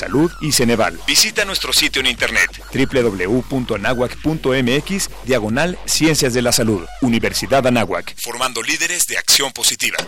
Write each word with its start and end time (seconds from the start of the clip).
Salud 0.00 0.32
y 0.40 0.52
Ceneval. 0.52 0.98
Visita 1.06 1.44
nuestro 1.44 1.74
sitio 1.74 2.00
en 2.00 2.06
internet 2.06 2.50
www.anahuac.mx 2.72 5.10
diagonal 5.26 5.78
Ciencias 5.84 6.32
de 6.32 6.40
la 6.40 6.52
Salud. 6.52 6.86
Universidad 7.02 7.66
Anáhuac, 7.66 8.14
formando 8.16 8.62
líderes 8.62 9.06
de 9.08 9.18
acción 9.18 9.52
positiva. 9.52 9.98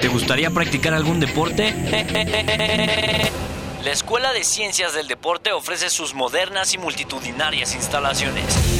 ¿Te 0.00 0.08
gustaría 0.08 0.50
practicar 0.50 0.94
algún 0.94 1.20
deporte? 1.20 1.72
La 3.84 3.92
Escuela 3.92 4.32
de 4.32 4.42
Ciencias 4.42 4.94
del 4.94 5.06
Deporte 5.06 5.52
ofrece 5.52 5.88
sus 5.88 6.12
modernas 6.12 6.74
y 6.74 6.78
multitudinarias 6.78 7.76
instalaciones. 7.76 8.79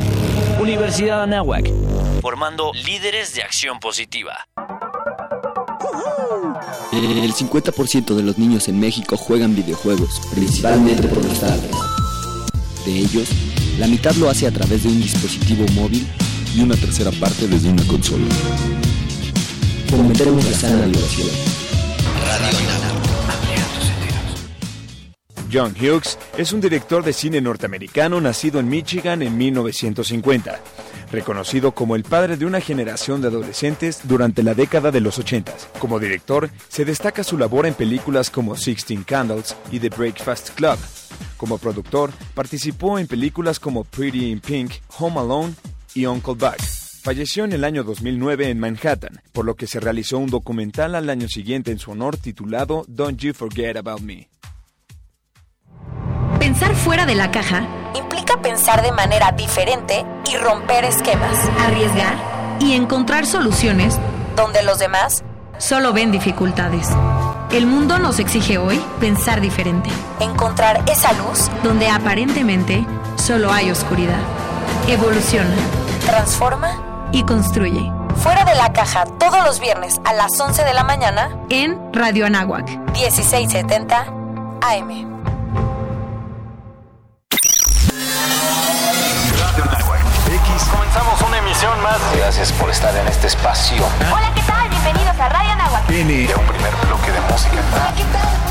Universidad 0.61 1.23
Anáhuac, 1.23 1.67
formando 2.21 2.71
líderes 2.85 3.33
de 3.33 3.41
acción 3.41 3.79
positiva. 3.79 4.47
El 6.93 7.33
50% 7.33 8.13
de 8.13 8.21
los 8.21 8.37
niños 8.37 8.67
en 8.67 8.79
México 8.79 9.17
juegan 9.17 9.55
videojuegos, 9.55 10.21
principalmente 10.35 11.07
por 11.07 11.25
los 11.25 11.39
tardes. 11.39 11.71
De 12.85 12.91
ellos, 12.91 13.27
la 13.79 13.87
mitad 13.87 14.13
lo 14.17 14.29
hace 14.29 14.45
a 14.45 14.51
través 14.51 14.83
de 14.83 14.89
un 14.89 15.01
dispositivo 15.01 15.65
móvil 15.73 16.07
y 16.55 16.61
una 16.61 16.75
tercera 16.75 17.09
parte 17.19 17.47
desde 17.47 17.69
una 17.69 17.83
consola. 17.87 18.25
Fomentemos 19.89 20.45
la 20.45 20.53
sana 20.53 20.85
diversión. 20.85 21.29
Radio 22.27 22.90
John 25.51 25.75
Hughes 25.79 26.17
es 26.37 26.53
un 26.53 26.61
director 26.61 27.03
de 27.03 27.13
cine 27.13 27.41
norteamericano 27.41 28.21
nacido 28.21 28.59
en 28.59 28.69
Michigan 28.69 29.21
en 29.21 29.37
1950 29.37 30.59
reconocido 31.11 31.73
como 31.73 31.95
el 31.95 32.03
padre 32.03 32.37
de 32.37 32.45
una 32.45 32.61
generación 32.61 33.21
de 33.21 33.27
adolescentes 33.27 34.01
durante 34.03 34.43
la 34.43 34.53
década 34.53 34.91
de 34.91 35.01
los 35.01 35.19
80. 35.19 35.53
Como 35.79 35.99
director, 35.99 36.49
se 36.69 36.85
destaca 36.85 37.23
su 37.23 37.37
labor 37.37 37.65
en 37.65 37.73
películas 37.73 38.29
como 38.29 38.55
Sixteen 38.55 39.03
Candles 39.03 39.55
y 39.71 39.79
The 39.79 39.89
Breakfast 39.89 40.51
Club. 40.51 40.77
Como 41.37 41.57
productor, 41.57 42.11
participó 42.33 42.97
en 42.97 43.07
películas 43.07 43.59
como 43.59 43.83
Pretty 43.83 44.31
in 44.31 44.39
Pink, 44.39 44.71
Home 44.99 45.19
Alone 45.19 45.53
y 45.93 46.05
Uncle 46.05 46.35
Buck. 46.35 46.61
Falleció 47.03 47.43
en 47.43 47.53
el 47.53 47.63
año 47.63 47.83
2009 47.83 48.49
en 48.49 48.59
Manhattan, 48.59 49.21
por 49.31 49.43
lo 49.45 49.55
que 49.55 49.67
se 49.67 49.79
realizó 49.79 50.19
un 50.19 50.29
documental 50.29 50.93
al 50.95 51.09
año 51.09 51.27
siguiente 51.27 51.71
en 51.71 51.79
su 51.79 51.91
honor 51.91 52.15
titulado 52.15 52.85
Don't 52.87 53.19
You 53.19 53.33
Forget 53.33 53.75
About 53.75 54.01
Me. 54.01 54.29
Pensar 56.51 56.75
fuera 56.75 57.05
de 57.05 57.15
la 57.15 57.31
caja 57.31 57.63
implica 57.95 58.41
pensar 58.41 58.81
de 58.81 58.91
manera 58.91 59.31
diferente 59.31 60.05
y 60.29 60.35
romper 60.35 60.83
esquemas. 60.83 61.37
Arriesgar 61.65 62.13
y 62.59 62.73
encontrar 62.73 63.25
soluciones 63.25 63.97
donde 64.35 64.61
los 64.61 64.77
demás 64.77 65.23
solo 65.59 65.93
ven 65.93 66.11
dificultades. 66.11 66.89
El 67.53 67.67
mundo 67.67 67.99
nos 67.99 68.19
exige 68.19 68.57
hoy 68.57 68.83
pensar 68.99 69.39
diferente. 69.39 69.89
Encontrar 70.19 70.83
esa 70.91 71.13
luz 71.13 71.49
donde 71.63 71.87
aparentemente 71.87 72.85
solo 73.15 73.53
hay 73.53 73.71
oscuridad. 73.71 74.19
Evoluciona, 74.89 75.55
transforma 76.05 77.07
y 77.13 77.23
construye. 77.23 77.89
Fuera 78.17 78.43
de 78.43 78.55
la 78.55 78.73
caja 78.73 79.05
todos 79.05 79.41
los 79.45 79.61
viernes 79.61 80.01
a 80.03 80.11
las 80.11 80.37
11 80.37 80.65
de 80.65 80.73
la 80.73 80.83
mañana 80.83 81.29
en 81.49 81.79
Radio 81.93 82.25
Anáhuac 82.25 82.67
1670 82.91 84.05
AM. 84.59 85.20
Comenzamos 90.93 91.21
una 91.21 91.37
emisión 91.37 91.81
más. 91.81 92.01
Gracias 92.17 92.51
por 92.51 92.69
estar 92.69 92.93
en 92.93 93.07
este 93.07 93.27
espacio. 93.27 93.81
Hola, 94.13 94.29
¿qué 94.35 94.41
tal? 94.41 94.67
Bienvenidos 94.67 95.17
a 95.21 95.29
Radio 95.29 95.55
Nahuatl. 95.55 95.87
Viene 95.87 96.27
un 96.35 96.45
primer 96.45 96.75
bloque 96.85 97.13
de 97.13 97.21
música. 97.31 97.63
Hola, 97.73 97.93
¿qué 97.95 98.03
tal? 98.11 98.50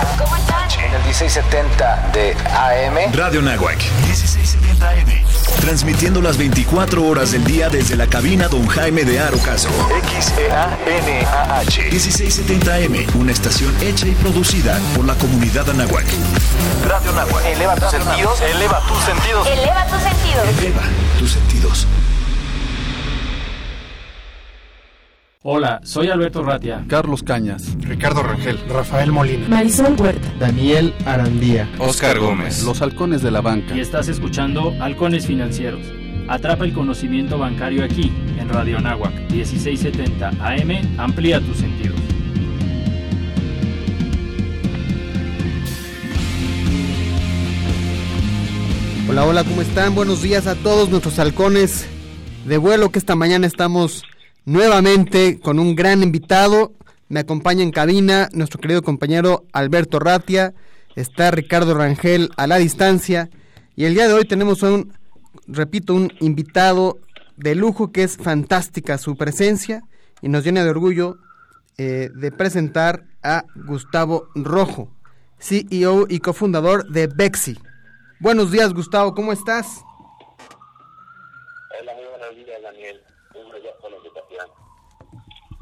Días. 0.00 0.16
¿Cómo 0.18 0.36
están? 0.36 0.70
En 0.78 0.94
el 0.94 1.02
1670 1.04 2.10
de 2.12 2.34
AM. 2.54 3.12
Radio 3.14 3.42
Nahuac. 3.42 3.78
1670 4.06 4.88
AM. 4.88 5.24
Transmitiendo 5.60 6.20
las 6.20 6.36
24 6.36 7.02
horas 7.04 7.32
del 7.32 7.44
día 7.44 7.68
desde 7.68 7.96
la 7.96 8.06
cabina 8.06 8.48
Don 8.48 8.66
Jaime 8.66 9.04
de 9.04 9.18
Arocaso. 9.20 9.68
X-E-A-N-A-H. 10.04 11.90
1670M, 11.90 13.14
una 13.14 13.32
estación 13.32 13.74
hecha 13.80 14.06
y 14.06 14.12
producida 14.12 14.78
por 14.94 15.04
la 15.06 15.14
comunidad 15.14 15.68
Anahuac. 15.70 16.06
Radio 16.86 17.12
Nahuac. 17.12 17.44
Eleva 17.46 17.74
tus 17.76 17.90
sentidos. 17.90 18.40
Eleva 18.40 18.82
tus 18.86 19.02
sentidos. 19.04 19.46
Eleva 19.48 19.86
tus 19.86 20.02
sentidos. 20.02 20.48
Eleva 20.58 20.82
tus 21.18 21.32
sentidos. 21.32 21.86
Hola, 25.48 25.80
soy 25.84 26.08
Alberto 26.08 26.42
Ratia. 26.42 26.84
Carlos 26.88 27.22
Cañas. 27.22 27.76
Ricardo 27.78 28.20
Rangel. 28.20 28.58
Rafael 28.68 29.12
Molina. 29.12 29.46
Marisol 29.46 29.94
Huerta. 29.96 30.28
Daniel 30.40 30.92
Arandía. 31.04 31.70
Oscar 31.78 32.18
Gómez. 32.18 32.64
Los 32.64 32.82
halcones 32.82 33.22
de 33.22 33.30
la 33.30 33.42
banca. 33.42 33.76
Y 33.76 33.78
estás 33.78 34.08
escuchando 34.08 34.74
Halcones 34.80 35.24
Financieros. 35.24 35.82
Atrapa 36.26 36.64
el 36.64 36.72
conocimiento 36.72 37.38
bancario 37.38 37.84
aquí, 37.84 38.10
en 38.36 38.48
Radio 38.48 38.78
Anáhuac, 38.78 39.14
1670 39.30 40.30
AM. 40.30 40.98
Amplía 40.98 41.40
tus 41.40 41.58
sentidos. 41.58 42.00
Hola, 49.08 49.24
hola, 49.26 49.44
¿cómo 49.44 49.62
están? 49.62 49.94
Buenos 49.94 50.22
días 50.22 50.48
a 50.48 50.56
todos 50.56 50.88
nuestros 50.88 51.20
halcones 51.20 51.86
de 52.46 52.58
vuelo 52.58 52.90
que 52.90 52.98
esta 52.98 53.14
mañana 53.14 53.46
estamos 53.46 54.02
nuevamente 54.46 55.38
con 55.40 55.58
un 55.58 55.76
gran 55.76 56.02
invitado. 56.02 56.72
Me 57.08 57.20
acompaña 57.20 57.62
en 57.62 57.70
cabina 57.70 58.30
nuestro 58.32 58.60
querido 58.60 58.82
compañero 58.82 59.44
Alberto 59.52 59.98
Ratia, 59.98 60.54
está 60.94 61.30
Ricardo 61.30 61.74
Rangel 61.74 62.30
a 62.36 62.46
la 62.46 62.56
distancia 62.56 63.28
y 63.76 63.84
el 63.84 63.94
día 63.94 64.08
de 64.08 64.14
hoy 64.14 64.24
tenemos 64.24 64.62
un, 64.62 64.92
repito, 65.46 65.94
un 65.94 66.12
invitado 66.20 66.98
de 67.36 67.54
lujo 67.54 67.92
que 67.92 68.02
es 68.02 68.16
fantástica 68.16 68.96
su 68.98 69.16
presencia 69.16 69.82
y 70.22 70.28
nos 70.28 70.42
llena 70.42 70.64
de 70.64 70.70
orgullo 70.70 71.18
eh, 71.76 72.08
de 72.14 72.32
presentar 72.32 73.04
a 73.22 73.44
Gustavo 73.54 74.28
Rojo, 74.34 74.90
CEO 75.38 76.06
y 76.08 76.20
cofundador 76.20 76.88
de 76.88 77.06
Bexi. 77.06 77.58
Buenos 78.18 78.50
días 78.50 78.72
Gustavo, 78.72 79.14
¿cómo 79.14 79.32
estás? 79.32 79.84
Hola, 81.80 81.94
muy 81.94 82.06
buenos 82.06 82.34
días 82.34 82.62
Daniel. 82.62 83.00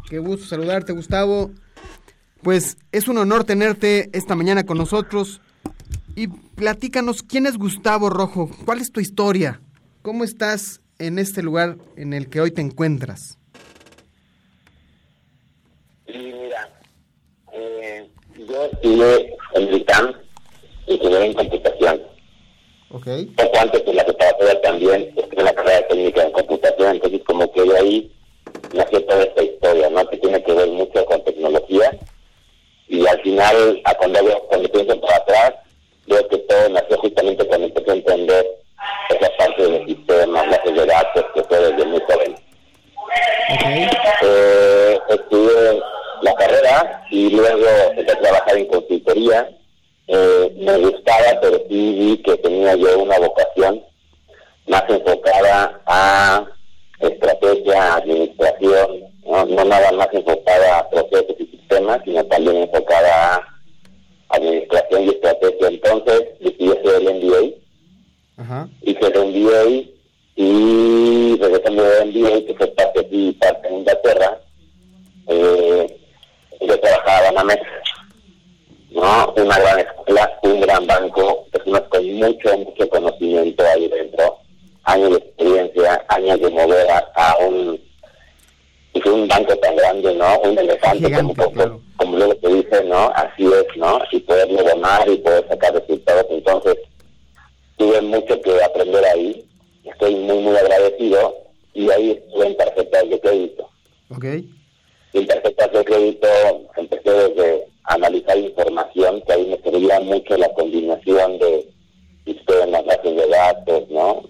Qué 0.09 0.19
gusto 0.19 0.47
saludarte, 0.47 0.93
Gustavo. 0.93 1.51
Pues 2.43 2.77
es 2.93 3.09
un 3.09 3.19
honor 3.19 3.45
tenerte 3.45 4.11
esta 4.13 4.35
mañana 4.35 4.65
con 4.65 4.77
nosotros. 4.79 5.41
Y 6.15 6.29
platícanos, 6.29 7.23
¿quién 7.23 7.47
es 7.47 7.57
Gustavo 7.57 8.11
Rojo? 8.11 8.51
¿Cuál 8.65 8.81
es 8.81 8.93
tu 8.93 9.01
historia? 9.01 9.61
¿Cómo 10.03 10.23
estás 10.23 10.81
en 10.99 11.19
este 11.19 11.43
lugar 11.43 11.79
en 11.97 12.13
el 12.13 12.29
que 12.29 12.41
hoy 12.41 12.51
te 12.51 12.61
encuentras? 12.61 13.39
Sí, 16.07 16.13
mira, 16.13 16.71
eh, 17.53 18.09
yo 18.37 18.65
estudié 18.67 19.37
en 19.55 19.75
ITAM, 19.75 20.13
ingeniero 20.87 21.25
en 21.25 21.35
computación. 21.35 22.03
Ok. 22.95 23.09
Poco 23.37 23.59
antes 23.59 23.85
de 23.85 23.93
la 23.93 24.05
preparatoria 24.05 24.61
también, 24.61 25.13
estudié 25.17 25.43
la 25.43 25.53
carrera 25.53 25.85
técnica 25.89 26.23
en 26.23 26.31
computación, 26.31 26.95
entonces 26.95 27.21
como 27.27 27.51
que 27.51 27.63
de 27.63 27.77
ahí 27.77 28.13
nació 28.73 29.05
toda 29.05 29.25
esta 29.25 29.43
historia, 29.43 29.91
¿no? 29.91 30.07
Que 30.07 30.17
tiene 30.19 30.41
que 30.45 30.53
ver 30.53 30.69
mucho 30.69 31.05
con 31.07 31.25
tecnología. 31.25 31.91
Y 32.87 33.05
al 33.05 33.21
final, 33.23 33.83
a 33.85 33.95
cuando, 33.95 34.21
cuando 34.49 34.69
pienso 34.69 35.01
para 35.01 35.17
atrás, 35.17 35.55
veo 36.07 36.29
que 36.29 36.39
todo 36.39 36.69
nació 36.69 36.97
justamente 36.99 37.45
cuando 37.49 37.67
empecé 37.67 37.91
a 37.91 37.95
entender 37.95 38.47
esa 39.11 39.37
parte 39.39 39.63
de 39.65 39.71
los 39.71 39.89
sistemas, 39.89 40.47
las 40.47 40.65
de 40.65 40.87
datos, 40.87 41.25
que 41.35 41.43
fue 41.43 41.59
desde 41.59 41.85
muy 41.87 42.01
joven. 42.01 42.37
Okay. 43.59 43.89
Eh, 44.23 44.99
estudié 45.09 45.83
la 46.23 46.35
carrera 46.35 47.07
y 47.11 47.31
luego 47.31 47.67
empecé 47.91 48.13
a 48.13 48.21
trabajar 48.21 48.57
en 48.57 48.67
consultoría. 48.67 49.49
Eh, 50.07 50.55
me 50.59 50.77
gustaba, 50.79 51.41
pero 51.41 51.59
sí 51.69 51.95
vi 51.99 52.23
que 52.23 52.37
tenía 52.39 52.75
yo 52.77 53.03
una 53.03 53.19
vocación 53.19 53.83
más 54.67 54.85
enfocada 54.89 55.81
a 55.87 56.45
estrategia, 57.01 57.97
administración, 57.97 59.01
no, 59.25 59.47
no 59.47 59.65
nada 59.65 59.93
más 59.93 60.09
enfocada 60.13 60.79
a 60.79 60.91
procesos 60.91 61.37
y 61.39 61.47
sistemas, 61.47 62.01
sino 62.05 62.25
también 62.27 62.57
enfocada 62.57 63.37
a 63.37 64.37
administración 64.37 65.05
y 65.05 65.09
estrategia. 65.11 65.69
Entonces 65.69 66.23
decidí 66.41 66.73
hice 68.83 69.07
el 69.07 69.27
MBA 69.27 69.95
y 70.37 71.37
regresando 71.41 71.83
de 71.83 72.05
MBA, 72.07 72.47
que 72.47 72.55
fue 72.57 72.67
parte 72.69 73.01
aquí 73.01 73.29
y 73.29 73.33
parte 73.33 73.69
en 73.69 73.75
Inglaterra, 73.75 74.39
eh, 75.29 76.01
yo 76.61 76.81
trabajaba 76.81 77.29
en 77.29 77.35
Banamex, 77.35 77.63
¿no? 78.95 79.35
Una 79.37 79.59
gran 79.59 79.81
escuela, 79.81 80.39
un 80.43 80.61
gran 80.61 80.87
banco, 80.87 81.47
personas 81.53 81.83
con 81.91 82.13
mucho, 82.15 82.59
mucho 82.59 82.89
conocimiento 82.89 83.65
ahí 83.67 83.89
dentro, 83.89 84.39
años 84.85 85.11
de 85.11 85.17
experiencia, 85.17 86.05
años 86.09 86.41
de 86.41 86.51
mover 86.51 86.91
a, 86.91 86.99
a 87.15 87.37
un 87.39 87.79
y 88.95 89.09
un 89.09 89.27
banco 89.27 89.57
tan 89.57 89.75
grande, 89.75 90.15
¿no? 90.15 90.39
Un 90.41 90.59
elefante, 90.59 91.13
como, 91.13 91.35
como, 91.35 91.81
como 91.97 92.17
luego 92.17 92.35
te 92.37 92.49
dice, 92.49 92.85
¿no? 92.85 93.11
Así 93.17 93.45
es, 93.45 93.77
¿no? 93.77 93.99
Y 94.13 94.21
poderlo 94.21 94.63
domar 94.63 95.09
y 95.09 95.17
poder 95.17 95.47
sacar 95.49 95.75
resultados. 95.75 96.27
Entonces, 96.31 96.77
tuve 97.77 98.01
mucho 98.03 98.41
que 98.41 98.63
aprender 98.63 99.05
ahí. 99.05 99.45
Estoy 99.85 100.15
muy, 100.15 100.39
muy 100.39 100.57
agradecido. 100.57 101.35
Y 101.75 101.91
ahí 101.91 102.13
estuve 102.13 102.47
en 102.47 102.57
tarjetas 102.57 103.11
de 103.11 103.21
crédito. 103.21 103.69
Ok. 104.11 104.25
Y 105.13 105.19
en 105.19 105.27
tarjetas 105.27 105.73
de 105.73 105.85
crédito 105.85 106.29
empecé 106.77 107.11
desde 107.11 107.67
analizar 107.85 108.39
información, 108.39 109.23
que 109.23 109.33
ahí 109.33 109.47
me 109.47 109.71
servía 109.71 110.01
mucho 110.01 110.37
la 110.37 110.53
combinación 110.55 111.39
de 111.39 111.69
sistemas, 112.25 112.85
bases 112.85 113.17
de 113.17 113.29
datos, 113.29 113.89
¿no? 113.91 114.23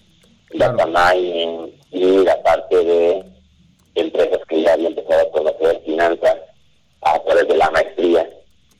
Data 0.54 0.86
mining 0.86 1.72
y 1.90 2.24
la 2.24 2.42
parte 2.42 2.76
de 2.76 3.24
empresas 3.94 4.40
que 4.48 4.62
ya 4.62 4.74
había 4.74 4.88
empezado 4.88 5.20
a 5.20 5.30
conocer 5.30 5.82
finanzas 5.84 6.36
a 7.02 7.22
través 7.22 7.48
de 7.48 7.56
la 7.56 7.70
maestría 7.70 8.28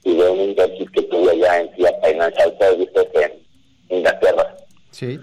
y 0.03 0.17
de 0.17 0.29
un 0.29 0.41
internship 0.41 0.91
que 0.93 1.03
tuve 1.03 1.31
allá 1.33 1.61
en 1.61 1.75
CIA 1.77 1.93
Financial 2.03 2.57
Services 2.59 3.07
en 3.15 3.99
Inglaterra. 3.99 4.57
Sí. 4.91 5.19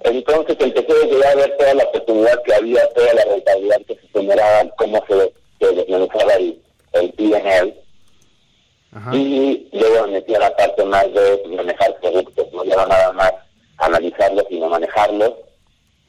Entonces 0.00 0.56
empecé 0.60 0.92
a 1.26 1.34
ver 1.34 1.56
toda 1.56 1.74
la 1.74 1.84
oportunidad 1.84 2.42
que 2.42 2.54
había, 2.54 2.88
toda 2.90 3.14
la 3.14 3.24
rentabilidad 3.24 3.80
que 3.86 3.94
se 3.94 4.08
generaba, 4.12 4.70
cómo 4.76 5.02
se, 5.08 5.32
se 5.60 5.74
desmenuzaba 5.74 6.34
el, 6.34 6.60
el 6.92 7.12
PNL. 7.12 7.74
Y 9.12 9.68
luego 9.72 10.06
me 10.06 10.12
metí 10.12 10.34
a 10.34 10.38
la 10.38 10.56
parte 10.56 10.82
más 10.84 11.04
de 11.12 11.42
manejar 11.54 11.98
productos, 12.00 12.50
no 12.52 12.64
era 12.64 12.86
nada 12.86 13.12
más 13.12 13.32
analizarlos, 13.76 14.44
sino 14.48 14.68
manejarlos. 14.68 15.32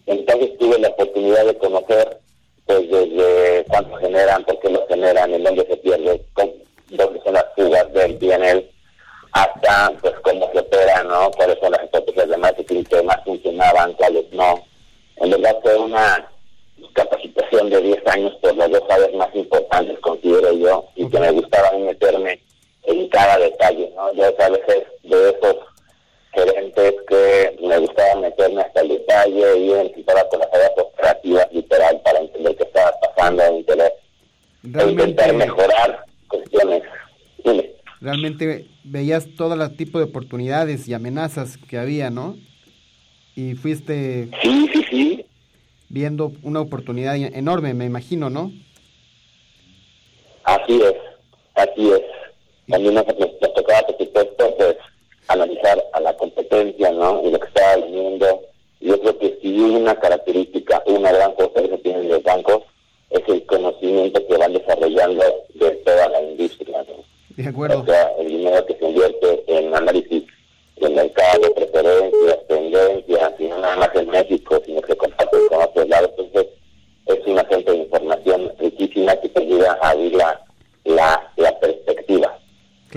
Entonces 0.06 0.58
tuve 0.58 0.80
la 0.80 0.88
oportunidad 0.90 1.46
de 1.46 1.58
conocer 1.58 2.22
pues 2.66 2.90
desde 2.90 3.66
cuánto 3.70 3.96
generan, 3.96 4.44
por 4.44 4.60
qué 4.60 4.70
lo 4.70 4.86
generan, 4.88 5.34
en 5.34 5.44
dónde 5.44 5.66
se 5.66 5.78
pierde, 5.78 6.22
dónde 6.90 7.22
son 7.24 7.34
las 7.34 7.46
fugas 7.56 7.92
del 7.94 8.18
PNL, 8.18 8.70
hasta 9.32 9.92
pues 10.02 10.14
cómo 10.22 10.50
se 10.52 10.60
opera, 10.60 11.04
¿no? 11.04 11.32
Cuáles 11.32 11.58
son 11.60 11.72
las 11.72 11.84
estrategias 11.84 12.30
de 12.30 12.38
marketing 12.38 12.84
que 12.84 13.04
más 13.04 13.24
funcionaban, 13.24 13.94
cuáles 13.94 14.32
no. 14.32 14.64
En 15.18 15.30
verdad 15.32 15.58
fue 15.62 15.78
una 15.78 16.30
capacitación 16.94 17.70
de 17.70 17.82
10 17.82 18.08
años 18.08 18.34
por 18.42 18.56
las 18.56 18.70
dos 18.70 18.84
áreas 18.90 19.14
más 19.14 19.34
importantes, 19.34 20.00
considero 20.00 20.52
yo, 20.54 20.86
y 20.96 21.10
que 21.10 21.20
me 21.20 21.32
gustaba 21.32 21.72
meterme 21.78 22.42
en 22.84 23.08
cada 23.10 23.38
detalle, 23.38 23.92
¿no? 23.96 24.14
Yo 24.14 24.26
a 24.26 24.50
veces 24.50 24.84
de 25.04 25.30
esos 25.30 25.56
gerentes 26.34 26.94
que 27.08 27.58
me 27.62 27.78
gustaba 27.80 28.22
meterme 28.22 28.62
hasta 28.62 28.82
el 28.82 28.90
detalle 28.90 29.58
y 29.58 29.72
identificar 29.72 30.28
con 30.30 30.40
las 30.40 30.54
áreas 30.54 30.72
operativas 30.78 31.48
literal 31.52 32.02
para 32.02 32.20
entender 32.20 32.56
qué 32.56 32.64
estaba 32.64 32.92
pasando 33.02 33.44
en 33.44 33.56
interés 33.58 33.92
e 34.64 34.90
intentar 34.90 35.34
mejorar 35.34 36.06
cuestiones. 36.28 36.84
Realmente 38.00 38.68
veías 38.84 39.28
todo 39.36 39.56
el 39.56 39.76
tipo 39.76 40.00
de 40.00 40.08
oportunidades 40.28 40.90
y 40.90 40.94
amenazas 40.94 41.58
que 41.58 41.78
había, 41.78 42.10
¿no? 42.10 42.36
Y 43.34 43.56
fuiste 43.56 44.30
sí, 44.42 44.70
sí, 44.74 44.84
sí. 44.90 45.26
viendo 45.88 46.34
una 46.44 46.60
oportunidad 46.60 47.16
enorme, 47.16 47.74
me 47.74 47.86
imagino, 47.86 48.30
¿no? 48.30 48.52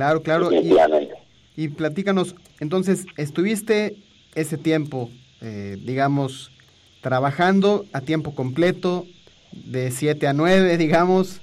Claro, 0.00 0.22
claro. 0.22 0.50
Y 1.56 1.68
platícanos, 1.68 2.34
entonces, 2.58 3.04
estuviste 3.18 3.96
ese 4.34 4.56
tiempo, 4.56 5.10
eh, 5.42 5.76
digamos, 5.84 6.50
trabajando 7.02 7.84
a 7.92 8.00
tiempo 8.00 8.34
completo, 8.34 9.06
de 9.52 9.90
7 9.90 10.26
a 10.26 10.32
9, 10.32 10.78
digamos, 10.78 11.42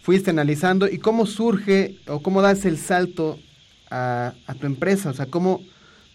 fuiste 0.00 0.30
analizando, 0.30 0.88
¿y 0.88 0.98
cómo 0.98 1.26
surge 1.26 1.94
o 2.08 2.24
cómo 2.24 2.42
das 2.42 2.64
el 2.64 2.76
salto 2.76 3.38
a, 3.88 4.34
a 4.48 4.54
tu 4.54 4.66
empresa? 4.66 5.10
O 5.10 5.14
sea, 5.14 5.26
¿cómo, 5.26 5.60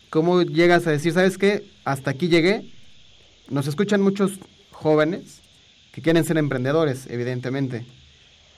¿cómo 0.10 0.42
llegas 0.42 0.88
a 0.88 0.92
decir, 0.92 1.13
sabes 1.13 1.38
qué, 1.38 1.63
hasta 1.86 2.12
aquí 2.12 2.28
llegué? 2.28 2.66
Nos 3.50 3.66
escuchan 3.66 4.01
muchos 4.01 4.33
jóvenes 4.72 5.40
que 5.94 6.01
quieren 6.01 6.25
ser 6.25 6.38
emprendedores, 6.38 7.07
evidentemente, 7.10 7.86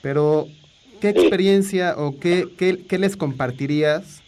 pero 0.02 0.48
¿qué 1.00 1.08
experiencia 1.08 1.94
o 1.96 2.18
qué, 2.18 2.48
qué, 2.56 2.84
qué 2.86 2.98
les 2.98 3.16
compartirías 3.16 4.22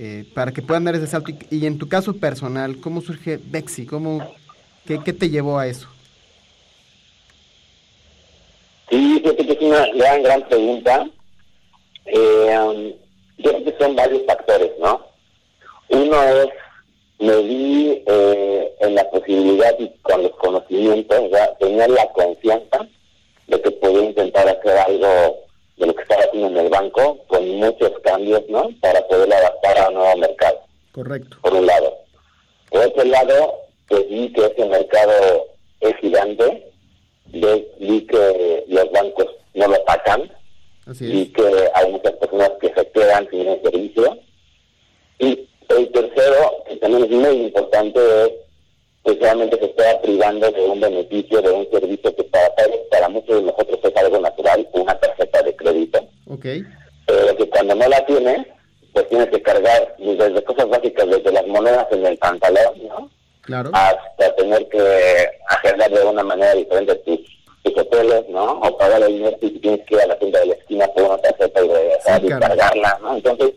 eh, 0.00 0.24
para 0.32 0.52
que 0.52 0.62
puedan 0.62 0.84
dar 0.84 0.94
ese 0.94 1.08
salto. 1.08 1.32
Y, 1.32 1.56
y, 1.56 1.66
en 1.66 1.76
tu 1.76 1.88
caso 1.88 2.14
personal, 2.14 2.80
¿cómo 2.80 3.00
surge 3.00 3.40
Bexi? 3.42 3.84
¿Cómo, 3.84 4.32
qué, 4.86 5.00
qué, 5.04 5.12
te 5.12 5.28
llevó 5.28 5.58
a 5.58 5.66
eso? 5.66 5.88
Sí, 8.88 9.20
creo 9.20 9.36
que 9.36 9.52
es 9.52 9.60
una 9.60 9.86
gran, 9.96 10.22
gran 10.22 10.48
pregunta. 10.48 11.10
Eh, 12.06 12.58
um, 12.58 12.92
yo 13.38 13.50
creo 13.50 13.64
que 13.64 13.74
son 13.78 13.96
varios 13.96 14.22
factores, 14.24 14.70
¿no? 14.78 15.04
Uno 15.88 16.22
es, 16.22 16.48
me 17.18 17.36
vi 17.42 18.02
eh, 18.06 18.72
en 18.80 18.94
la 18.94 19.10
posibilidad 19.10 19.74
y 19.80 19.90
con 20.02 20.22
los 20.22 20.36
conocimientos, 20.36 21.30
ya 21.32 21.54
tenía 21.56 21.88
la 21.88 22.06
confianza 22.12 22.86
de 23.48 23.60
que 23.60 23.70
podía 23.72 24.04
intentar 24.04 24.48
hacer 24.48 24.78
algo 24.78 25.47
de 25.78 25.86
lo 25.86 25.94
que 25.94 26.02
estaba 26.02 26.22
haciendo 26.22 26.48
en 26.48 26.66
el 26.66 26.70
banco, 26.70 27.18
con 27.26 27.48
muchos 27.56 27.92
cambios, 28.02 28.42
¿no? 28.48 28.68
Para 28.80 29.06
poder 29.08 29.32
adaptar 29.32 29.78
a 29.78 29.88
un 29.88 29.94
nuevo 29.94 30.16
mercado. 30.16 30.60
Correcto. 30.92 31.36
Por 31.42 31.54
un 31.54 31.66
lado. 31.66 31.98
Por 32.70 32.86
otro 32.86 33.04
lado, 33.04 33.54
pues 33.88 34.08
vi 34.08 34.32
que 34.32 34.46
ese 34.46 34.64
mercado 34.66 35.46
es 35.80 35.96
gigante, 35.96 36.70
vi 37.26 38.06
que 38.06 38.64
los 38.68 38.90
bancos 38.90 39.26
no 39.54 39.68
lo 39.68 39.74
atacan, 39.76 40.30
vi 40.86 41.26
que 41.32 41.70
hay 41.74 41.92
muchas 41.92 42.12
personas 42.14 42.50
que 42.60 42.72
se 42.74 42.90
quedan 42.90 43.28
sin 43.30 43.46
el 43.48 43.62
servicio. 43.62 44.18
Y 45.20 45.48
el 45.68 45.92
tercero, 45.92 46.64
que 46.66 46.76
también 46.76 47.04
es 47.04 47.10
muy 47.10 47.46
importante, 47.46 48.00
es 48.24 48.32
que 49.16 49.24
realmente 49.24 49.58
se 49.58 49.64
está 49.66 50.00
privando 50.02 50.50
de 50.50 50.62
un 50.64 50.80
beneficio, 50.80 51.40
de 51.40 51.50
un 51.50 51.70
servicio 51.70 52.14
que 52.14 52.24
para, 52.24 52.52
para 52.90 53.08
muchos 53.08 53.36
de 53.36 53.42
nosotros 53.42 53.78
es 53.82 53.96
algo 53.96 54.20
natural, 54.20 54.68
una 54.72 54.98
tarjeta 54.98 55.42
de 55.42 55.56
crédito. 55.56 56.06
Okay. 56.26 56.64
Pero 57.06 57.36
que 57.36 57.48
cuando 57.48 57.74
no 57.74 57.88
la 57.88 58.04
tienes, 58.04 58.46
pues 58.92 59.08
tienes 59.08 59.28
que 59.28 59.42
cargar 59.42 59.94
desde 59.98 60.44
cosas 60.44 60.68
básicas, 60.68 61.08
desde 61.08 61.32
las 61.32 61.46
monedas 61.46 61.86
en 61.90 62.04
el 62.04 62.18
pantalón, 62.18 62.86
¿no? 62.86 63.10
Claro. 63.42 63.70
Hasta 63.72 64.34
tener 64.36 64.68
que 64.68 65.30
agendar 65.48 65.90
de 65.90 66.04
una 66.04 66.22
manera 66.22 66.54
diferente 66.54 66.94
tus, 66.96 67.20
tus 67.62 67.78
hoteles, 67.78 68.28
¿no? 68.28 68.60
O 68.60 68.76
pagar 68.76 69.02
el 69.02 69.14
dinero 69.14 69.36
si 69.40 69.50
tienes 69.50 69.86
que 69.86 69.94
ir 69.94 70.00
a 70.02 70.06
la 70.08 70.18
tienda 70.18 70.40
de 70.40 70.46
la 70.46 70.54
esquina 70.54 70.86
por 70.88 71.04
una 71.04 71.18
tarjeta 71.18 71.64
y 71.64 71.68
regresar 71.68 72.20
Sí, 72.20 72.26
y 72.26 72.30
cargarla, 72.30 72.98
¿no? 73.00 73.14
Entonces, 73.16 73.54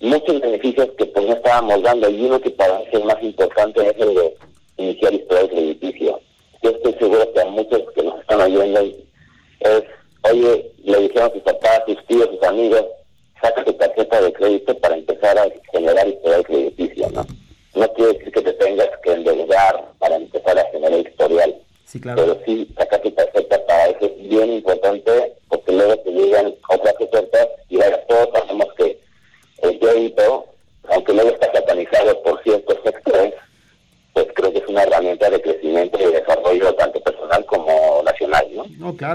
muchos 0.00 0.40
beneficios 0.40 0.88
que 0.98 1.06
pues 1.06 1.26
no 1.26 1.34
estábamos 1.34 1.82
dando 1.82 2.10
y 2.10 2.24
uno 2.24 2.40
que 2.40 2.50
para 2.50 2.78
mí 2.78 2.84
es 2.92 3.04
más 3.04 3.22
importante 3.22 3.88
es 3.88 3.96
el 3.98 4.14
de 4.14 4.36
iniciar 4.76 5.14
historial 5.14 5.48
crediticio. 5.48 6.20
Yo 6.62 6.70
estoy 6.70 6.94
seguro 6.94 7.32
que 7.32 7.40
a 7.40 7.46
muchos 7.46 7.82
que 7.94 8.02
nos 8.02 8.20
están 8.20 8.40
oyendo 8.40 8.80
es, 8.80 9.84
oye, 10.30 10.70
le 10.84 11.00
dijeron 11.00 11.30
a 11.30 11.32
sus 11.32 11.42
papás, 11.42 11.82
sus 11.86 12.06
tíos, 12.06 12.28
sus 12.30 12.42
amigos, 12.42 12.84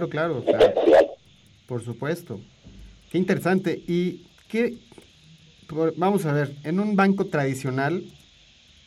claro, 0.10 0.44
claro. 0.44 0.74
Por 1.68 1.84
supuesto. 1.84 2.40
Qué 3.12 3.18
interesante. 3.18 3.82
Y 3.88 4.26
qué, 4.48 4.78
vamos 5.96 6.26
a 6.26 6.34
ver, 6.34 6.56
en 6.64 6.80
un 6.80 6.96
banco 6.96 7.26
tradicional, 7.26 8.04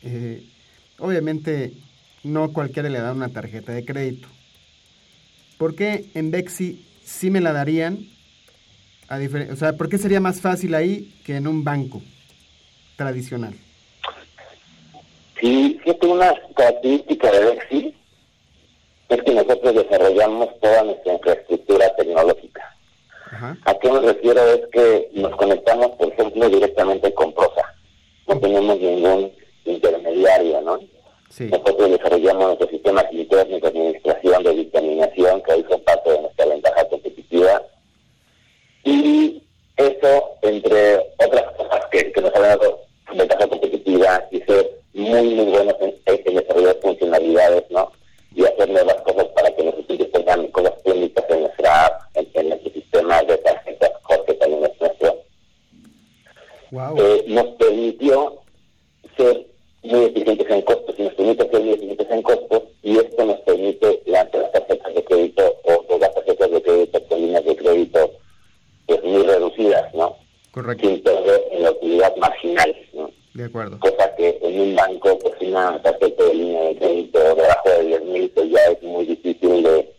eh, 0.03 0.43
obviamente 0.99 1.73
no 2.23 2.51
cualquiera 2.53 2.89
le 2.89 2.99
da 2.99 3.13
una 3.13 3.29
tarjeta 3.29 3.71
de 3.71 3.85
crédito. 3.85 4.27
¿Por 5.57 5.75
qué 5.75 6.05
en 6.13 6.31
Bexi 6.31 6.85
sí 7.03 7.29
me 7.29 7.41
la 7.41 7.53
darían? 7.53 7.99
A 9.07 9.19
o 9.51 9.55
sea, 9.55 9.73
¿por 9.73 9.87
qué 9.87 9.97
sería 9.97 10.19
más 10.19 10.41
fácil 10.41 10.73
ahí 10.73 11.13
que 11.23 11.35
en 11.35 11.47
un 11.47 11.63
banco 11.63 12.01
tradicional? 12.95 13.53
Sí, 15.39 15.79
fíjate, 15.83 16.07
una 16.07 16.33
característica 16.55 17.31
de 17.31 17.45
Bexi 17.45 17.95
es 19.09 19.23
que 19.23 19.33
nosotros 19.33 19.75
desarrollamos 19.75 20.59
toda 20.59 20.83
nuestra 20.83 21.13
infraestructura 21.13 21.95
tecnológica. 21.95 22.75
¿A 23.65 23.73
qué 23.75 23.91
me 23.91 23.99
refiero? 23.99 24.41
Es 24.53 24.61
que 24.71 25.09
nos 25.13 25.35
conectamos, 25.35 25.89
por 25.97 26.07
ejemplo, 26.11 26.49
directamente 26.49 27.13
con 27.13 27.33
Prosa. 27.33 27.75
No 28.27 28.39
tenemos 28.39 28.79
ningún 28.79 29.31
intermediario, 29.65 30.61
¿no? 30.61 30.79
Nosotros 31.37 31.89
desarrollamos 31.91 32.45
nuestros 32.45 32.69
sistemas 32.69 33.05
internos 33.11 33.61
de 33.61 33.67
administración, 33.67 34.43
de 34.43 34.53
dictaminación, 34.53 35.41
que 35.41 35.51
ahí 35.51 35.65
son 35.69 35.81
parte 35.81 36.11
de 36.11 36.21
nuestra 36.21 36.45
ventaja 36.45 36.87
competitiva. 36.87 37.61
Y 38.85 39.43
eso, 39.75 40.29
entre 40.41 40.99
otras 41.17 41.51
cosas 41.57 41.85
que, 41.91 42.13
nos 42.21 42.33
han 42.35 42.41
dado 42.41 42.79
ventaja 43.13 43.47
competitiva 43.47 44.23
y 44.31 44.39
ser 44.41 44.79
muy, 44.93 45.35
muy 45.35 45.45
buenos 45.45 45.75
en, 45.81 45.93
en 46.05 46.35
desarrollar 46.35 46.77
funcionalidades, 46.81 47.63
¿no? 47.69 47.91
Y 48.35 48.45
hacer 48.45 48.69
nuevas 48.69 49.01
cosas 49.01 49.25
para 49.35 49.49
que 49.55 49.63
nuestros 49.63 49.85
clientes 49.85 50.11
tengan 50.11 50.47
cosas 50.47 50.73
técnicas 50.83 51.25
en 51.29 51.41
nuestra 51.41 51.85
app, 51.85 52.01
en, 52.15 52.49
nuestro 52.49 52.71
sistema 52.71 53.23
de 53.23 53.37
tarjetas, 53.37 53.91
Jorge 54.03 54.33
también 54.33 54.65
es 54.65 54.81
nuestro. 54.81 55.23
Eh, 56.97 57.23
nos 57.27 57.45
permitió 57.55 58.41
ser 59.15 59.47
muy 59.83 60.05
eficientes 60.05 60.49
en 60.49 60.61
costos 60.63 60.95
y 60.97 61.03
nos 61.03 61.13
permite 61.13 61.49
ser 61.49 61.61
muy 61.61 61.71
eficientes 61.71 62.07
en 62.09 62.21
costos 62.21 62.63
y 62.83 62.97
esto 62.97 63.25
nos 63.25 63.39
permite 63.41 64.01
las 64.05 64.29
tarjetas 64.31 64.93
de 64.93 65.03
crédito 65.05 65.55
o, 65.63 65.97
las 65.97 66.13
tarjetas 66.13 66.51
de 66.51 66.61
crédito 66.61 67.03
con 67.07 67.21
líneas 67.21 67.45
de 67.45 67.55
crédito 67.55 68.11
pues 68.85 69.03
muy 69.03 69.23
reducidas, 69.23 69.93
¿no? 69.93 70.17
Correcto. 70.51 70.87
Sin 70.87 71.01
perder 71.01 71.41
en. 71.51 71.65
De 73.45 73.49
acuerdo. 73.49 73.79
Cosa 73.79 74.15
que 74.15 74.39
en 74.41 74.59
un 74.59 74.75
banco, 74.75 75.19
pues 75.19 75.35
una 75.41 75.79
tarjeta 75.83 76.23
de 76.23 76.33
línea 76.33 76.63
de 76.63 76.77
crédito 76.77 77.19
debajo 77.19 77.69
de 77.69 77.83
10 77.83 78.03
mil, 78.05 78.29
pues 78.31 78.49
ya 78.49 78.59
es 78.71 78.81
muy 78.81 79.05
difícil 79.05 79.61
de, 79.61 79.93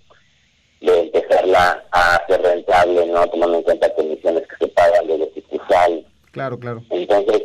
de 0.80 1.00
empezarla 1.00 1.84
a 1.92 2.16
hacer 2.16 2.42
rentable, 2.42 3.06
¿no? 3.06 3.26
Tomando 3.28 3.58
en 3.58 3.62
cuenta 3.62 3.94
condiciones 3.94 4.42
que 4.48 4.66
se 4.66 4.72
pagan 4.72 5.06
de 5.06 5.18
lo 5.18 5.26
Claro, 6.36 6.58
claro. 6.58 6.82
Entonces, 6.90 7.44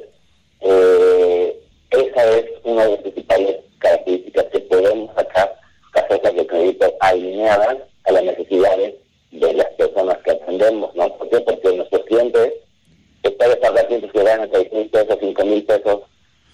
eh, 0.59 1.59
esa 1.91 2.29
es 2.37 2.45
una 2.65 2.83
de 2.83 2.91
las 2.91 2.99
principales 3.01 3.57
características 3.79 4.45
que 4.51 4.59
podemos 4.59 5.15
sacar 5.15 5.55
tarjetas 5.93 6.35
de 6.35 6.45
crédito 6.47 6.93
alineadas 6.99 7.77
a 8.03 8.11
las 8.11 8.23
necesidades 8.23 8.95
de 9.31 9.53
las 9.53 9.67
personas 9.77 10.17
que 10.25 10.31
atendemos, 10.31 10.93
¿no? 10.93 11.15
¿Por 11.15 11.29
qué? 11.29 11.39
Porque 11.39 11.77
nuestros 11.77 12.03
clientes, 12.03 12.53
después 13.23 13.49
de 13.49 13.55
pagar 13.55 13.87
clientes 13.87 14.11
que 14.11 14.23
ganan 14.23 14.49
6 14.51 14.73
mil 14.73 14.89
pesos, 14.89 15.17
5 15.21 15.45
mil 15.45 15.63
pesos, 15.63 16.01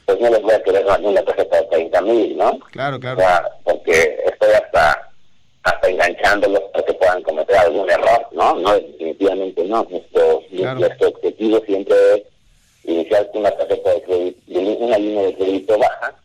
pues 0.05 0.21
no 0.21 0.29
les 0.29 0.41
voy 0.41 0.53
a 0.53 0.63
querer 0.63 0.85
dar 0.85 1.01
una 1.01 1.21
tarjeta 1.23 1.57
de 1.57 1.67
30 1.67 2.01
mil, 2.01 2.37
¿no? 2.37 2.59
Claro, 2.87 2.99
claro. 2.99 3.17
O 3.17 3.21
sea, 3.21 3.49
porque 3.63 4.17
estoy 4.25 4.49
hasta 4.53 5.07
hasta 5.63 5.89
enganchándolos 5.89 6.61
para 6.71 6.85
que 6.85 6.93
puedan 6.93 7.21
cometer 7.23 7.57
algún 7.57 7.89
error, 7.89 8.27
¿no? 8.31 8.55
No, 8.55 8.73
definitivamente 8.73 9.63
no. 9.65 9.85
Nuestro, 9.89 10.41
nuestro 10.75 11.07
objetivo 11.09 11.61
siempre 11.65 11.95
es 12.15 12.23
iniciar 12.85 13.29
con 13.31 13.41
una 13.41 13.51
tarjeta 13.51 13.93
de 13.93 14.01
crédito, 14.03 14.39
una 14.79 14.97
línea 14.97 15.23
de 15.23 15.35
crédito 15.35 15.77
baja, 15.77 16.15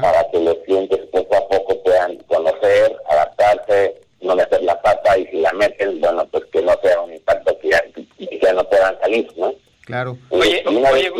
para 0.00 0.30
que 0.30 0.40
los 0.40 0.56
clientes 0.64 1.00
poco 1.12 1.36
a 1.36 1.48
poco 1.48 1.82
puedan 1.82 2.16
conocer, 2.28 2.96
adaptarse, 3.10 4.00
no 4.22 4.34
meter 4.34 4.62
la 4.62 4.80
pata 4.80 5.18
y 5.18 5.26
si 5.26 5.40
la 5.40 5.52
meten, 5.52 6.00
bueno, 6.00 6.26
pues 6.30 6.44
que 6.46 6.62
no 6.62 6.74
sea 6.82 7.00
un 7.02 7.12
impacto 7.12 7.58
que 7.58 7.68
ya, 7.68 7.82
que 7.82 8.52
no 8.54 8.64
puedan 8.64 8.98
salir, 9.00 9.28
¿no? 9.36 9.52
Claro. 9.84 10.16
Oye, 10.30 10.64
oye, 10.66 11.12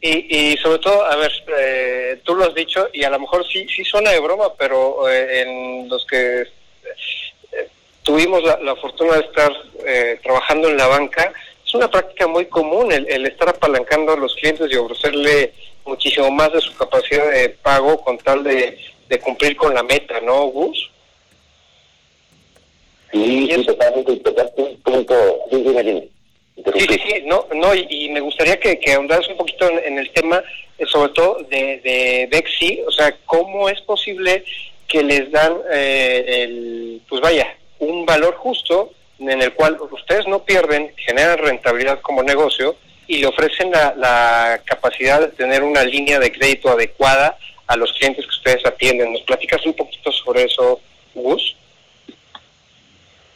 Y, 0.00 0.52
y 0.52 0.56
sobre 0.58 0.78
todo, 0.78 1.04
a 1.04 1.16
ver, 1.16 1.32
eh, 1.58 2.20
tú 2.24 2.34
lo 2.34 2.44
has 2.44 2.54
dicho 2.54 2.86
y 2.98 3.04
a 3.04 3.10
lo 3.10 3.20
mejor 3.20 3.46
sí 3.46 3.66
sí 3.68 3.84
suena 3.84 4.10
de 4.10 4.18
broma, 4.18 4.52
pero 4.58 5.08
eh, 5.08 5.42
en 5.42 5.88
los 5.88 6.04
que 6.04 6.40
eh, 6.40 7.68
tuvimos 8.02 8.42
la, 8.42 8.58
la, 8.58 8.74
fortuna 8.74 9.14
de 9.14 9.20
estar 9.20 9.52
trabajando 10.22 10.68
en 10.68 10.76
la 10.76 10.86
banca, 10.88 11.32
es 11.68 11.74
una 11.74 11.90
práctica 11.90 12.26
muy 12.26 12.46
común 12.46 12.90
el, 12.90 13.26
estar 13.26 13.50
apalancando 13.50 14.12
a 14.12 14.16
los 14.16 14.34
clientes 14.34 14.72
y 14.72 14.76
ofrecerle 14.76 15.52
muchísimo 15.84 16.30
más 16.30 16.50
de 16.52 16.62
su 16.62 16.74
capacidad 16.74 17.30
de 17.30 17.50
pago 17.50 18.00
con 18.00 18.16
tal 18.16 18.42
de, 18.42 18.78
cumplir 19.22 19.54
con 19.54 19.74
la 19.74 19.82
meta, 19.82 20.18
¿no, 20.20 20.46
Gus? 20.46 20.90
Sí, 23.12 23.50
sí, 23.54 23.64
totalmente, 23.66 24.16
totalmente, 24.16 25.14
sí, 25.50 26.10
Sí, 26.74 26.80
sí, 26.80 27.00
sí, 27.04 27.22
no, 27.24 27.46
no 27.54 27.74
y, 27.74 28.08
me 28.10 28.20
gustaría 28.20 28.58
que, 28.58 28.78
que 28.78 28.92
ahondaras 28.92 29.28
un 29.28 29.36
poquito 29.36 29.68
en, 29.70 29.98
el 29.98 30.10
tema, 30.10 30.42
eh, 30.78 30.86
sobre 30.86 31.12
todo 31.12 31.38
de, 31.50 31.80
de 31.82 32.28
Bexi, 32.30 32.82
o 32.86 32.90
sea, 32.90 33.14
cómo 33.24 33.68
es 33.68 33.80
posible 33.82 34.44
que 34.86 35.02
les 35.02 35.30
dan, 35.30 35.54
eh, 35.72 36.24
el, 36.26 37.02
pues 37.08 37.20
vaya, 37.20 37.56
un 37.78 38.06
valor 38.06 38.34
justo 38.36 38.92
en 39.18 39.42
el 39.42 39.52
cual 39.54 39.78
ustedes 39.90 40.26
no 40.26 40.44
pierden, 40.44 40.92
generan 40.96 41.38
rentabilidad 41.38 42.00
como 42.00 42.22
negocio 42.22 42.76
y 43.06 43.18
le 43.18 43.26
ofrecen 43.26 43.70
la, 43.70 43.94
la 43.96 44.60
capacidad 44.64 45.20
de 45.20 45.28
tener 45.28 45.62
una 45.62 45.82
línea 45.84 46.18
de 46.18 46.32
crédito 46.32 46.70
adecuada 46.70 47.36
a 47.66 47.76
los 47.76 47.92
clientes 47.92 48.24
que 48.24 48.30
ustedes 48.30 48.66
atienden. 48.66 49.12
¿Nos 49.12 49.22
platicas 49.22 49.64
un 49.66 49.74
poquito 49.74 50.10
sobre 50.12 50.44
eso, 50.44 50.80
Gus? 51.14 51.56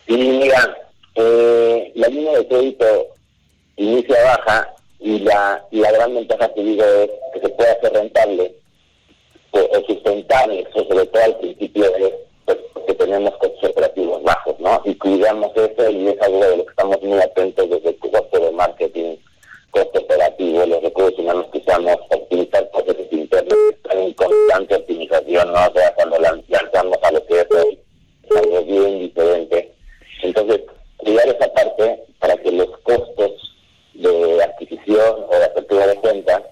Sí, 0.06 0.16
mira, 0.16 0.76
eh, 1.14 1.92
la 1.94 2.08
línea 2.08 2.38
de 2.38 2.48
crédito 2.48 3.11
inicia 3.76 4.22
baja 4.24 4.74
y 5.00 5.18
la, 5.20 5.64
la 5.70 5.92
gran 5.92 6.14
ventaja 6.14 6.52
que 6.54 6.62
digo 6.62 6.84
es 6.84 7.10
que 7.32 7.40
se 7.40 7.48
puede 7.50 7.70
hacer 7.70 7.92
rentable 7.92 8.54
o, 9.52 9.80
sustentable, 9.86 10.66
sobre 10.74 11.06
todo 11.06 11.22
al 11.22 11.36
principio 11.38 11.84
es 11.96 12.12
pues, 12.44 12.58
porque 12.72 12.94
tenemos 12.94 13.36
costos 13.36 13.70
operativos 13.70 14.22
bajos, 14.22 14.58
¿no? 14.60 14.80
Y 14.84 14.94
cuidamos 14.94 15.52
eso 15.56 15.90
y 15.90 16.08
es 16.08 16.20
algo 16.22 16.44
de 16.44 16.56
lo 16.56 16.64
que 16.64 16.70
estamos 16.70 17.02
muy 17.02 17.18
atentos 17.18 17.70
desde 17.70 17.90
el 17.90 17.98
costo 17.98 18.40
de 18.40 18.50
marketing, 18.52 19.16
costo 19.70 20.00
operativo, 20.00 20.66
los 20.66 20.82
recursos 20.82 21.18
humanos 21.18 21.46
que 21.52 21.58
usamos, 21.58 21.96
optimizar 22.10 22.70
procesos 22.70 23.06
internos 23.10 23.54
que 23.54 23.76
están 23.76 23.98
en 23.98 24.12
constante 24.14 24.76
optimización, 24.76 25.52
¿no? 25.52 25.66
O 25.66 25.72
sea, 25.72 25.94
cuando 25.94 26.18
lanzamos 26.18 26.98
a 27.02 27.12
lo 27.12 27.26
que 27.26 27.40
es 27.40 27.46
algo 28.36 28.64
bien 28.64 28.98
diferente. 29.00 29.72
Entonces, 30.22 30.60
cuidar 30.96 31.28
esa 31.28 31.52
parte 31.52 32.02
para 32.18 32.36
que 32.36 32.52
los 32.52 32.68
costos 32.78 33.51
de 34.02 34.44
adquisición 34.44 35.26
o 35.28 35.38
de 35.38 35.44
apertura 35.44 35.86
de 35.86 35.96
cuenta 35.96 36.42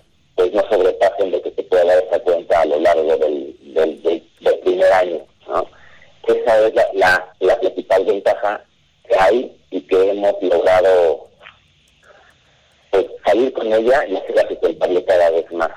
pues 0.40 0.54
no 0.54 0.66
sobrepasen 0.70 1.30
lo 1.30 1.42
que 1.42 1.50
se 1.50 1.62
puede 1.64 1.84
dar 1.86 2.02
esa 2.02 2.18
cuenta 2.20 2.62
a 2.62 2.64
lo 2.64 2.80
largo 2.80 3.16
del, 3.18 3.54
del, 3.62 4.58
primer 4.62 4.90
año. 4.90 5.20
¿no? 5.46 5.66
Esa 6.26 6.66
es 6.66 6.74
la, 6.94 7.34
la, 7.40 7.60
principal 7.60 8.06
ventaja 8.06 8.64
que 9.06 9.14
hay 9.18 9.56
y 9.70 9.82
que 9.82 10.10
hemos 10.10 10.34
logrado 10.42 11.28
pues, 12.90 13.06
salir 13.26 13.52
con 13.52 13.70
ella 13.70 14.06
y 14.06 14.16
hacerla 14.16 14.48
sustentable 14.48 15.04
cada 15.04 15.30
vez 15.30 15.52
más. 15.52 15.70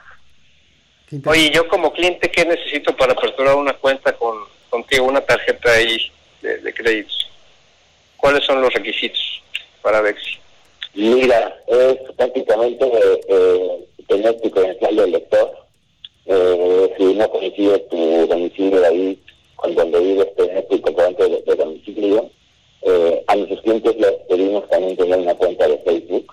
Oye, 1.26 1.52
yo 1.52 1.68
como 1.68 1.92
cliente, 1.92 2.32
¿qué 2.32 2.46
necesito 2.46 2.96
para 2.96 3.12
aperturar 3.12 3.56
una 3.56 3.74
cuenta 3.74 4.14
con 4.14 4.36
contigo, 4.70 5.06
una 5.06 5.22
tarjeta 5.22 5.72
ahí 5.74 6.10
de, 6.42 6.58
de 6.60 6.74
créditos? 6.74 7.30
¿Cuáles 8.16 8.46
son 8.46 8.62
los 8.62 8.74
requisitos 8.74 9.44
para 9.82 10.00
Bexi? 10.00 10.43
Mira, 10.96 11.60
es 11.68 11.98
prácticamente 12.16 12.86
eh, 13.28 13.88
tener 14.08 14.40
tu 14.42 14.52
credencial 14.52 14.96
de 14.96 15.08
lector. 15.08 15.52
Eh, 16.26 16.94
si 16.98 17.04
no 17.16 17.30
coincide 17.30 17.80
tu 17.80 18.28
domicilio 18.28 18.86
ahí 18.86 19.20
con 19.56 19.74
donde 19.74 20.00
vives, 20.00 20.36
tener 20.36 20.68
tu 20.68 20.80
comprobante 20.82 21.30
de, 21.30 21.56
domicilio. 21.56 22.30
Eh, 22.84 23.24
a 23.28 23.36
nuestros 23.36 23.62
clientes 23.62 23.96
les 23.98 24.12
pedimos 24.30 24.70
también 24.70 24.96
tener 24.96 25.20
una 25.20 25.36
cuenta 25.36 25.68
de 25.68 25.78
Facebook. 25.80 26.32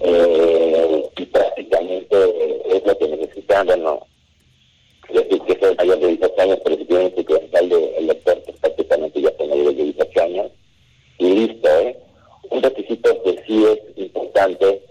Eh, 0.00 1.08
y 1.16 1.24
prácticamente 1.26 2.16
es 2.66 2.84
lo 2.84 2.98
que 2.98 3.08
necesitan, 3.08 3.66
bueno, 3.66 4.06
decir 5.08 5.40
que 5.40 5.52
es 5.52 5.76
mayor 5.78 5.98
de 6.00 6.08
18 6.08 6.42
años, 6.42 6.58
pero 6.64 6.76
si 6.76 6.84
tienen 6.84 7.16
su 7.16 7.24
credencial 7.24 7.68
de 7.70 8.00
lector, 8.02 8.42
pues 8.44 8.56
prácticamente 8.58 9.22
ya 9.22 9.32
son 9.38 9.48
mayores 9.48 9.76
de 9.78 9.84
18 9.84 10.22
años. 10.22 10.52
Y 11.18 11.28
listo, 11.30 11.68
¿eh? 11.78 11.96
Un 12.50 12.62
requisito 12.62 13.22
que 13.22 13.42
sí 13.46 13.64
es 13.64 13.98
importante 13.98 14.82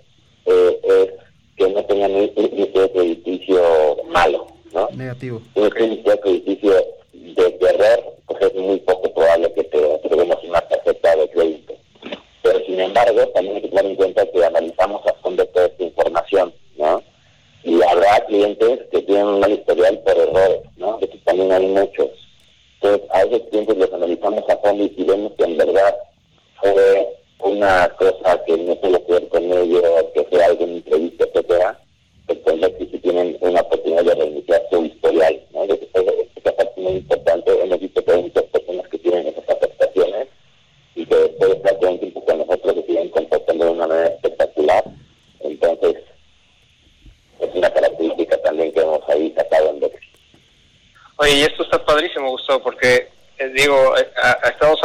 eh, 0.45 0.79
es 0.83 1.09
que 1.57 1.69
no 1.69 1.83
tengan 1.85 2.11
un 2.11 2.31
índice 2.35 2.91
crediticio 2.91 3.97
malo, 4.09 4.47
¿no? 4.73 4.89
Negativo. 4.93 5.41
Un 5.55 5.69
crédito 5.69 6.19
crediticio 6.19 6.73
de 7.13 7.51
terror, 7.51 8.13
pues 8.27 8.41
es 8.41 8.55
muy 8.55 8.79
poco 8.79 9.13
probable 9.13 9.51
que 9.53 9.63
te 9.63 9.93
entregemos 9.93 10.43
una 10.43 10.61
tarjeta 10.61 11.15
de 11.15 11.29
crédito. 11.29 11.73
Pero 12.41 12.59
sin 12.65 12.79
embargo, 12.79 13.27
también 13.29 13.55
hay 13.55 13.61
que 13.63 13.69
tener 13.69 13.85
en 13.85 13.95
cuenta 13.95 14.25
que 14.25 14.45
analizamos 14.45 15.05
a 15.07 15.13
fondo 15.15 15.45
toda 15.47 15.65
esta 15.65 15.83
información, 15.83 16.53
¿no? 16.77 17.01
Y 17.63 17.81
habrá 17.81 18.23
clientes 18.27 18.81
que 18.91 19.01
tienen 19.01 19.25
un 19.25 19.39
mal 19.39 19.51
historial 19.51 19.99
por 19.99 20.17
errores, 20.17 20.61
¿no? 20.77 20.97
De 20.99 21.09
que 21.09 21.17
también 21.19 21.51
hay 21.51 21.65
muchos. 21.65 22.09
Entonces, 22.75 23.09
a 23.11 23.23
esos 23.23 23.41
clientes 23.49 23.77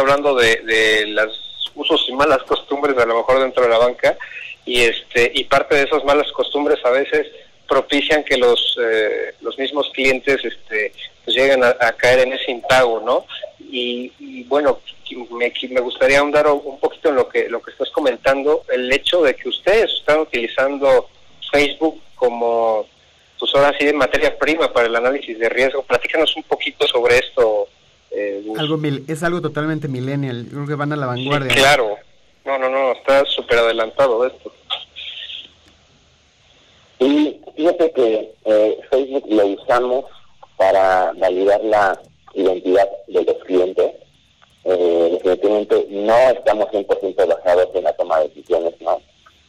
hablando 0.00 0.35
de, 0.35 0.57
de 0.57 1.07
las 1.07 1.28
usos 1.75 2.04
y 2.09 2.12
malas 2.12 2.42
costumbres 2.42 2.97
a 2.99 3.07
lo 3.07 3.16
mejor 3.16 3.40
dentro 3.40 3.62
de 3.62 3.69
la 3.69 3.78
banca 3.78 4.16
y 4.64 4.83
este 4.83 5.30
y 5.35 5.45
parte 5.45 5.75
de 5.76 5.85
esas 5.85 6.04
malas 6.04 6.30
costumbres 6.33 6.78
a 6.85 6.90
veces 6.90 7.26
propician 7.69 8.25
que 8.25 8.37
los 8.37 8.76
eh, 8.83 9.35
los 9.40 9.59
mismos 9.59 9.90
clientes 9.95 10.45
este 10.45 10.92
pues 11.25 11.37
lleguen 11.37 11.62
a, 11.64 11.75
caer 11.92 12.21
en 12.21 12.33
ese 12.33 12.50
impago 12.50 13.00
no 13.00 13.26
y, 13.59 14.45
bueno 14.45 14.80
me, 15.30 15.52
me 15.71 15.80
gustaría 15.80 16.19
ahondar 16.19 16.47
un 16.49 16.78
poquito 16.80 17.11
en 17.11 17.16
lo 17.16 17.28
que 17.28 17.49
lo 17.49 17.62
que 17.62 17.71
estás 17.71 17.90
comentando 17.90 18.64
el 18.73 18.92
hecho 18.92 19.23
de 19.23 19.35
que 19.35 19.49
ustedes 19.49 19.92
están 19.92 20.21
utilizando 20.21 21.09
Facebook 21.50 22.00
como 22.16 22.87
pues 23.40 23.54
ahora 23.54 23.75
sí 23.78 23.87
de 23.87 23.92
materia 23.95 24.37
prima 24.38 24.73
para 24.73 24.87
el 24.87 24.95
análisis 24.95 25.38
de 25.38 25.49
riesgo 25.49 25.83
platícanos 25.83 26.37
un 26.37 26.42
poquito 26.42 26.87
sobre 26.87 27.19
esto. 27.19 27.59
Algo 28.60 28.76
mil- 28.76 29.04
es 29.08 29.22
algo 29.22 29.40
totalmente 29.40 29.88
millennial. 29.88 30.46
Creo 30.50 30.66
que 30.66 30.74
van 30.74 30.92
a 30.92 30.96
la 30.96 31.06
Sí, 31.06 31.08
vanguardia. 31.24 31.54
claro. 31.54 31.96
No, 32.44 32.58
no, 32.58 32.68
no, 32.68 32.92
está 32.92 33.24
súper 33.24 33.58
adelantado 33.58 34.22
de 34.22 34.28
esto. 34.28 34.52
Y 36.98 37.40
fíjate 37.56 37.90
que 37.92 38.34
eh, 38.44 38.78
Facebook 38.90 39.24
lo 39.28 39.46
usamos 39.46 40.04
para 40.58 41.12
validar 41.16 41.62
la 41.64 41.98
identidad 42.34 42.86
de 43.08 43.24
los 43.24 43.36
clientes. 43.44 43.92
Eh, 44.64 45.10
definitivamente 45.24 45.86
no 45.88 46.18
estamos 46.30 46.68
100% 46.70 47.26
basados 47.26 47.68
en 47.74 47.84
la 47.84 47.92
toma 47.94 48.18
de 48.20 48.28
decisiones, 48.28 48.74
¿no? 48.82 49.00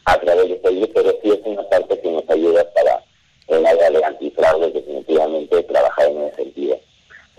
A 0.06 0.18
través 0.18 0.48
de 0.48 0.56
Facebook, 0.60 0.90
pero 0.94 1.10
sí 1.22 1.30
es 1.32 1.40
una 1.44 1.62
parte 1.68 2.00
que 2.00 2.10
nos 2.10 2.28
ayuda 2.30 2.64
para 2.72 3.04
el 3.48 3.66
área 3.66 3.90
de 3.90 4.04
antifraude, 4.06 4.70
definitivamente, 4.70 5.62
trabajar 5.64 6.06
en 6.08 6.22
ese 6.22 6.36
sentido. 6.36 6.78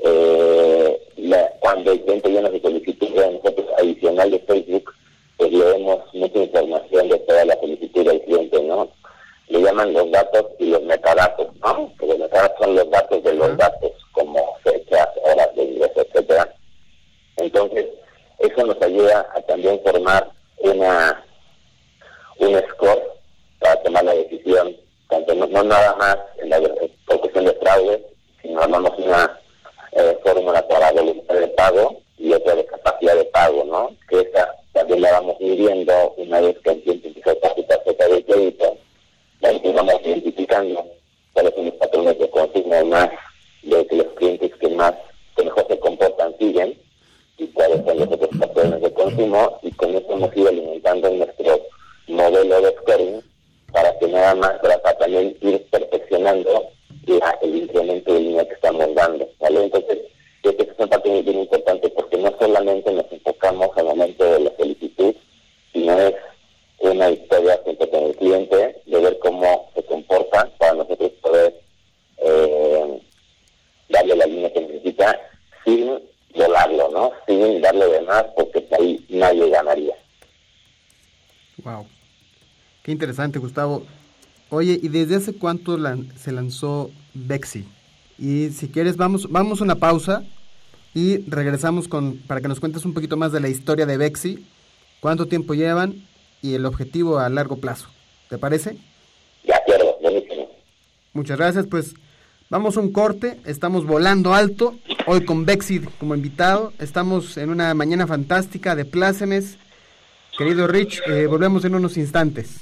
Eh, 0.06 1.02
la- 1.18 1.50
cuando 1.62 1.92
el 1.94 2.02
cliente 2.04 2.30
llena 2.30 2.50
su 2.50 2.60
solicitud 2.60 3.10
de 3.10 3.32
nosotros 3.32 3.68
adicional 3.78 4.32
de 4.32 4.40
Facebook, 4.40 4.94
pues 5.38 5.52
leemos 5.52 6.00
mucha 6.14 6.40
información 6.40 7.08
de 7.10 7.18
toda 7.20 7.46
la 7.46 7.56
solicitud 7.60 8.06
del 8.06 8.22
cliente, 8.24 8.62
¿no? 8.64 8.90
Le 9.48 9.62
llaman 9.62 9.94
los 9.94 10.12
datos 10.12 10.46
y 10.60 10.66
los 10.68 10.82
metadatos, 10.84 11.48
¿no? 11.62 11.92
Que 11.98 12.08
los 12.08 12.18
metadatos 12.20 12.58
son 12.66 12.76
los 12.76 12.90
datos 12.90 13.24
de 13.24 13.34
los 13.34 13.58
datos, 13.58 13.92
como 14.12 14.56
fechas, 14.64 15.08
horas 15.24 15.56
de 15.56 15.64
ingreso, 15.64 16.02
etcétera. 16.02 16.54
Entonces, 17.38 17.86
eso 18.40 18.66
nos 18.66 18.82
ayuda 18.82 19.26
a 19.36 19.42
también 19.44 19.80
formar 19.86 20.30
una 20.60 21.24
un 22.40 22.60
score 22.72 23.02
para 23.60 23.82
tomar 23.84 24.04
la 24.04 24.14
decisión, 24.16 24.76
tanto 25.08 25.34
no, 25.36 25.46
no 25.48 25.64
nada 25.64 25.96
más 25.96 26.18
en 26.40 26.50
la, 26.50 26.60
por 27.06 27.20
cuestión 27.22 27.46
de 27.46 27.54
fraude, 27.54 28.06
sino 28.42 28.60
armamos 28.62 28.92
una 28.98 29.40
eh, 29.96 30.18
fórmula 30.24 30.68
para 30.68 30.92
voluntad 30.92 31.36
de 31.36 31.48
pago 31.50 32.02
y 32.18 32.34
otra 32.34 32.56
de 32.56 32.66
capacidad 32.66 33.16
de 33.16 33.26
pago, 33.26 33.64
¿no? 33.66 33.90
Que 34.10 34.22
esa 34.22 34.56
también 34.74 35.02
la 35.02 35.12
vamos 35.12 35.40
midiendo 35.40 36.13
interesante, 83.14 83.38
Gustavo. 83.40 83.86
Oye, 84.50 84.80
¿y 84.82 84.88
desde 84.90 85.16
hace 85.16 85.34
cuánto 85.34 85.78
lan- 85.78 86.12
se 86.18 86.32
lanzó 86.32 86.90
Bexi? 87.14 87.66
Y 88.18 88.50
si 88.50 88.68
quieres, 88.70 88.98
vamos, 88.98 89.32
vamos 89.32 89.62
a 89.62 89.64
una 89.64 89.76
pausa 89.76 90.24
y 90.96 91.18
regresamos 91.30 91.88
con 91.88 92.18
para 92.28 92.42
que 92.42 92.48
nos 92.48 92.60
cuentes 92.60 92.86
un 92.86 92.94
poquito 92.94 93.16
más 93.18 93.32
de 93.32 93.40
la 93.40 93.50
historia 93.50 93.86
de 93.86 93.98
Bexi, 93.98 94.46
cuánto 95.00 95.28
tiempo 95.28 95.54
llevan 95.54 95.96
y 96.42 96.56
el 96.56 96.66
objetivo 96.66 97.20
a 97.20 97.30
largo 97.30 97.58
plazo. 97.58 97.88
¿Te 98.30 98.38
parece? 98.40 98.78
De 99.44 99.54
acuerdo, 99.54 99.96
buenísimo. 100.02 100.50
Muchas 101.14 101.38
gracias, 101.38 101.68
pues 101.68 101.94
vamos 102.50 102.78
a 102.78 102.80
un 102.80 102.92
corte, 102.92 103.40
estamos 103.46 103.86
volando 103.86 104.34
alto, 104.34 104.76
hoy 105.06 105.24
con 105.24 105.46
Bexi 105.46 105.82
como 106.00 106.16
invitado, 106.16 106.74
estamos 106.80 107.38
en 107.38 107.50
una 107.52 107.74
mañana 107.76 108.08
fantástica 108.08 108.76
de 108.76 108.86
plácemes. 108.86 109.58
Querido 110.36 110.66
Rich, 110.68 111.02
eh, 111.08 111.28
volvemos 111.28 111.64
en 111.66 111.76
unos 111.76 111.96
instantes. 111.98 112.62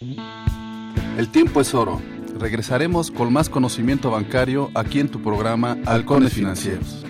El 0.00 1.28
tiempo 1.30 1.60
es 1.60 1.74
oro. 1.74 2.02
Regresaremos 2.38 3.10
con 3.10 3.32
más 3.32 3.48
conocimiento 3.48 4.10
bancario 4.10 4.70
aquí 4.74 5.00
en 5.00 5.08
tu 5.08 5.22
programa 5.22 5.78
Halcones 5.86 6.34
Financieros. 6.34 7.02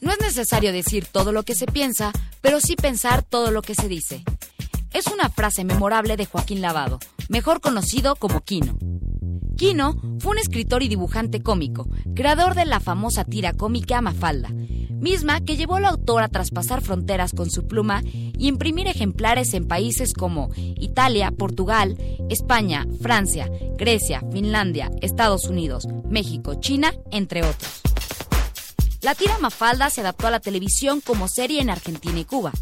No 0.00 0.10
es 0.10 0.20
necesario 0.20 0.72
decir 0.72 1.06
todo 1.06 1.30
lo 1.30 1.44
que 1.44 1.54
se 1.54 1.66
piensa, 1.66 2.12
pero 2.40 2.60
sí 2.60 2.74
pensar 2.74 3.22
todo 3.22 3.52
lo 3.52 3.62
que 3.62 3.74
se 3.74 3.88
dice. 3.88 4.24
Es 4.92 5.06
una 5.06 5.28
frase 5.28 5.64
memorable 5.64 6.16
de 6.16 6.26
Joaquín 6.26 6.60
Lavado, 6.60 6.98
mejor 7.28 7.60
conocido 7.60 8.16
como 8.16 8.40
Quino. 8.40 8.76
Quino 9.56 9.94
fue 10.18 10.32
un 10.32 10.38
escritor 10.38 10.82
y 10.82 10.88
dibujante 10.88 11.40
cómico, 11.40 11.88
creador 12.14 12.54
de 12.54 12.64
la 12.64 12.80
famosa 12.80 13.24
tira 13.24 13.52
cómica 13.52 14.00
Mafalda, 14.00 14.50
misma 15.04 15.42
que 15.42 15.58
llevó 15.58 15.76
al 15.76 15.84
autor 15.84 16.22
a 16.22 16.28
traspasar 16.28 16.80
fronteras 16.80 17.32
con 17.32 17.50
su 17.50 17.68
pluma 17.68 18.00
y 18.02 18.48
imprimir 18.48 18.88
ejemplares 18.88 19.52
en 19.52 19.68
países 19.68 20.14
como 20.14 20.48
Italia, 20.56 21.30
Portugal, 21.30 21.98
España, 22.30 22.86
Francia, 23.02 23.50
Grecia, 23.76 24.22
Finlandia, 24.32 24.90
Estados 25.02 25.44
Unidos, 25.44 25.86
México, 26.08 26.54
China, 26.54 26.94
entre 27.10 27.42
otros. 27.42 27.82
La 29.02 29.14
tira 29.14 29.38
Mafalda 29.38 29.90
se 29.90 30.00
adaptó 30.00 30.28
a 30.28 30.30
la 30.30 30.40
televisión 30.40 31.02
como 31.02 31.28
serie 31.28 31.60
en 31.60 31.68
Argentina 31.68 32.18
y 32.18 32.24
Cuba. 32.24 32.52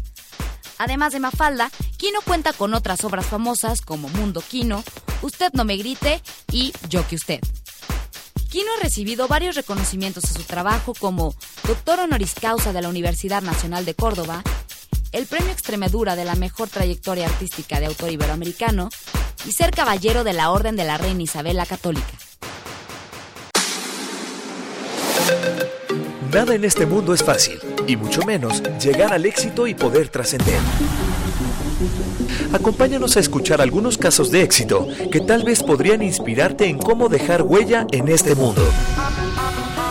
Además 0.77 1.13
de 1.13 1.21
Mafalda, 1.21 1.71
Quino 1.97 2.19
cuenta 2.25 2.51
con 2.51 2.73
otras 2.73 3.05
obras 3.05 3.25
famosas 3.25 3.79
como 3.79 4.09
Mundo 4.09 4.43
Quino, 4.45 4.83
Usted 5.21 5.53
no 5.53 5.63
me 5.63 5.77
grite 5.77 6.21
y 6.51 6.73
Yo 6.89 7.07
que 7.07 7.15
usted. 7.15 7.39
Quino 8.53 8.69
ha 8.77 8.83
recibido 8.83 9.27
varios 9.27 9.55
reconocimientos 9.55 10.25
a 10.25 10.27
su 10.27 10.43
trabajo 10.43 10.93
como 10.93 11.33
Doctor 11.65 12.01
Honoris 12.01 12.35
Causa 12.39 12.71
de 12.71 12.83
la 12.83 12.89
Universidad 12.89 13.41
Nacional 13.41 13.83
de 13.83 13.95
Córdoba, 13.95 14.43
el 15.11 15.25
Premio 15.25 15.51
Extremadura 15.51 16.15
de 16.15 16.23
la 16.23 16.35
Mejor 16.35 16.69
Trayectoria 16.69 17.25
Artística 17.25 17.79
de 17.79 17.87
Autor 17.87 18.11
Iberoamericano 18.11 18.89
y 19.47 19.53
ser 19.53 19.71
Caballero 19.71 20.23
de 20.23 20.33
la 20.33 20.51
Orden 20.51 20.75
de 20.75 20.83
la 20.83 20.99
Reina 20.99 21.23
Isabel 21.23 21.57
la 21.57 21.65
Católica. 21.65 22.13
Nada 26.31 26.53
en 26.53 26.63
este 26.63 26.85
mundo 26.85 27.15
es 27.15 27.23
fácil, 27.23 27.59
y 27.87 27.95
mucho 27.95 28.21
menos 28.21 28.61
llegar 28.79 29.13
al 29.13 29.25
éxito 29.25 29.65
y 29.65 29.73
poder 29.73 30.09
trascender. 30.09 30.59
Acompáñanos 32.51 33.17
a 33.17 33.19
escuchar 33.19 33.61
algunos 33.61 33.97
casos 33.97 34.31
de 34.31 34.43
éxito 34.43 34.87
que 35.11 35.19
tal 35.19 35.43
vez 35.43 35.63
podrían 35.63 36.01
inspirarte 36.01 36.67
en 36.67 36.77
cómo 36.77 37.09
dejar 37.09 37.41
huella 37.41 37.85
en 37.91 38.07
este 38.09 38.35
mundo. 38.35 38.61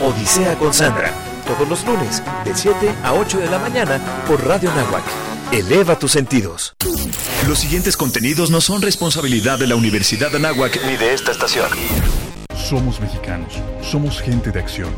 Odisea 0.01 0.59
con 0.59 0.73
Sandra, 0.75 1.13
todos 1.47 1.69
los 1.69 1.85
lunes, 1.87 2.23
de 2.45 2.55
7 2.55 2.77
a 3.05 3.15
8 3.15 3.39
de 3.39 3.51
la 3.51 3.59
mañana 3.59 4.01
por 4.27 4.45
Radio 4.47 4.71
Nahuac. 4.75 5.05
Eleva 5.53 5.99
tus 5.99 6.13
sentidos. 6.13 6.75
Los 7.47 7.59
siguientes 7.59 7.97
contenidos 7.97 8.51
no 8.51 8.61
son 8.61 8.81
responsabilidad 8.81 9.59
de 9.59 9.67
la 9.67 9.77
Universidad 9.77 10.31
de 10.31 10.39
Anáhuac 10.39 10.81
ni 10.87 10.97
de 10.97 11.13
esta 11.13 11.33
estación. 11.33 11.69
Somos 12.57 13.01
mexicanos, 13.01 13.53
somos 13.83 14.21
gente 14.21 14.51
de 14.51 14.61
acción, 14.61 14.91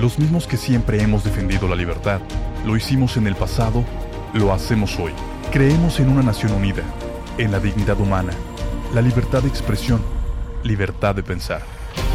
los 0.00 0.18
mismos 0.18 0.46
que 0.46 0.56
siempre 0.56 1.00
hemos 1.02 1.22
defendido 1.22 1.68
la 1.68 1.76
libertad. 1.76 2.20
Lo 2.64 2.76
hicimos 2.76 3.16
en 3.16 3.26
el 3.26 3.36
pasado, 3.36 3.84
lo 4.32 4.52
hacemos 4.52 4.98
hoy. 4.98 5.12
Creemos 5.50 5.98
en 5.98 6.08
una 6.08 6.22
nación 6.22 6.52
unida, 6.52 6.84
en 7.36 7.50
la 7.50 7.58
dignidad 7.58 7.98
humana, 7.98 8.32
la 8.94 9.02
libertad 9.02 9.42
de 9.42 9.48
expresión, 9.48 10.00
libertad 10.62 11.16
de 11.16 11.24
pensar. 11.24 11.62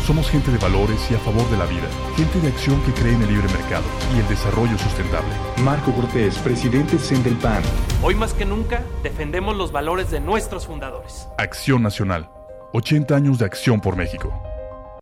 Somos 0.08 0.30
gente 0.30 0.52
de 0.52 0.58
valores 0.58 1.12
y 1.12 1.16
a 1.16 1.18
favor 1.18 1.44
de 1.50 1.58
la 1.58 1.66
vida, 1.66 1.84
gente 2.16 2.40
de 2.40 2.48
acción 2.48 2.82
que 2.84 2.94
cree 2.94 3.14
en 3.14 3.24
el 3.24 3.28
libre 3.28 3.50
mercado 3.50 3.84
y 4.16 4.20
el 4.20 4.28
desarrollo 4.30 4.78
sustentable. 4.78 5.28
Marco 5.66 5.92
Cortés, 5.92 6.38
presidente 6.38 6.96
del 6.96 7.36
PAN. 7.36 7.62
Hoy 8.02 8.16
más 8.16 8.34
que 8.34 8.46
nunca 8.46 8.84
defendemos 9.04 9.58
los 9.58 9.74
valores 9.74 10.12
de 10.12 10.22
nuestros 10.22 10.66
fundadores. 10.66 11.28
Acción 11.38 11.84
Nacional. 11.84 12.30
80 12.72 13.16
años 13.18 13.40
de 13.40 13.46
acción 13.46 13.82
por 13.82 13.98
México. 13.98 14.45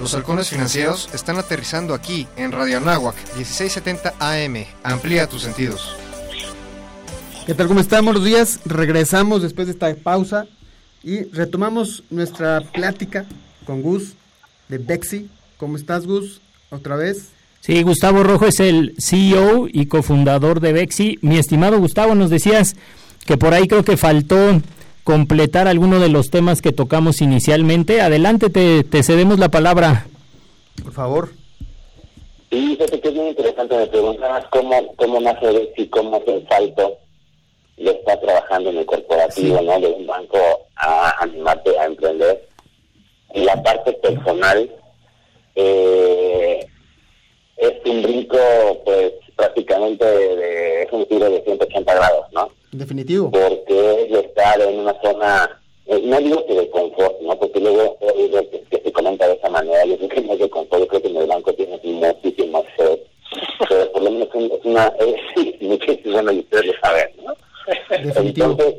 Los 0.00 0.14
halcones 0.14 0.48
financieros 0.48 1.10
están 1.12 1.36
aterrizando 1.36 1.92
aquí 1.92 2.26
en 2.38 2.52
Radio 2.52 2.78
Anáhuac 2.78 3.14
1670 3.36 4.14
AM. 4.18 4.64
Amplía 4.82 5.26
tus 5.26 5.42
sentidos. 5.42 5.94
¿Qué 7.44 7.52
tal? 7.52 7.68
¿Cómo 7.68 7.80
están? 7.80 8.06
Buenos 8.06 8.24
días. 8.24 8.60
Regresamos 8.64 9.42
después 9.42 9.66
de 9.66 9.74
esta 9.74 9.94
pausa 9.94 10.46
y 11.02 11.24
retomamos 11.24 12.02
nuestra 12.08 12.62
plática 12.62 13.26
con 13.66 13.82
Gus 13.82 14.14
de 14.70 14.78
Bexi. 14.78 15.28
¿Cómo 15.58 15.76
estás, 15.76 16.06
Gus? 16.06 16.40
¿Otra 16.70 16.96
vez? 16.96 17.26
Sí, 17.60 17.82
Gustavo 17.82 18.22
Rojo 18.22 18.46
es 18.46 18.58
el 18.58 18.94
CEO 18.98 19.68
y 19.70 19.84
cofundador 19.84 20.60
de 20.60 20.72
Bexi. 20.72 21.18
Mi 21.20 21.36
estimado 21.36 21.78
Gustavo, 21.78 22.14
nos 22.14 22.30
decías 22.30 22.74
que 23.26 23.36
por 23.36 23.52
ahí 23.52 23.68
creo 23.68 23.84
que 23.84 23.98
faltó 23.98 24.62
completar 25.10 25.66
alguno 25.66 25.98
de 25.98 26.08
los 26.08 26.30
temas 26.30 26.62
que 26.62 26.70
tocamos 26.70 27.20
inicialmente. 27.20 28.00
Adelante, 28.00 28.48
te, 28.48 28.84
te 28.84 29.02
cedemos 29.02 29.40
la 29.40 29.48
palabra. 29.48 30.06
Por 30.84 30.92
favor. 30.92 31.30
Sí, 32.48 32.76
fíjate 32.76 33.00
que 33.00 33.08
es 33.08 33.14
muy 33.16 33.28
interesante. 33.30 33.76
Me 33.76 33.86
preguntabas 33.88 34.44
cómo, 34.52 34.94
cómo 34.94 35.20
nace 35.20 35.72
y 35.76 35.88
cómo 35.88 36.16
hace 36.16 36.36
el 36.36 36.48
salto 36.48 36.96
de 37.76 37.90
estar 37.90 38.20
trabajando 38.20 38.70
en 38.70 38.78
el 38.78 38.86
corporativo, 38.86 39.60
¿no? 39.62 39.80
De 39.80 39.88
un 39.88 40.06
banco 40.06 40.38
a 40.76 41.24
animarte 41.24 41.76
a 41.76 41.86
emprender. 41.86 42.48
Y 43.34 43.40
la 43.40 43.60
parte 43.64 43.92
personal 43.94 44.70
eh, 45.56 46.66
es 47.56 47.72
un 47.84 48.02
brinco, 48.02 48.38
pues, 48.84 49.12
prácticamente 49.40 50.04
de, 50.04 50.82
es 50.82 50.92
un 50.92 51.06
tiro 51.06 51.30
de 51.30 51.42
180 51.42 51.94
grados, 51.94 52.26
¿no? 52.32 52.50
Definitivo. 52.72 53.30
Porque 53.30 54.02
es 54.04 54.18
estar 54.26 54.60
en 54.60 54.80
una 54.80 54.94
zona, 55.02 55.60
eh, 55.86 56.02
no 56.04 56.18
digo 56.18 56.46
que 56.46 56.54
de 56.54 56.70
confort, 56.70 57.20
¿no? 57.22 57.38
Porque 57.38 57.58
luego 57.58 57.96
que, 57.98 58.60
que, 58.70 58.82
se 58.82 58.92
comenta 58.92 59.26
de 59.26 59.34
esa 59.34 59.48
manera, 59.48 59.84
yo 59.86 59.96
creo 59.96 60.08
que 60.10 60.20
no 60.20 60.32
es 60.34 60.38
de 60.40 60.50
confort, 60.50 60.82
yo 60.82 60.88
creo 60.88 61.02
que 61.02 61.08
en 61.08 61.16
el 61.16 61.26
banco 61.26 61.54
tienes 61.54 61.82
muchísimo 61.82 62.64
sed, 62.76 62.98
pero 63.66 63.92
por 63.92 64.02
lo 64.02 64.10
menos 64.10 64.28
es 64.34 64.64
una, 64.64 64.86
es 64.98 65.62
muchísimo, 65.62 66.12
bueno, 66.12 66.32
y 66.32 66.40
ustedes 66.40 66.66
lo 66.66 66.72
saben, 66.82 67.08
¿no? 67.24 67.34
Definitivo. 68.04 68.50
Entonces, 68.50 68.74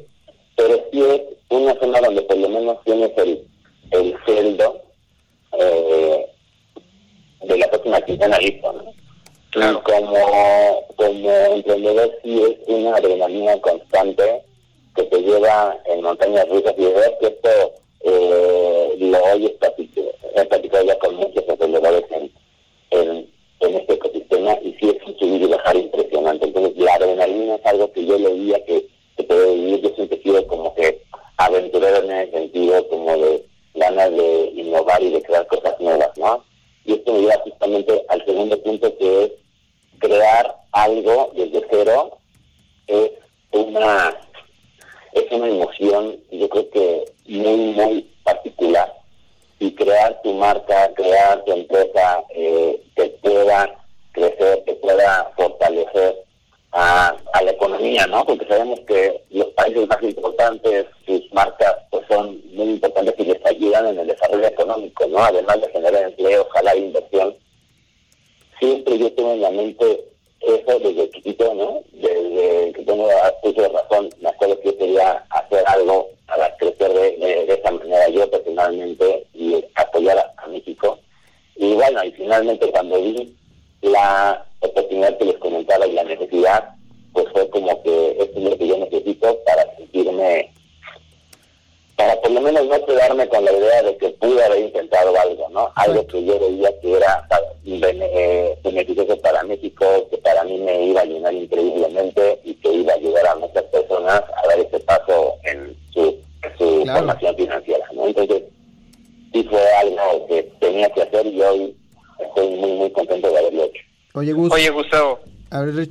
pero 0.55 0.85
sí 0.91 1.01
es 1.01 1.21
una 1.49 1.73
zona 1.79 2.01
donde 2.01 2.21
por 2.21 2.37
lo 2.37 2.49
menos 2.49 2.77
tienes 2.85 3.11
el, 3.17 3.47
el 3.91 4.15
sueldo 4.25 4.81
eh, 5.59 6.25
de 7.41 7.57
la 7.57 7.67
próxima 7.67 7.99
quincena 8.01 8.37
listo, 8.37 8.71
¿no? 8.73 9.00
Claro. 9.51 9.83
como, 9.83 10.85
como 10.95 11.29
emprendedor 11.29 12.17
sí 12.23 12.41
es 12.41 12.67
una 12.67 12.95
adrenalina 12.95 13.59
constante 13.59 14.43
que 14.95 15.03
te 15.03 15.19
lleva 15.19 15.77
en 15.85 16.01
montañas 16.01 16.47
rusas 16.47 16.73
y 16.77 16.85
ver 16.85 17.17
que 17.19 17.27
esto 17.27 17.49
eh, 18.03 18.95
lo 18.99 19.23
oyes 19.33 19.51
he 20.35 20.45
platicado 20.45 20.85
ya 20.85 20.97
con 20.99 21.15
muchos 21.15 21.43
emprendedores 21.47 22.03
en, 22.11 22.31
en, 22.91 23.75
este 23.75 23.93
ecosistema 23.93 24.57
y 24.61 24.73
sí 24.79 24.89
es 24.89 25.07
un 25.07 25.17
subir 25.19 25.41
y 25.41 25.77
impresionante. 25.79 26.45
Entonces 26.47 26.77
la 26.77 26.93
adrenalina 26.95 27.55
es 27.55 27.65
algo 27.65 27.91
que 27.91 28.05
yo 28.05 28.17
leía 28.17 28.63
que 28.65 28.80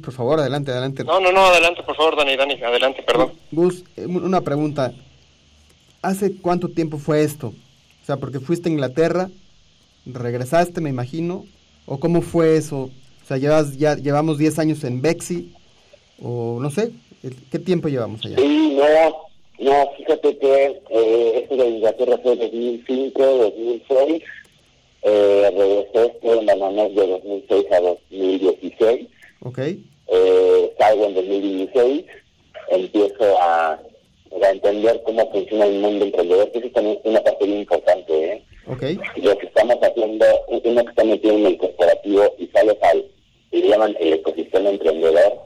por 0.01 0.13
favor, 0.13 0.41
adelante, 0.41 0.71
adelante. 0.71 1.05
No, 1.05 1.21
no, 1.21 1.33
no, 1.33 1.47
adelante, 1.47 1.83
por 1.83 1.97
favor, 1.97 2.17
Dani, 2.17 2.37
Dani, 2.37 2.55
adelante, 2.63 3.03
perdón. 3.03 3.33
Gus, 3.51 3.85
una 3.97 4.41
pregunta. 4.41 4.93
¿Hace 6.03 6.37
cuánto 6.37 6.69
tiempo 6.69 6.99
fue 6.99 7.23
esto? 7.23 7.49
O 7.49 8.07
sea, 8.07 8.17
porque 8.17 8.41
fuiste 8.41 8.69
a 8.69 8.73
Inglaterra, 8.73 9.31
regresaste, 10.07 10.81
me 10.81 10.91
imagino, 10.91 11.45
o 11.87 12.01
cómo 12.01 12.23
fue 12.23 12.57
eso? 12.57 12.91
O 13.23 13.27
sea, 13.27 13.37
llevas, 13.37 13.77
ya 13.77 13.97
llevamos 13.97 14.39
10 14.39 14.59
años 14.59 14.85
en 14.85 15.03
Bexi, 15.03 15.53
o 16.23 16.59
no 16.61 16.71
sé, 16.71 16.93
¿qué 17.51 17.59
tiempo 17.59 17.89
llevamos 17.89 18.25
allá? 18.25 18.37
Sí, 18.37 18.77
no, 18.77 19.31
no, 19.61 19.91
fíjate 19.97 20.39
que 20.39 20.83
eh, 20.91 21.33
esto 21.43 21.57
de 21.57 21.69
Inglaterra 21.69 22.19
fue 22.23 22.37
2005, 22.37 23.23
2006, 23.23 24.23
eh, 25.03 25.51
regresé 25.57 26.17
en 26.23 26.47
la 26.47 26.55
de 26.89 27.07
2006 27.07 27.67
a 27.73 27.81
2016. 27.81 29.09
Ok. 29.43 29.59
Eh, 30.13 30.75
salgo 30.79 31.07
en 31.07 31.15
2016 31.15 32.05
empiezo 32.71 33.41
a, 33.41 33.73
a 33.73 34.51
entender 34.51 35.03
cómo 35.05 35.31
funciona 35.31 35.67
el 35.67 35.81
mundo 35.81 36.05
emprendedor, 36.05 36.51
que 36.51 36.59
eso 36.59 36.69
también 36.71 36.99
es 36.99 37.11
una 37.11 37.21
parte 37.21 37.47
muy 37.47 37.59
importante, 37.59 38.33
¿eh? 38.33 38.45
Okay. 38.67 38.99
Lo 39.17 39.37
que 39.37 39.47
estamos 39.47 39.77
haciendo, 39.83 40.25
uno 40.49 40.85
que 40.85 40.91
está 40.91 41.05
metido 41.05 41.35
en 41.35 41.47
el 41.47 41.59
corporativo 41.59 42.35
y 42.39 42.47
sales 42.49 42.77
al, 42.83 43.05
y 43.51 43.63
llaman 43.63 43.97
el 43.99 44.13
ecosistema 44.15 44.71
emprendedor, 44.71 45.39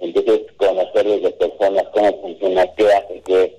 entonces 0.00 0.40
conocer 0.56 1.06
desde 1.06 1.30
personas 1.32 1.84
cómo 1.92 2.20
funciona, 2.20 2.66
qué 2.74 2.92
hace, 2.92 3.22
qué. 3.26 3.58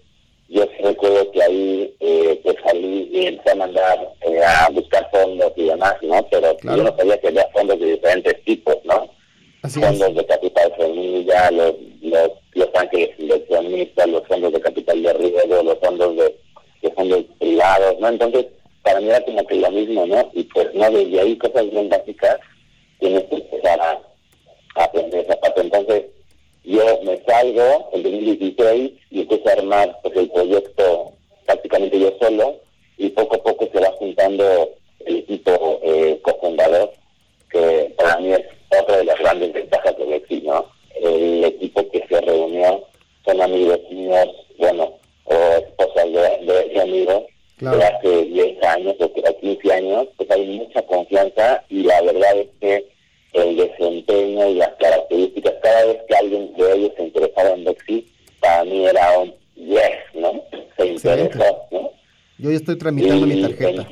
Yo 0.50 0.63
sí 0.63 0.84
recuerdo 0.84 1.32
que 1.32 1.41
ahí 1.41 1.96
eh, 2.02 2.39
pues 2.44 2.56
salí 2.63 3.10
y 3.12 3.26
empecé 3.28 3.52
a 3.52 3.56
mandar 3.56 4.13
eh, 4.22 4.41
a 4.44 4.70
buscar 4.70 5.10
fondos 5.12 5.52
y 5.56 5.63
demás, 5.63 5.96
¿no? 6.02 6.26
Pero 6.30 6.56
yo 6.62 6.84
no 6.84 6.96
sabía 6.98 7.18
que 7.20 7.28
había 7.30 7.48
fondos 7.54 7.80
de 7.80 7.94
diferentes 7.94 8.44
tipos, 8.44 8.76
¿no? 8.84 9.10
Fondos 9.73 10.15
de 10.15 10.25
capital 10.25 10.73
semilla, 10.78 11.51
los, 11.51 11.75
los, 12.01 12.32
los 12.54 12.69
ángeles 12.75 13.10
inversionistas, 13.17 14.08
los 14.08 14.28
fondos 14.28 14.54
de 14.54 14.62
capital 14.62 15.04
de 15.04 15.13
riesgo, 15.13 15.63
los 15.63 15.80
fondos 15.80 16.15
de, 16.15 16.36
de 16.82 16.91
fondos 16.91 17.23
privados, 17.39 17.99
¿no? 17.99 18.08
Entonces, 18.08 18.45
para 18.84 18.99
mí 18.99 19.08
era 19.08 19.21
como 19.21 19.45
que 19.45 19.56
lo 19.56 19.71
mismo, 19.71 20.06
¿no? 20.06 20.30
Y 20.34 20.43
pues, 20.43 20.73
no, 20.73 20.89
desde 20.91 21.19
ahí 21.19 21.38
cosas 21.38 21.69
bien 21.71 21.89
básicas 21.89 22.39
tienes 22.99 23.23
que 23.25 23.36
empezar 23.36 23.80
a, 23.82 23.99
a 24.75 24.84
aprender 24.84 25.25
esa 25.25 25.36
parte. 25.39 25.62
Entonces, 25.62 26.06
yo 26.63 26.84
me 27.04 27.21
salgo 27.23 27.89
en 27.93 28.04
2016 28.04 28.91
y 29.12 29.21
empiezo 29.21 29.49
a 29.49 29.54
armar 29.54 29.97
pues, 30.01 30.15
el 30.15 30.30
proyecto 30.30 31.13
prácticamente 31.45 31.99
yo 31.99 32.12
solo 32.19 32.60
y 32.97 33.10
poco 33.10 33.36
a 33.36 33.43
poco 33.43 33.69
se 33.71 33.80
va 33.80 33.91
juntando 33.97 34.69
el 35.06 35.17
equipo 35.17 35.80
eh, 35.84 36.19
cofundador, 36.23 36.91
que 37.49 37.93
para 37.97 38.19
mí 38.19 38.34
es 38.34 38.41
otra 38.82 38.98
de 38.98 39.06
las 39.06 39.20
grandes 39.20 39.54
ventajas 39.54 39.98
del 39.98 40.10
Lexi, 40.10 40.42
¿no? 40.42 40.66
El 41.02 41.44
equipo 41.44 41.90
que 41.92 42.04
se 42.08 42.22
reunió 42.22 42.84
son 43.26 43.42
amigos 43.42 43.80
míos, 43.92 44.28
bueno, 44.58 44.94
o 45.26 45.34
esposas 45.34 46.06
de, 46.06 46.46
de, 46.54 46.70
de 46.70 46.82
amigos 46.82 47.24
Claro. 47.58 47.78
de 47.78 47.86
hace 47.86 48.26
10 48.26 48.64
años 48.64 48.96
o 49.00 49.14
que- 49.14 49.22
o 49.30 49.40
15 49.40 49.74
años, 49.74 50.08
pues 50.18 50.30
hay 50.30 50.46
mucha 50.46 50.82
confianza 50.82 51.64
y 51.70 51.84
la 51.84 52.02
verdad 52.02 52.38
es 52.38 52.48
que 52.60 52.86
el 53.32 53.56
desempeño 53.56 54.50
y 54.50 54.56
las 54.56 54.72
características, 54.78 55.54
cada 55.64 55.86
vez 55.86 55.98
que 56.06 56.16
alguien 56.18 56.54
de 56.58 56.74
ellos 56.76 56.92
se 56.98 57.04
interesaba 57.04 57.52
en 57.52 57.64
Lexi, 57.64 58.06
para 58.42 58.66
mí 58.66 58.86
era 58.86 59.20
un 59.20 59.34
yes, 59.56 59.80
¿no? 60.16 60.44
Se 60.78 60.86
interesó, 60.86 61.66
¿no? 61.72 61.92
Yo 62.40 62.50
ya 62.52 62.58
estoy 62.58 62.78
tramitando 62.78 63.26
mi 63.26 63.42
tarjeta. 63.42 63.88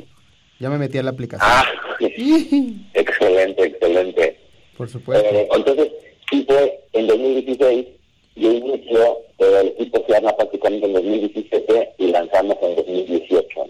Ya 0.59 0.69
me 0.69 0.77
metí 0.77 0.97
a 0.97 1.03
la 1.03 1.11
aplicación. 1.11 1.49
Ah, 1.49 1.65
excelente, 2.93 3.63
excelente. 3.63 4.37
Por 4.77 4.89
supuesto. 4.89 5.29
Eh, 5.29 5.47
entonces, 5.53 5.91
sí 6.29 6.45
fue 6.47 6.79
en 6.93 7.07
2016, 7.07 7.87
yo 8.35 8.51
inicio, 8.51 9.17
pero 9.37 9.59
el 9.59 9.67
equipo 9.67 10.03
se 10.07 10.15
arma 10.15 10.35
prácticamente 10.35 10.87
en 10.87 10.93
2017 10.93 11.93
y 11.97 12.07
lanzamos 12.07 12.57
en 12.61 12.75
2018. 12.75 13.65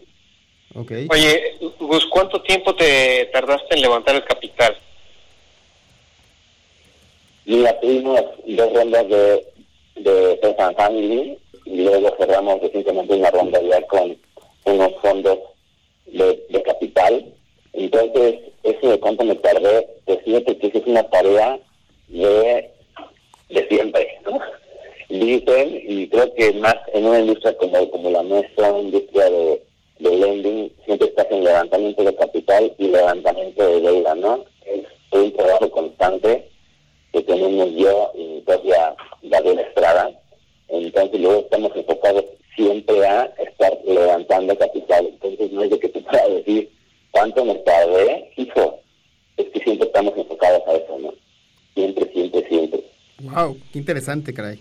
Okay. 0.75 1.07
Oye, 1.11 1.57
Gus, 1.79 2.05
¿cuánto 2.07 2.41
tiempo 2.41 2.75
te 2.75 3.29
tardaste 3.31 3.75
en 3.75 3.81
levantar 3.81 4.15
el 4.15 4.23
capital? 4.23 4.75
Mira, 7.45 7.79
tuvimos 7.79 8.21
dos 8.47 8.73
rondas 8.73 9.07
de, 9.09 9.45
de 9.97 10.37
Friends 10.41 10.59
and 10.59 10.77
Family 10.77 11.37
y 11.65 11.81
luego 11.83 12.15
cerramos 12.17 12.61
recientemente 12.61 13.13
una 13.13 13.29
ronda 13.29 13.61
ya 13.61 13.81
con 13.87 14.17
unos 14.65 14.93
fondos 15.01 15.39
de, 16.07 16.43
de 16.49 16.63
capital. 16.63 17.33
Entonces, 17.73 18.39
eso 18.63 18.89
de 18.89 18.99
cuánto 18.99 19.23
me 19.23 19.35
tardé, 19.35 19.87
pues 20.05 20.19
fíjate 20.23 20.57
que 20.57 20.77
es 20.77 20.85
una 20.87 21.03
tarea 21.03 21.59
de, 22.07 22.71
de 23.49 23.67
siempre, 23.67 24.19
¿no? 24.25 24.39
Dicen, 25.09 25.81
y 25.87 26.07
creo 26.07 26.33
que 26.33 26.53
más 26.53 26.75
en 26.93 27.05
una 27.05 27.19
industria 27.19 27.55
como, 27.57 27.89
como 27.91 28.09
la 28.09 28.23
nuestra, 28.23 28.71
una 28.71 28.83
industria 28.83 29.29
de, 29.29 29.63
de 29.99 30.17
lending, 30.17 30.71
siempre 30.85 31.07
estás 31.09 31.27
en 31.29 31.43
levantamiento 31.43 32.03
de 32.03 32.15
capital 32.15 32.73
y 32.77 32.87
levantamiento 32.87 33.67
de 33.67 33.81
deuda, 33.81 34.15
¿no? 34.15 34.45
Es 34.65 34.85
un 35.11 35.31
trabajo 35.33 35.69
constante 35.69 36.49
que 37.11 37.21
tenemos 37.21 37.69
yo 37.75 38.11
y 38.15 38.23
mi 38.23 38.41
propia 38.41 38.95
Gabriela 39.21 39.61
Estrada. 39.61 40.11
Entonces 40.69 41.19
luego 41.19 41.41
estamos 41.41 41.71
enfocados 41.75 42.25
siempre 42.55 43.05
a 43.05 43.25
estar 43.37 43.77
levantando 43.85 44.57
capital. 44.57 45.05
Entonces 45.05 45.51
no 45.51 45.63
es 45.63 45.69
de 45.69 45.79
que 45.79 45.89
te 45.89 46.01
pueda 46.01 46.27
decir 46.29 46.71
cuánto 47.13 47.45
me 47.45 47.55
tardé, 47.55 48.31
hijo. 48.35 48.81
Es 49.37 49.45
que 49.53 49.59
siempre 49.61 49.87
estamos 49.87 50.13
enfocados 50.17 50.61
a 50.67 50.73
eso, 50.73 50.97
¿no? 50.99 51.13
Siempre, 51.73 52.11
siempre, 52.11 52.47
siempre. 52.49 52.83
Wow, 53.21 53.57
qué 53.71 53.79
interesante, 53.79 54.33
caray. 54.33 54.59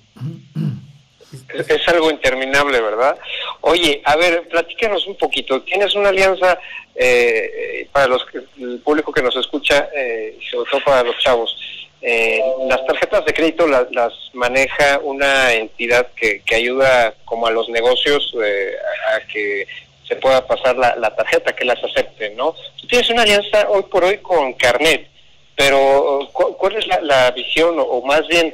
Es, 1.54 1.68
es 1.68 1.88
algo 1.88 2.10
interminable, 2.10 2.80
¿verdad? 2.80 3.18
Oye, 3.62 4.02
a 4.04 4.16
ver, 4.16 4.46
platícanos 4.48 5.06
un 5.06 5.16
poquito. 5.16 5.62
Tienes 5.62 5.94
una 5.94 6.10
alianza 6.10 6.58
eh, 6.94 7.88
para 7.90 8.06
los 8.06 8.24
que, 8.26 8.42
el 8.60 8.80
público 8.80 9.12
que 9.12 9.22
nos 9.22 9.36
escucha, 9.36 9.88
eh, 9.94 10.36
y 10.38 10.44
sobre 10.46 10.70
todo 10.70 10.84
para 10.84 11.02
los 11.02 11.18
chavos. 11.18 11.56
Eh, 12.02 12.42
las 12.68 12.84
tarjetas 12.84 13.24
de 13.24 13.32
crédito 13.32 13.66
las, 13.66 13.90
las 13.92 14.12
maneja 14.32 14.98
una 15.02 15.54
entidad 15.54 16.08
que, 16.16 16.42
que 16.44 16.56
ayuda 16.56 17.14
como 17.24 17.46
a 17.46 17.52
los 17.52 17.68
negocios 17.68 18.34
eh, 18.42 18.72
a, 19.12 19.16
a 19.16 19.20
que 19.28 19.66
se 20.12 20.16
pueda 20.20 20.46
pasar 20.46 20.76
la, 20.76 21.14
tarjeta, 21.16 21.54
que 21.56 21.64
las 21.64 21.82
acepten, 21.82 22.36
¿no? 22.36 22.54
Tú 22.80 22.86
tienes 22.86 23.08
una 23.08 23.22
alianza 23.22 23.66
hoy 23.70 23.82
por 23.84 24.04
hoy 24.04 24.18
con 24.18 24.52
Carnet, 24.54 25.08
pero 25.56 26.28
¿cu- 26.32 26.54
¿cuál 26.58 26.76
es 26.76 26.86
la, 26.86 27.30
visión 27.30 27.76
o, 27.78 28.02
más 28.02 28.26
bien 28.28 28.52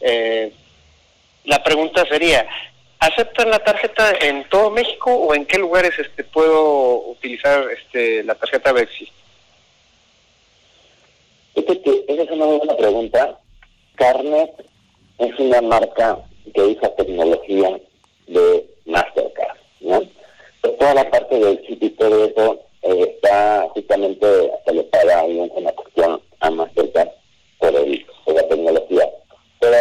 eh, 0.00 0.52
la 1.44 1.62
pregunta 1.62 2.04
sería, 2.08 2.44
¿aceptan 2.98 3.50
la 3.50 3.60
tarjeta 3.60 4.14
en 4.20 4.48
todo 4.48 4.70
México 4.70 5.12
o 5.14 5.32
en 5.34 5.46
qué 5.46 5.58
lugares 5.58 5.96
este 5.96 6.24
puedo 6.24 6.96
utilizar 7.10 7.64
este 7.70 8.24
la 8.24 8.34
tarjeta 8.34 8.72
Bexi? 8.72 9.08
Esa 11.54 12.22
es 12.22 12.30
una 12.30 12.46
muy 12.46 12.58
buena 12.58 12.76
pregunta. 12.76 13.38
Carnet 13.94 14.50
es 15.18 15.38
una 15.38 15.60
marca 15.62 16.18
que 16.52 16.60
usa 16.62 16.94
tecnología 16.96 17.78
de 18.26 18.66
Mastercard, 18.86 19.24
¿no? 19.26 19.35
Pues 20.66 20.78
toda 20.78 20.94
la 20.94 21.10
parte 21.10 21.38
del 21.38 21.62
chip 21.62 21.80
y 21.80 21.90
todo 21.90 22.24
eso 22.24 22.58
eh, 22.82 23.14
está 23.14 23.68
justamente, 23.72 24.26
le 24.72 24.82
paga 24.82 25.20
ahí 25.20 25.38
una 25.54 25.70
cuestión 25.70 26.20
a 26.40 26.50
Mastercard 26.50 27.08
por, 27.60 27.72
el, 27.76 28.04
por 28.24 28.34
la 28.34 28.48
tecnología. 28.48 29.08
Pero, 29.60 29.76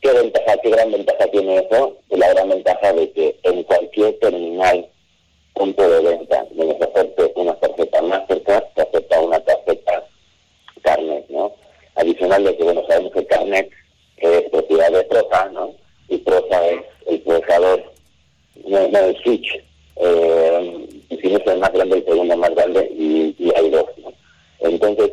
¿qué 0.00 0.12
ventaja, 0.12 0.56
qué 0.62 0.70
gran 0.70 0.92
ventaja 0.92 1.26
tiene 1.26 1.56
eso? 1.56 1.96
La 2.10 2.32
gran 2.34 2.50
ventaja 2.50 2.92
de 2.92 3.10
que 3.10 3.36
en 3.42 3.64
cualquier 3.64 4.16
terminal, 4.20 4.88
punto 5.54 5.90
de 5.90 6.08
venta, 6.08 6.46
donde 6.52 6.78
se 6.78 7.40
una 7.40 7.54
tarjeta 7.54 8.02
Mastercard, 8.02 8.64
se 8.76 8.82
acepta 8.82 9.20
una 9.20 9.40
tarjeta 9.40 10.06
Carnet, 10.82 11.28
¿no? 11.30 11.52
Adicional 11.96 12.44
de 12.44 12.56
que, 12.56 12.62
bueno, 12.62 12.84
sabemos 12.86 13.12
que 13.12 13.26
Carnet 13.26 13.70
es 14.18 14.42
propiedad 14.50 14.92
de 14.92 15.02
Prosa, 15.02 15.46
¿no? 15.46 15.74
Y 16.06 16.18
Prosa 16.18 16.64
es 16.68 16.80
el 17.08 17.20
procesador, 17.22 17.92
no, 18.68 18.86
no 18.86 18.98
el 19.00 19.16
switch, 19.24 19.60
eh, 20.02 20.88
no 21.10 21.36
es 21.38 21.46
el 21.46 21.58
más 21.58 21.72
grande, 21.72 21.96
el 21.98 22.04
segundo 22.04 22.36
más 22.36 22.50
grande, 22.54 22.90
y, 22.96 23.34
y 23.38 23.52
hay 23.56 23.70
dos, 23.70 23.84
¿no? 24.02 24.12
Entonces, 24.60 25.12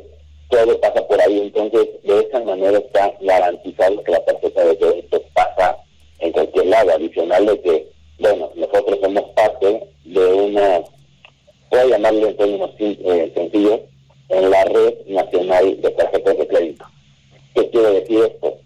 todo 0.49 0.79
pasa 0.81 1.05
por 1.07 1.21
ahí, 1.21 1.39
entonces, 1.41 1.87
de 2.03 2.19
esa 2.19 2.39
manera 2.41 2.77
está 2.79 3.13
garantizado 3.21 4.03
que 4.03 4.11
la 4.11 4.25
tarjeta 4.25 4.65
de 4.65 4.77
crédito 4.77 5.21
pasa 5.33 5.77
en 6.19 6.31
cualquier 6.31 6.65
lado, 6.67 6.91
adicional 6.91 7.45
de 7.45 7.61
que, 7.61 7.87
bueno, 8.19 8.51
nosotros 8.55 8.99
somos 9.01 9.23
parte 9.35 9.83
de 10.05 10.25
una, 10.33 10.81
voy 11.69 11.79
a 11.79 11.85
llamarle 11.85 12.29
en 12.29 12.37
términos 12.37 12.71
eh, 12.79 13.31
sencillos, 13.35 13.79
en 14.29 14.49
la 14.49 14.63
red 14.65 14.93
nacional 15.07 15.81
de 15.81 15.89
tarjetas 15.91 16.37
de 16.37 16.47
crédito. 16.47 16.85
¿Qué 17.55 17.69
quiere 17.69 17.91
decir 17.93 18.19
esto? 18.25 18.57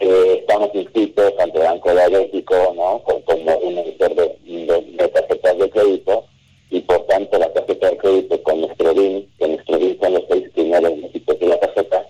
Que 0.00 0.34
estamos 0.34 0.70
inscritos 0.74 1.32
ante 1.38 1.58
Banco 1.58 1.94
de 1.94 2.08
México, 2.10 2.54
¿no? 2.76 3.02
Como 3.02 3.56
un 3.58 3.78
emisor 3.78 4.14
de, 4.14 4.36
de- 4.44 4.80
de 4.96 5.08
de 5.54 5.70
crédito 5.70 6.24
y 6.70 6.80
por 6.80 7.06
tanto 7.06 7.38
la 7.38 7.52
tarjeta 7.52 7.90
de 7.90 7.96
crédito 7.98 8.42
con 8.42 8.60
nuestro 8.60 8.94
BIN, 8.94 9.30
que 9.38 9.48
nuestro 9.48 9.78
BIN 9.78 9.98
son 10.00 10.14
los 10.14 10.22
seis 10.28 10.50
primeros 10.54 10.94
dígitos 10.96 11.38
de 11.38 11.46
la 11.46 11.60
tarjeta, 11.60 12.06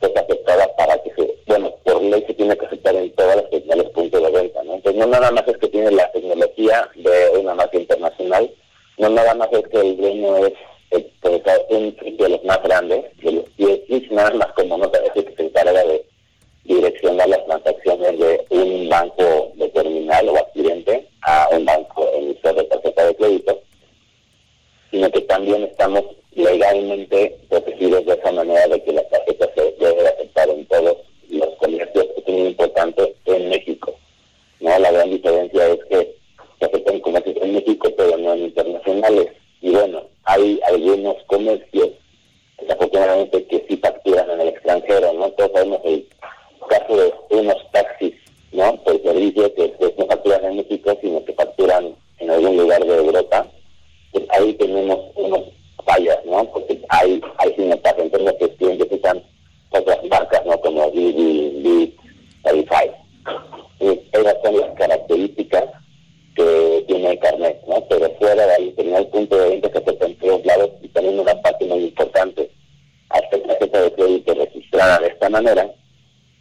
es 0.00 0.16
aceptada 0.16 0.76
para 0.76 0.98
que 1.02 1.14
se, 1.14 1.34
bueno, 1.46 1.72
por 1.84 2.02
ley 2.02 2.24
se 2.26 2.34
tiene 2.34 2.56
que 2.56 2.66
aceptar 2.66 2.96
en 2.96 3.10
todas 3.12 3.36
las 3.36 3.50
terminales 3.50 3.90
puntos 3.90 4.22
de 4.22 4.30
venta, 4.30 4.62
¿no? 4.64 4.74
Entonces 4.74 5.00
no 5.00 5.06
nada 5.06 5.30
más 5.30 5.46
es 5.46 5.58
que 5.58 5.68
tiene 5.68 5.90
la 5.92 6.10
tecnología 6.12 6.88
de 6.96 7.38
una 7.38 7.54
marca 7.54 7.78
internacional, 7.78 8.50
no 8.98 9.08
nada 9.08 9.34
más 9.34 9.48
es 9.52 9.66
que 9.68 9.80
el 9.80 9.96
dueño 9.96 10.46
es 10.46 10.52
pues, 10.90 11.42
un 11.70 11.96
de 12.16 12.28
los 12.28 12.44
más 12.44 12.62
grandes, 12.62 13.04
de 13.22 13.32
los 13.32 13.56
10 13.56 13.80
y 13.88 14.08
nada 14.10 14.30
más 14.32 14.52
como 14.54 14.76
no 14.78 14.90
parece 14.90 15.24
que 15.24 15.34
se 15.36 15.42
encarga 15.44 15.72
de 15.72 16.04
direccionar 16.64 17.28
las 17.28 17.44
transacciones 17.46 18.18
de 18.18 18.44
un 18.50 18.88
banco 18.88 19.39
que 69.48 69.80
se 69.84 70.80
y 70.82 70.88
también 70.88 71.18
una 71.18 71.34
parte 71.42 71.64
muy 71.64 71.84
importante 71.84 72.50
hacer 73.08 73.42
tarjeta 73.42 73.82
de 73.82 73.92
crédito 73.92 74.34
registrada 74.34 74.98
de 74.98 75.08
esta 75.08 75.30
manera, 75.30 75.70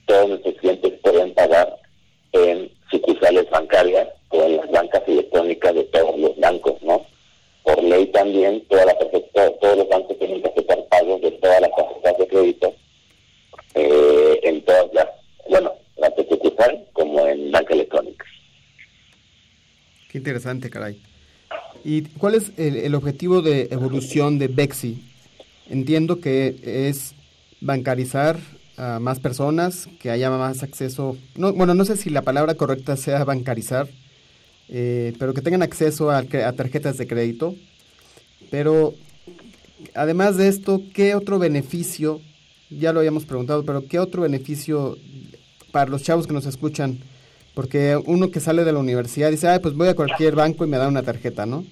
todos 0.06 0.30
nuestros 0.30 0.56
clientes 0.56 0.94
pueden 1.02 1.34
pagar 1.34 1.78
en 2.34 2.72
sucursales 2.92 3.50
bancarias 3.50 4.08
o 4.30 4.44
en 4.44 4.58
las 4.58 4.70
bancas 4.72 5.02
electrónicas 5.08 5.74
de 5.76 5.84
todos 5.86 6.20
los 6.20 6.38
bancos, 6.40 6.82
¿no? 6.82 7.06
Por 7.64 7.84
ley 7.84 8.08
también, 8.08 8.66
toda 8.68 8.86
la 8.86 8.98
tarjeta, 8.98 9.52
todos 9.60 9.78
los 9.78 9.90
bancos 9.90 10.18
tienen 10.20 10.42
que 10.42 10.50
aceptar 10.50 10.86
pagos 10.90 11.22
de 11.22 11.32
todas 11.32 11.62
las 11.62 11.72
tarjetas 11.76 12.18
de 12.18 12.28
crédito 12.28 12.74
eh, 13.76 14.40
en 14.44 14.62
todas 14.66 14.94
las, 14.94 15.08
bueno, 15.50 15.74
tanto 16.00 16.24
sucursal 16.30 16.86
como 16.94 17.26
en 17.26 17.52
banca 17.52 17.74
electrónica. 17.74 18.26
Qué 20.12 20.18
interesante, 20.18 20.70
caray. 20.70 21.00
¿Y 21.90 22.04
cuál 22.04 22.36
es 22.36 22.52
el, 22.58 22.94
objetivo 22.94 23.42
de 23.42 23.68
evolución 23.72 24.38
de 24.38 24.48
Bexi? 24.48 25.02
Entiendo 25.72 26.20
que 26.20 26.56
es 26.62 27.16
bancarizar 27.62 28.40
a 28.78 29.00
más 29.00 29.20
personas, 29.20 29.90
que 30.00 30.12
haya 30.12 30.30
más 30.30 30.62
acceso, 30.62 31.18
no, 31.36 31.52
bueno, 31.52 31.74
no 31.74 31.86
sé 31.86 31.98
si 31.98 32.12
la 32.12 32.22
palabra 32.22 32.54
correcta 32.54 32.96
sea 32.96 33.24
bancarizar, 33.24 33.88
eh, 34.68 35.14
pero 35.18 35.34
que 35.34 35.42
tengan 35.42 35.64
acceso 35.64 36.12
a, 36.12 36.20
a 36.20 36.54
tarjetas 36.54 37.00
de 37.00 37.08
crédito. 37.08 37.56
Pero 38.52 38.94
además 39.96 40.38
de 40.38 40.48
esto, 40.48 40.84
¿qué 40.94 41.16
otro 41.16 41.40
beneficio, 41.40 42.22
ya 42.70 42.94
lo 42.94 43.00
habíamos 43.00 43.26
preguntado, 43.26 43.66
pero 43.66 43.88
qué 43.88 43.98
otro 43.98 44.22
beneficio 44.22 44.96
para 45.72 45.90
los 45.90 46.04
chavos 46.04 46.28
que 46.28 46.34
nos 46.34 46.46
escuchan? 46.46 47.00
Porque 47.56 48.00
uno 48.06 48.30
que 48.30 48.42
sale 48.42 48.64
de 48.64 48.74
la 48.74 48.78
universidad 48.78 49.32
dice, 49.32 49.48
ay, 49.48 49.58
pues 49.58 49.74
voy 49.74 49.88
a 49.88 49.96
cualquier 49.96 50.36
banco 50.36 50.66
y 50.66 50.68
me 50.68 50.78
dan 50.78 50.90
una 50.90 51.02
tarjeta, 51.02 51.48
¿no? 51.48 51.66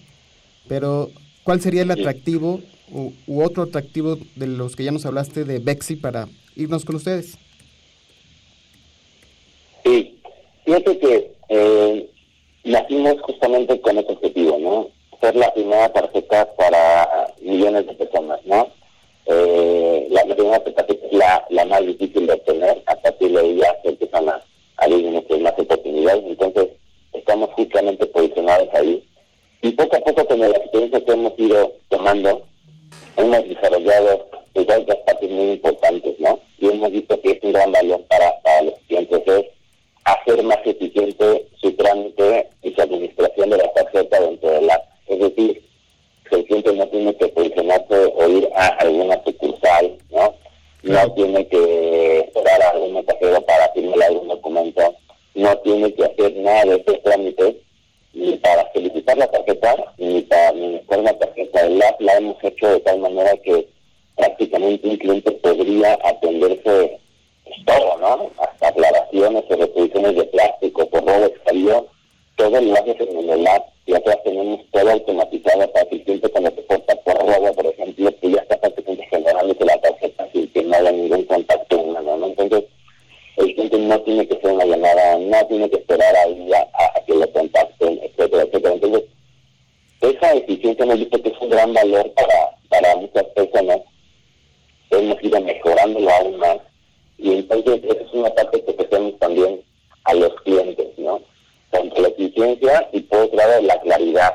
Pero, 0.68 1.10
¿cuál 1.44 1.62
sería 1.62 1.84
el 1.84 1.92
atractivo 1.92 2.62
u, 2.92 3.12
u 3.28 3.44
otro 3.44 3.64
atractivo 3.64 4.18
de 4.36 4.48
los 4.48 4.76
que 4.76 4.84
ya 4.84 4.92
nos 4.92 5.06
hablaste 5.06 5.44
de 5.44 5.60
Bexi 5.60 5.96
para 5.96 6.28
irnos 6.56 6.86
con 6.86 6.96
ustedes? 6.96 7.38
Sí, 9.84 10.20
fíjate 10.66 11.00
que 11.00 11.32
eh, 11.50 12.10
nacimos 12.64 13.22
justamente 13.22 13.80
con 13.82 13.98
ese 13.98 14.12
objetivo, 14.12 14.58
¿no? 14.60 14.90
Ser 15.22 15.36
la 15.36 15.54
primera 15.54 15.90
tarjeta 15.94 16.54
para 16.56 17.34
millones 17.42 17.88
de 17.88 17.94
personas, 17.94 18.40
¿no? 18.46 18.68
Eh, 19.26 20.08
la, 20.10 20.26
la 20.26 20.36
primera 20.36 20.60
tarjeta 20.64 20.94
es 20.94 21.14
la, 21.14 21.46
la 21.50 21.66
más 21.66 21.86
difícil 21.86 22.28
de 22.28 22.34
obtener, 22.34 22.84
a 22.86 22.96
partir 22.96 23.32
de 23.32 23.46
ella 23.46 23.76
se 23.84 23.90
empiezan 23.90 24.30
a 24.30 24.42
abrir 24.78 25.06
muchas 25.06 25.40
más 25.40 25.54
oportunidades, 25.58 26.24
entonces 26.26 26.68
estamos 27.14 27.50
justamente 27.54 28.06
posicionados 28.08 28.70
ahí. 28.74 29.04
Y 29.62 29.72
poco 29.72 29.96
a 29.96 30.00
poco 30.00 30.26
con 30.26 30.40
la 30.40 30.48
experiencia 30.50 31.04
que 31.04 31.12
hemos 31.12 31.34
ido 31.38 31.74
tomando, 31.90 32.46
hemos 33.18 33.50
desarrollado 33.50 34.28
pues, 34.54 34.68
otras 34.70 34.98
partes 35.06 35.30
muy 35.30 35.52
importantes, 35.52 36.20
¿no? 36.20 36.40
Y 36.60 36.68
hemos 36.68 36.92
visto 36.92 37.20
que 37.22 37.32
es 37.32 37.44
un 37.44 37.54
gran 37.54 37.72
valor 37.72 38.02
para, 38.08 38.40
para 38.42 38.62
los 38.64 38.76
clientes, 38.88 39.22
es 39.26 39.46
hacer 40.06 40.44
más 40.44 40.60
eficiente 40.64 41.48
su 41.60 41.72
trámite 41.74 42.50
y 42.62 42.74
su 42.74 42.82
administración 42.82 43.50
de 43.50 43.58
la 43.58 43.74
tarjeta 43.74 44.20
dentro 44.22 44.50
de 44.50 44.62
la... 44.62 44.82
Es 45.08 45.20
decir, 45.20 45.64
que 46.30 46.36
el 46.36 46.46
cliente 46.46 46.74
no 46.74 46.88
tiene 46.88 47.16
que 47.16 47.28
posicionarse 47.30 47.96
o 48.16 48.30
ir 48.30 48.50
a 48.56 48.68
alguna 48.80 49.22
sucursal, 49.24 49.98
¿no? 50.12 50.34
No 50.84 51.12
tiene 51.14 51.48
que 51.48 52.20
esperar 52.20 52.62
a 52.62 52.70
algún 52.70 52.94
mensajero 52.94 53.42
para 53.42 53.72
firmar 53.74 54.04
algún 54.04 54.28
documento, 54.28 54.96
no 55.36 55.58
tiene 55.60 55.94
que 55.94 56.06
hacer 56.06 56.36
nada 56.38 56.66
de 56.66 56.76
estos 56.76 57.04
trámites, 57.04 57.56
ni 58.18 58.36
para 58.38 58.72
solicitar 58.74 59.18
la 59.18 59.28
tarjeta, 59.28 59.76
ni 59.98 60.22
para 60.24 60.50
administrar 60.50 61.00
la 61.02 61.18
tarjeta. 61.18 61.62
El 61.62 61.82
app 61.82 62.02
la 62.02 62.18
hemos 62.18 62.44
hecho 62.44 62.68
de 62.68 62.80
tal 62.80 63.00
manera 63.00 63.38
que 63.38 63.68
prácticamente 64.16 64.88
un 64.90 64.98
cliente 64.98 65.32
podría 65.32 65.98
atenderse 66.04 67.00
todo, 67.66 67.98
¿no? 68.00 68.32
Hasta 68.40 68.70
aclaraciones 68.70 69.44
o 69.50 69.56
reposiciones 69.56 70.16
de 70.16 70.24
plástico 70.26 70.90
por 70.90 71.06
robo 71.06 71.26
exterior, 71.26 71.88
todo 72.36 72.62
lo 72.62 72.74
haces 72.74 72.96
en 73.00 73.30
el 73.30 73.48
app 73.48 73.68
y 73.86 73.94
atrás 73.94 74.18
tenemos 74.24 74.62
todo 74.72 74.90
automatizado 74.90 75.72
para 75.72 75.86
que 75.86 75.96
el 75.96 76.04
cliente 76.04 76.30
cuando 76.30 76.52
se 76.52 76.66
corta 76.66 76.96
por 76.98 77.18
robo, 77.18 77.54
por 77.54 77.66
ejemplo, 77.68 78.12
que 78.20 78.32
ya 78.32 78.42
está 78.42 78.58
prácticamente 78.58 79.08
generándose 79.10 79.66
la 79.66 79.80
tarjeta 79.80 80.28
sin 80.34 80.48
que 80.52 80.64
no 80.64 80.76
haya 80.76 80.92
ningún 80.92 81.24
contacto 81.24 81.78
humano, 81.78 82.18
¿no? 82.18 82.28
Entonces, 82.28 82.64
el 83.38 83.54
cliente 83.54 83.78
no 83.78 84.02
tiene 84.02 84.28
que 84.28 84.36
hacer 84.36 84.52
una 84.52 84.66
llamada, 84.66 85.18
no 85.20 85.48
tiene 85.48 85.70
que 85.70 85.78
esperar 85.78 86.16
ahí 86.16 86.50
a, 86.54 87.06
que 87.06 87.14
lo 87.14 87.32
contacten, 87.32 88.00
etcétera, 88.04 88.44
etcétera. 88.44 88.74
Entonces, 88.74 89.04
esa 90.02 90.34
eficiencia 90.34 90.84
hemos 90.84 91.00
visto 91.00 91.22
que 91.22 91.30
es 91.30 91.40
un 91.40 91.50
gran 91.50 91.74
valor 91.74 92.12
para, 92.14 92.58
para 92.70 92.96
muchas 92.96 93.24
personas. 93.36 93.80
Hemos 94.90 95.24
ido 95.24 95.40
mejorándolo 95.42 96.10
aún 96.10 96.38
más. 96.38 96.58
Y 97.20 97.34
entonces, 97.34 97.82
esa 97.84 98.04
es 98.04 98.14
una 98.14 98.30
parte 98.32 98.64
que 98.64 98.72
ofrecemos 98.72 99.20
también 99.20 99.62
a 100.06 100.14
los 100.16 100.34
clientes, 100.42 100.88
¿no? 100.98 101.22
Tanto 101.70 102.02
la 102.02 102.08
eficiencia 102.08 102.90
y 102.92 103.02
por 103.02 103.20
otro 103.20 103.38
lado 103.38 103.62
la 103.62 103.80
claridad, 103.82 104.34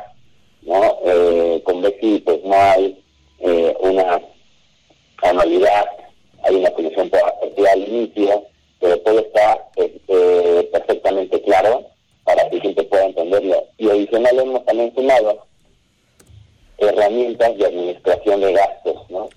¿no? 0.63 0.99
Eh, 1.05 1.61
con 1.65 1.83
Bexi, 1.83 2.21
pues 2.21 2.43
no 2.45 2.55
hay 2.55 3.03
eh, 3.41 3.77
una 3.81 4.21
anualidad, 5.23 5.87
hay 6.45 6.57
una 6.57 6.71
comisión 6.71 7.11
por 7.11 7.21
al 7.21 8.52
pero 8.83 8.99
todo 8.99 9.21
está 9.21 9.65
este, 9.77 10.65
perfectamente 10.73 11.41
claro 11.43 11.87
para 12.25 12.51
que 12.51 12.59
cliente 12.59 12.83
pueda 12.83 13.07
entenderlo. 13.07 13.65
Y 13.79 13.89
adicional 13.89 14.41
hemos 14.41 14.65
también 14.65 14.93
sumado 14.95 15.47
herramientas 16.79 17.57
de 17.57 17.67
administración 17.67 18.41
de 18.41 18.53
gastos, 18.53 19.09
¿no? 19.09 19.29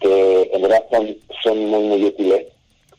que 0.00 0.50
en 0.52 0.62
verdad 0.62 0.84
son, 0.90 1.16
son 1.42 1.66
muy, 1.66 1.82
muy 1.84 2.04
útiles. 2.04 2.46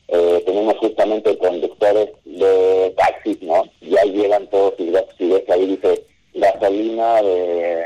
Eh, 0.10 0.44
tenemos 0.46 0.78
justamente 0.78 1.38
conductores 1.38 2.10
de 2.26 2.94
taxis, 2.98 3.42
¿no? 3.44 3.64
Ya 3.82 4.04
llegan 4.04 4.48
todos 4.48 4.74
y 4.80 4.90
ves, 4.90 5.06
si 5.18 5.30
ves 5.30 5.48
ahí 5.50 5.68
dice 5.68 6.04
gasolina 6.34 7.22
de 7.22 7.86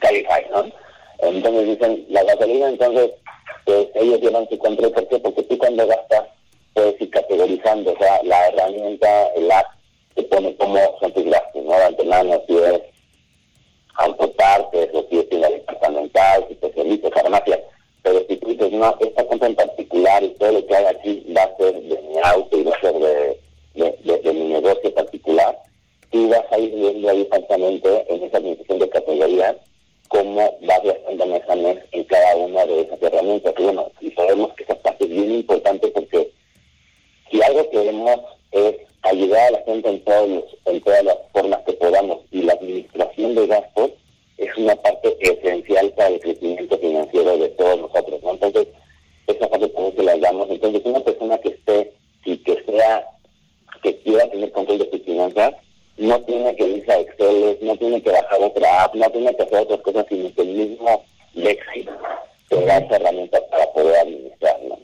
Cabify, 0.00 0.46
¿no? 0.52 0.64
Entonces 1.18 1.66
dicen, 1.66 2.06
la 2.10 2.22
gasolina, 2.24 2.68
entonces, 2.68 3.10
pues 3.64 3.88
ellos 3.94 4.20
llevan 4.20 4.48
su 4.48 4.58
control, 4.58 4.92
¿por 4.92 5.08
qué? 5.08 5.18
Porque 5.18 5.42
tú 5.44 5.58
cuando 5.58 5.86
gastas 5.86 6.24
puedes 6.74 7.00
ir 7.00 7.10
categorizando, 7.10 7.92
o 7.92 7.98
sea, 7.98 8.22
la 8.24 8.48
herramienta, 8.48 9.28
el 9.36 9.50
app, 9.50 9.66
te 10.14 10.22
pone 10.24 10.54
cómo 10.56 10.78
son 11.00 11.12
tus 11.12 11.24
gastos, 11.24 11.64
¿no? 11.64 11.74
Antemano, 11.74 12.42
si 12.46 12.56
es 12.56 12.80
autopartes 13.96 14.90
o 14.92 15.06
si 15.08 15.18
es 15.18 15.28
tienda 15.28 15.48
departamental, 15.48 16.46
si 16.48 16.66
es 16.66 16.74
servicios, 16.74 17.12
farmacia. 17.14 17.60
Pero 18.02 18.20
si 18.28 18.36
tú 18.36 18.48
dices, 18.48 18.72
no, 18.72 18.94
esta 19.00 19.26
compra 19.26 19.48
en 19.48 19.54
particular 19.54 20.22
y 20.22 20.28
todo 20.34 20.52
lo 20.52 20.66
que 20.66 20.76
hay 20.76 20.84
aquí 20.86 21.32
va 21.34 21.44
a 21.44 21.56
ser 21.56 21.74
de 21.74 22.02
mi 22.02 22.18
auto 22.22 22.58
y 22.58 22.62
va 22.64 22.76
a 22.76 22.80
ser 22.80 22.94
de 22.94 24.32
mi 24.32 24.44
negocio 24.52 24.94
particular, 24.94 25.58
tú 26.10 26.28
vas 26.28 26.44
a 26.50 26.58
ir 26.58 26.74
viendo 26.74 27.08
ahí 27.08 27.22
exactamente 27.22 28.04
en 28.08 28.22
esa 28.24 28.36
administración 28.36 28.78
de 28.78 28.88
categorías 28.88 29.56
cómo 30.08 30.58
vas 30.62 30.82
gastando 30.84 31.26
mes 31.26 31.42
a 31.48 31.56
mes 31.56 31.78
en 31.92 32.04
cada 32.04 32.36
una 32.36 32.64
de 32.66 32.82
esas 32.82 33.02
herramientas. 33.02 33.54
Y 33.58 33.62
bueno, 33.62 33.90
y 34.00 34.10
sabemos 34.12 34.52
que 34.54 34.62
esa 34.62 34.74
parte 34.76 35.04
es 35.04 35.10
bien 35.10 35.32
importante 35.32 35.88
porque 35.88 36.30
si 37.34 37.42
algo 37.42 37.68
queremos 37.70 38.20
es 38.52 38.76
ayudar 39.02 39.48
a 39.48 39.50
la 39.50 39.62
gente 39.64 39.88
en, 39.88 40.04
todos 40.04 40.44
en 40.66 40.80
todas 40.82 41.04
las 41.04 41.16
formas 41.32 41.60
que 41.66 41.72
podamos 41.72 42.18
y 42.30 42.42
la 42.42 42.52
administración 42.52 43.34
de 43.34 43.46
gastos 43.48 43.90
es 44.38 44.56
una 44.56 44.76
parte 44.76 45.16
esencial 45.20 45.90
para 45.96 46.10
el 46.10 46.20
crecimiento 46.20 46.78
financiero 46.78 47.36
de 47.36 47.48
todos 47.50 47.80
nosotros, 47.80 48.22
¿no? 48.22 48.32
Entonces, 48.32 48.68
esa 49.26 49.48
parte 49.48 49.68
también 49.68 49.96
se 49.96 50.02
la 50.04 50.16
damos. 50.18 50.48
Entonces, 50.48 50.82
una 50.84 51.00
persona 51.00 51.38
que 51.38 51.48
esté 51.48 51.92
y 52.24 52.36
que 52.38 52.64
sea, 52.64 53.04
que 53.82 53.96
quiera 53.98 54.28
tener 54.30 54.52
control 54.52 54.78
de 54.78 54.90
sus 54.90 55.02
finanzas, 55.02 55.54
no 55.96 56.20
tiene 56.22 56.54
que 56.54 56.68
irse 56.68 56.92
a 56.92 57.00
Excel, 57.00 57.58
no 57.62 57.76
tiene 57.76 58.00
que 58.00 58.10
bajar 58.10 58.42
otra 58.42 58.84
app, 58.84 58.94
no 58.94 59.10
tiene 59.10 59.34
que 59.34 59.42
hacer 59.42 59.58
otras 59.58 59.80
cosas, 59.80 60.06
sino 60.08 60.32
que 60.34 60.42
el 60.42 60.48
mismo 60.48 61.04
Lexi 61.34 61.88
te 62.48 62.64
da 62.64 62.78
esa 62.78 62.96
herramienta 62.96 63.40
para 63.50 63.72
poder 63.72 63.96
administrarlo. 63.96 64.78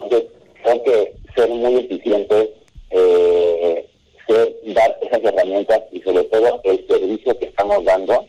Entonces, 0.00 0.30
creo 0.62 0.82
que 0.84 1.21
ser 1.34 1.48
muy 1.48 1.76
eficientes, 1.76 2.50
eh, 2.90 3.88
ser, 4.26 4.56
dar 4.74 4.98
esas 5.02 5.24
herramientas 5.24 5.82
y 5.92 6.00
sobre 6.02 6.24
todo 6.24 6.60
el 6.64 6.86
servicio 6.86 7.38
que 7.38 7.46
estamos 7.46 7.84
dando 7.84 8.26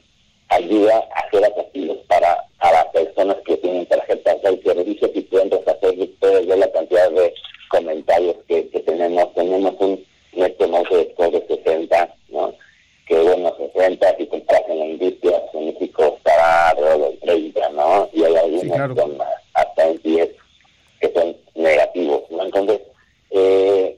ayuda 0.50 1.04
a 1.16 1.30
ser 1.32 1.46
atractivos 1.46 1.98
para, 2.08 2.46
para 2.60 2.92
personas 2.92 3.38
que 3.46 3.58
tienen 3.58 3.86
tarjetas. 3.88 4.38
El 4.44 4.62
servicio 4.64 5.12
que 5.12 5.22
pueden 5.24 5.52
hacer 5.54 6.00
ustedes 6.00 6.48
ver 6.48 6.58
la 6.58 6.72
cantidad 6.72 7.12
de 7.12 7.34
comentarios 7.70 8.36
que, 8.48 8.70
que 8.70 8.80
tenemos. 8.82 9.34
Tenemos 9.34 9.74
un 9.80 10.04
Net 10.34 10.56
Promoter 10.58 11.10
Score 11.12 11.32
de 11.32 11.48
60, 11.48 12.16
¿no? 12.30 12.54
Que 13.08 13.18
bueno, 13.20 13.56
60 13.58 14.18
si 14.18 14.28
compras 14.28 14.62
en 14.70 14.80
la 14.80 14.86
industria, 14.86 15.42
en 15.54 15.66
México 15.66 16.16
estará 16.18 16.70
alrededor 16.70 17.10
del 17.10 17.20
30, 17.20 17.70
¿no? 17.70 18.10
Y 18.14 18.24
hay 18.24 18.36
algunos 18.36 18.98
con 18.98 19.18
hasta 19.54 19.90
en 19.90 20.02
10 20.04 20.30
que 21.02 21.14
son 21.14 21.36
negativos, 21.56 22.24
¿no? 22.30 22.46
Entonces, 22.46 22.82
eh, 23.34 23.98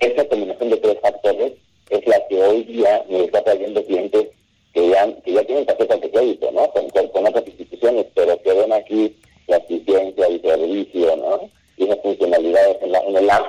esta 0.00 0.28
combinación 0.28 0.70
de 0.70 0.76
tres 0.78 0.98
factores 1.00 1.52
es 1.90 2.06
la 2.06 2.26
que 2.26 2.42
hoy 2.42 2.64
día 2.64 3.04
me 3.08 3.24
está 3.24 3.42
trayendo 3.44 3.84
clientes 3.84 4.28
que 4.74 4.88
ya, 4.88 5.14
que 5.22 5.32
ya 5.32 5.44
tienen 5.44 5.66
tarjetas 5.66 6.00
de 6.00 6.10
crédito, 6.10 6.50
¿no? 6.50 6.68
Con, 6.70 6.88
con, 6.90 7.26
otras 7.26 7.46
instituciones, 7.46 8.06
pero 8.14 8.40
que 8.42 8.52
ven 8.52 8.72
aquí 8.72 9.16
la 9.46 9.58
eficiencia 9.58 10.28
y 10.28 10.40
servicio, 10.40 11.16
¿no? 11.16 11.50
Y 11.76 11.84
esas 11.84 12.02
funcionalidades 12.02 12.78
en, 12.82 12.92
la, 12.92 12.98
en 13.00 13.16
el 13.16 13.30
app 13.30 13.46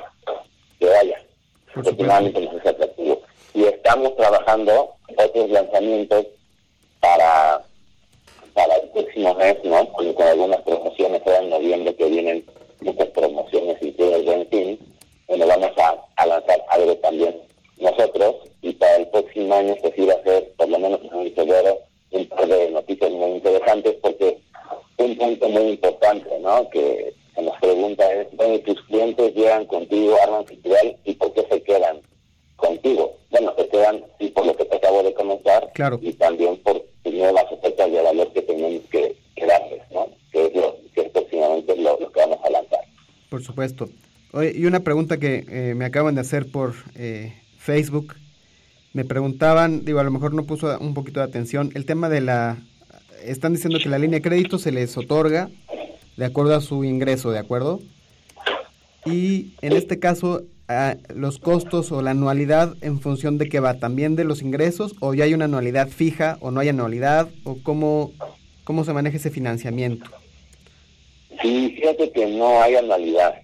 que 0.80 0.86
vaya. 0.86 1.18
Afortunadamente 1.76 2.42
nos 2.42 2.56
es 2.56 2.68
atractivo. 2.68 3.22
Y 3.56 3.64
estamos 3.64 4.16
trabajando 4.16 4.92
otros 5.18 5.50
lanzamientos 5.50 6.26
para, 7.00 7.64
para 8.54 8.76
el 8.76 8.90
próximo 8.90 9.34
mes, 9.36 9.58
¿no? 9.64 9.88
Con, 9.94 10.14
con 10.14 10.28
algunas 10.28 10.62
promociones, 10.62 11.22
ahora 11.26 11.40
en 11.40 11.50
noviembre 11.50 11.96
que 11.96 12.06
vienen 12.06 12.46
muchas 12.82 13.08
promociones 13.08 13.78
y 13.82 13.92
todo 13.94 14.16
el 14.16 14.26
bueno, 15.28 15.48
vamos 15.48 15.72
a, 15.78 15.96
a 16.16 16.26
lanzar 16.26 16.64
algo 16.70 16.96
también 16.98 17.36
nosotros 17.80 18.36
y 18.62 18.74
para 18.74 18.96
el 18.98 19.08
próximo 19.08 19.54
año 19.56 19.76
pues 19.82 19.98
ir 19.98 20.12
a 20.12 20.16
hacer, 20.16 20.52
por 20.58 20.70
lo 20.70 20.80
menos 20.80 21.00
en 21.04 21.34
febrero, 21.34 21.80
un 22.12 22.26
par 22.28 22.48
de 22.48 22.70
noticias 22.72 23.12
muy 23.12 23.32
interesantes 23.32 23.96
porque 24.02 24.38
un 24.98 25.18
punto 25.18 25.50
muy 25.50 25.64
importante, 25.72 26.30
¿no? 26.40 26.70
Que 26.70 27.14
se 27.36 27.42
nos 27.42 27.58
pregunta 27.60 28.14
es, 28.14 28.28
bueno, 28.36 28.60
tus 28.60 28.80
clientes 28.84 29.34
llegan 29.34 29.66
contigo, 29.66 30.16
arman 30.24 30.46
festival 30.46 30.96
y 31.04 31.14
por 31.16 31.34
qué 31.34 31.46
se 31.50 31.64
quedan 31.64 32.02
contigo. 32.56 33.18
Bueno, 33.32 33.54
se 33.58 33.68
quedan, 33.68 34.04
sí, 34.20 34.28
por 34.30 34.46
lo 34.46 34.56
que 34.56 34.66
te 34.66 34.76
acabo 34.78 35.02
de 35.02 35.14
comentar 35.14 35.72
Claro. 35.74 35.98
y 36.02 36.14
también 36.14 36.58
por 36.58 36.80
tus 37.04 37.14
nuevas 37.14 37.46
ofertas 37.52 37.92
de 37.92 38.02
valor 38.02 38.32
que 38.34 38.42
tenemos 38.44 38.82
que, 38.92 39.16
que 39.36 39.46
darles, 39.46 39.82
¿no? 39.92 40.08
Que 40.32 40.46
es 40.46 40.56
lo 40.56 40.78
que 40.94 41.02
es 41.02 41.10
próximamente 41.10 41.76
lo, 41.78 42.00
lo 42.00 42.12
que 42.12 42.20
vamos 42.20 42.40
a 42.46 42.50
lanzar. 42.52 42.82
Por 43.32 43.44
supuesto. 43.44 43.90
Oye, 44.36 44.52
y 44.56 44.66
una 44.66 44.80
pregunta 44.80 45.18
que 45.18 45.46
eh, 45.48 45.76
me 45.76 45.86
acaban 45.86 46.16
de 46.16 46.22
hacer 46.22 46.52
por 46.52 46.74
eh, 46.96 47.34
Facebook. 47.60 48.16
Me 48.92 49.06
preguntaban, 49.06 49.86
digo, 49.86 50.00
a 50.00 50.04
lo 50.04 50.10
mejor 50.10 50.34
no 50.34 50.44
puso 50.44 50.76
un 50.80 50.96
poquito 50.96 51.20
de 51.20 51.28
atención, 51.28 51.70
el 51.76 51.86
tema 51.86 52.10
de 52.10 52.22
la... 52.22 52.58
Están 53.24 53.54
diciendo 53.54 53.78
que 53.78 53.90
la 53.90 54.00
línea 54.00 54.18
de 54.18 54.24
crédito 54.24 54.58
se 54.58 54.72
les 54.72 54.98
otorga 54.98 55.52
de 56.18 56.26
acuerdo 56.26 56.56
a 56.56 56.62
su 56.62 56.84
ingreso, 56.84 57.30
¿de 57.30 57.38
acuerdo? 57.38 57.80
Y 59.06 59.54
en 59.62 59.74
este 59.74 60.00
caso, 60.00 60.42
ah, 60.68 60.96
los 61.14 61.38
costos 61.38 61.92
o 61.92 62.02
la 62.02 62.12
anualidad 62.12 62.76
en 62.82 63.02
función 63.02 63.38
de 63.38 63.48
qué 63.48 63.60
va, 63.60 63.76
también 63.76 64.16
de 64.16 64.24
los 64.24 64.42
ingresos 64.42 64.96
o 65.00 65.14
ya 65.14 65.26
hay 65.26 65.36
una 65.36 65.46
anualidad 65.46 65.90
fija 65.90 66.40
o 66.42 66.50
no 66.50 66.60
hay 66.60 66.70
anualidad 66.70 67.30
o 67.44 67.60
cómo, 67.62 68.12
cómo 68.64 68.84
se 68.84 68.94
maneja 68.94 69.18
ese 69.18 69.30
financiamiento. 69.30 70.10
Sí, 71.40 71.76
fíjate 71.78 72.12
que 72.12 72.26
no 72.26 72.64
hay 72.64 72.76
anualidad. 72.78 73.43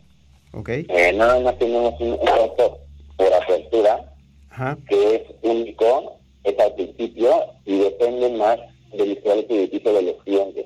¿Ok? 0.53 0.69
Eh, 0.69 1.13
nada 1.13 1.39
más 1.39 1.57
tenemos 1.57 1.99
un, 1.99 2.11
un 2.11 2.17
costo 2.17 2.79
por 3.17 3.33
apertura 3.33 4.13
Ajá. 4.49 4.77
que 4.87 5.15
es 5.15 5.21
único, 5.43 6.19
es 6.43 6.59
al 6.59 6.73
principio 6.73 7.45
y 7.65 7.79
depende 7.79 8.29
más 8.29 8.57
del 8.91 9.11
historial 9.11 9.45
crediticio 9.45 9.93
de 9.93 10.01
los 10.01 10.23
clientes, 10.23 10.65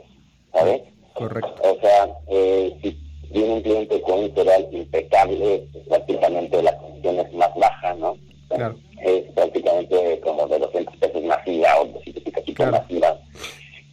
¿sabes? 0.53 0.81
Correcto. 1.13 1.55
O 1.63 1.79
sea, 1.81 2.09
eh, 2.27 2.75
si 2.81 2.97
viene 3.31 3.53
un 3.53 3.61
cliente 3.61 4.01
con 4.01 4.19
un 4.19 4.25
historial 4.25 4.67
impecable, 4.71 5.67
prácticamente 5.87 6.63
la 6.63 6.77
comisión 6.77 7.19
es 7.19 7.33
más 7.33 7.49
baja, 7.55 7.93
¿no? 7.95 8.17
Claro. 8.49 8.75
Es 9.01 9.23
prácticamente 9.33 10.19
como 10.21 10.47
de 10.47 10.59
200 10.59 10.95
pesos 10.97 11.23
más 11.23 11.39
IVA 11.45 11.81
o 11.81 11.85
200 11.85 12.23
y 12.25 12.31
cachito 12.31 12.65
más 12.67 12.81
IVA. 12.89 13.19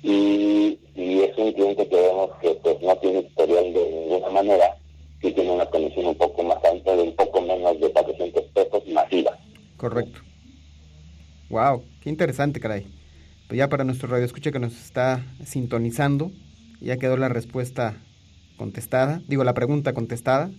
Y, 0.03 0.78
y 0.95 1.22
es 1.22 1.36
un 1.36 1.53
cliente 1.53 1.88
que 1.88 1.97
vemos 1.97 2.30
que 2.41 2.51
pues 2.62 2.80
no 2.80 2.97
tiene 2.97 3.20
historial 3.20 3.72
de 3.72 3.91
ninguna 3.91 4.28
manera, 4.30 4.76
tiene 5.21 5.51
una 5.51 5.66
comisión 5.66 6.07
un 6.07 6.16
poco 6.16 6.43
más 6.43 6.59
alta, 6.64 6.97
de 6.97 7.03
un 7.03 7.14
poco 7.14 7.41
menos 7.43 7.81
de 7.81 7.93
400 7.93 8.45
pesos 8.55 8.87
más 8.89 9.12
IVA. 9.12 9.39
Correcto. 9.77 10.21
Wow, 11.51 11.85
qué 12.01 12.11
interesante, 12.11 12.61
caray. 12.61 12.87
Pues 13.49 13.59
ya 13.59 13.68
para 13.68 13.85
nuestro 13.85 14.09
radio 14.09 14.25
escucha 14.25 14.53
que 14.53 14.59
nos 14.59 14.73
está 14.73 15.25
sintonizando, 15.45 16.31
ya 16.81 16.97
quedó 16.97 17.16
la 17.16 17.29
respuesta 17.29 17.97
contestada, 18.57 19.21
digo 19.27 19.45
la 19.45 19.55
pregunta 19.55 19.93
contestada. 19.93 20.51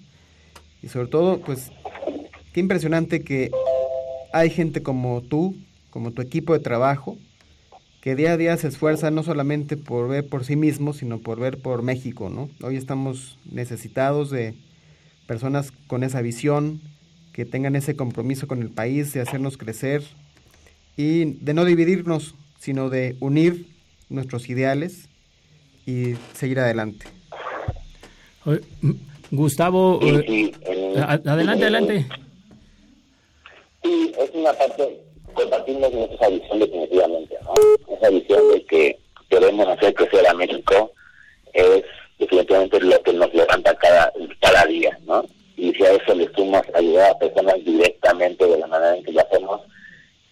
Y 0.82 0.90
sobre 0.90 1.08
todo, 1.08 1.40
pues, 1.40 1.72
qué 2.54 2.60
impresionante 2.60 3.24
que 3.24 3.52
hay 4.34 4.50
gente 4.50 4.84
como 4.84 5.22
tú, 5.22 5.56
como 5.90 6.12
tu 6.12 6.22
equipo 6.22 6.54
de 6.54 6.60
trabajo, 6.60 7.18
que 8.02 8.16
día 8.16 8.34
a 8.34 8.38
día 8.38 8.58
se 8.58 8.68
esfuerza 8.68 9.12
no 9.12 9.22
solamente 9.24 9.78
por 9.78 10.08
ver 10.10 10.28
por 10.28 10.44
sí 10.44 10.56
mismo, 10.56 10.94
sino 10.94 11.20
por 11.20 11.40
ver 11.40 11.60
por 11.60 11.84
México, 11.84 12.30
¿no? 12.30 12.50
Hoy 12.66 12.76
estamos 12.76 13.38
necesitados 13.52 14.32
de 14.32 14.56
personas 15.28 15.72
con 15.88 16.04
esa 16.04 16.22
visión, 16.22 16.82
que 17.32 17.46
tengan 17.46 17.76
ese 17.76 17.96
compromiso 17.96 18.48
con 18.48 18.62
el 18.62 18.70
país, 18.70 19.14
de 19.14 19.22
hacernos 19.22 19.58
crecer 19.58 20.04
y 20.98 21.26
de 21.36 21.54
no 21.54 21.64
dividirnos, 21.64 22.36
sino 22.60 22.90
de 22.90 23.16
unir 23.20 23.68
nuestros 24.10 24.50
ideales 24.50 25.08
y 25.86 26.16
seguir 26.34 26.60
adelante. 26.60 27.06
Gustavo, 29.30 30.00
Sí, 30.02 30.10
eh, 30.10 30.26
sí, 30.28 30.52
a- 30.98 31.14
adelante, 31.14 31.64
adelante. 31.66 32.06
Sí, 33.84 34.12
es 34.20 34.32
una 34.34 34.54
parte, 34.54 35.02
compartimos 35.42 35.92
nuestra 35.94 36.30
visión 36.30 36.60
definitivamente, 36.60 37.38
¿no? 37.44 37.54
Esa 37.96 38.10
visión 38.10 38.52
de 38.52 38.66
que 38.66 38.98
queremos 39.30 39.68
hacer 39.68 39.94
crecer 39.94 40.28
a 40.28 40.34
México 40.34 40.92
es 41.54 41.84
definitivamente 42.20 42.80
lo 42.80 43.02
que 43.02 43.14
nos 43.14 43.34
levanta 43.34 43.74
cada, 43.76 44.14
cada 44.40 44.66
día, 44.66 44.98
¿no? 45.06 45.26
Y 45.58 45.74
si 45.74 45.84
a 45.84 45.94
eso 45.94 46.16
le 46.16 46.32
sumas 46.34 46.64
ayudar 46.74 47.12
a 47.12 47.20
personas 47.20 47.56
directamente 47.64 48.46
de 48.46 48.58
la 48.58 48.68
manera 48.68 48.96
en 48.98 49.04
que 49.04 49.12
lo 49.12 49.22
hacemos, 49.22 49.62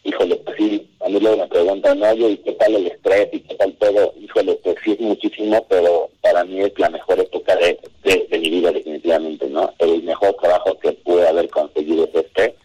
híjole, 0.03 0.35
pues 0.37 0.57
sí, 0.57 0.89
a 1.01 1.09
mí 1.09 1.19
luego 1.19 1.37
me 1.37 1.47
preguntan, 1.47 2.01
oye, 2.01 2.29
¿y 2.29 2.37
qué 2.37 2.51
tal 2.53 2.75
el 2.75 2.87
estrés 2.87 3.29
y 3.31 3.39
qué 3.41 3.55
tal 3.55 3.73
todo? 3.73 4.13
Híjole, 4.19 4.55
pues 4.63 4.75
sí 4.83 4.91
es 4.93 4.99
muchísimo, 4.99 5.65
pero 5.69 6.09
para 6.21 6.43
mí 6.43 6.61
es 6.61 6.77
la 6.77 6.89
mejor 6.89 7.19
época 7.19 7.55
de, 7.55 7.79
de, 8.03 8.27
de 8.29 8.39
mi 8.39 8.49
vida 8.49 8.71
definitivamente, 8.71 9.47
¿no? 9.47 9.73
El 9.79 10.03
mejor 10.03 10.33
trabajo 10.35 10.77
que 10.79 10.93
pude 10.93 11.27
haber 11.27 11.49
conseguido 11.49 12.05
es 12.05 12.25
este, 12.25 12.55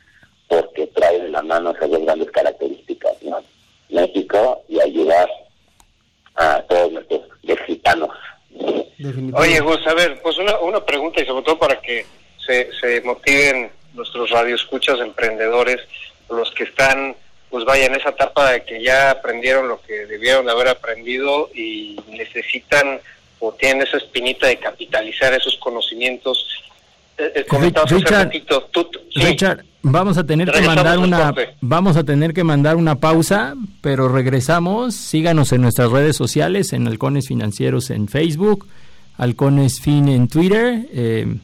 porque 0.48 0.86
trae 0.88 1.20
de 1.20 1.28
la 1.28 1.42
mano 1.42 1.70
esas 1.70 1.90
dos 1.90 2.02
grandes 2.02 2.30
características, 2.30 3.22
¿no? 3.22 3.42
México 3.90 4.62
y 4.68 4.80
ayudar 4.80 5.28
a 6.36 6.62
todos 6.62 6.92
nuestros 6.92 7.22
mexicanos. 7.42 8.10
Oye, 9.34 9.60
Gus, 9.60 9.86
a 9.86 9.94
ver, 9.94 10.20
pues 10.22 10.38
una, 10.38 10.58
una 10.60 10.84
pregunta 10.84 11.20
y 11.20 11.26
sobre 11.26 11.44
todo 11.44 11.58
para 11.58 11.80
que 11.80 12.06
se, 12.44 12.70
se 12.80 13.00
motiven 13.02 13.70
nuestros 13.94 14.30
radioescuchas 14.30 15.00
emprendedores, 15.00 15.80
los 16.28 16.50
que 16.52 16.64
están, 16.64 17.14
pues 17.50 17.64
vaya, 17.64 17.86
en 17.86 17.94
esa 17.94 18.10
etapa 18.10 18.52
de 18.52 18.64
que 18.64 18.82
ya 18.82 19.10
aprendieron 19.10 19.68
lo 19.68 19.80
que 19.82 20.06
debieron 20.06 20.46
de 20.46 20.52
haber 20.52 20.68
aprendido 20.68 21.50
y 21.54 22.00
necesitan 22.08 23.00
o 23.38 23.52
tienen 23.52 23.86
esa 23.86 23.98
espinita 23.98 24.46
de 24.46 24.58
capitalizar 24.58 25.32
esos 25.34 25.56
conocimientos. 25.58 26.62
Eh, 27.16 27.32
eh, 27.36 27.44
Richard, 27.86 28.24
ratito, 28.24 28.68
tú- 28.72 28.84
tú- 28.84 28.98
sí. 29.14 29.20
Richard, 29.20 29.64
vamos 29.82 30.18
a 30.18 30.24
tener 30.24 30.50
que 30.50 30.60
mandar 30.62 30.98
una 30.98 31.32
vamos 31.60 31.96
a 31.96 32.02
tener 32.04 32.32
que 32.34 32.42
mandar 32.44 32.74
una 32.76 32.96
pausa, 32.96 33.54
pero 33.80 34.08
regresamos. 34.08 34.94
Síganos 34.94 35.52
en 35.52 35.62
nuestras 35.62 35.90
redes 35.92 36.16
sociales, 36.16 36.72
en 36.72 36.86
Halcones 36.88 37.28
Financieros 37.28 37.90
en 37.90 38.08
Facebook, 38.08 38.66
Halcones 39.16 39.80
Fin 39.80 40.08
en 40.08 40.26
Twitter, 40.28 40.88
eh, 40.92 41.36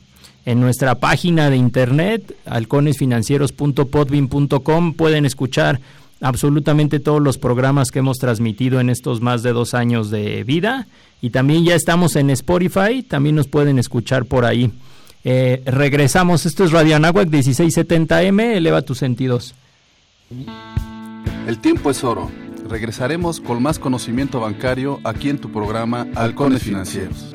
en 0.46 0.60
nuestra 0.60 0.96
página 0.96 1.50
de 1.50 1.56
internet, 1.56 2.34
halconesfinancieros.podbean.com 2.46 4.94
pueden 4.94 5.26
escuchar 5.26 5.80
absolutamente 6.20 7.00
todos 7.00 7.20
los 7.22 7.38
programas 7.38 7.90
que 7.90 7.98
hemos 8.00 8.18
transmitido 8.18 8.80
en 8.80 8.90
estos 8.90 9.20
más 9.20 9.42
de 9.42 9.52
dos 9.52 9.74
años 9.74 10.10
de 10.10 10.44
vida 10.44 10.86
y 11.22 11.30
también 11.30 11.64
ya 11.64 11.74
estamos 11.74 12.16
en 12.16 12.30
Spotify, 12.30 13.02
también 13.02 13.36
nos 13.36 13.46
pueden 13.48 13.78
escuchar 13.78 14.24
por 14.24 14.44
ahí. 14.44 14.70
Eh, 15.24 15.62
regresamos, 15.66 16.46
esto 16.46 16.64
es 16.64 16.72
Radio 16.72 16.96
Anáhuac 16.96 17.28
1670M, 17.28 18.56
eleva 18.56 18.82
tus 18.82 18.98
sentidos. 18.98 19.54
El 21.46 21.58
tiempo 21.58 21.90
es 21.90 22.04
oro. 22.04 22.30
Regresaremos 22.68 23.40
con 23.40 23.62
más 23.62 23.78
conocimiento 23.78 24.40
bancario 24.40 25.00
aquí 25.02 25.28
en 25.28 25.38
tu 25.38 25.50
programa 25.50 26.06
Halcones 26.14 26.62
Financieros. 26.62 27.34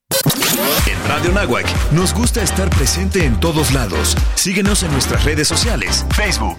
En 0.85 1.07
Radio 1.07 1.31
Nahuac 1.31 1.65
nos 1.91 2.13
gusta 2.13 2.41
estar 2.41 2.69
presente 2.69 3.25
en 3.25 3.39
todos 3.39 3.71
lados. 3.71 4.17
Síguenos 4.35 4.83
en 4.83 4.91
nuestras 4.91 5.23
redes 5.23 5.47
sociales. 5.47 6.05
Facebook, 6.15 6.57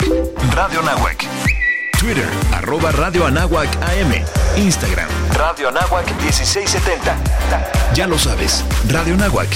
Radio 0.55 0.83
Nahuac. 0.83 1.27
Twitter, 1.99 2.29
arroba 2.53 2.91
Radio 2.93 3.27
Anáhuac 3.27 3.69
AM. 3.83 4.13
Instagram, 4.57 5.09
Radio 5.35 5.69
Anáhuac 5.69 6.07
1670. 6.23 7.17
ya 7.95 8.07
lo 8.07 8.19
sabes, 8.19 8.65
Radio 8.89 9.15
Anáhuac. 9.15 9.49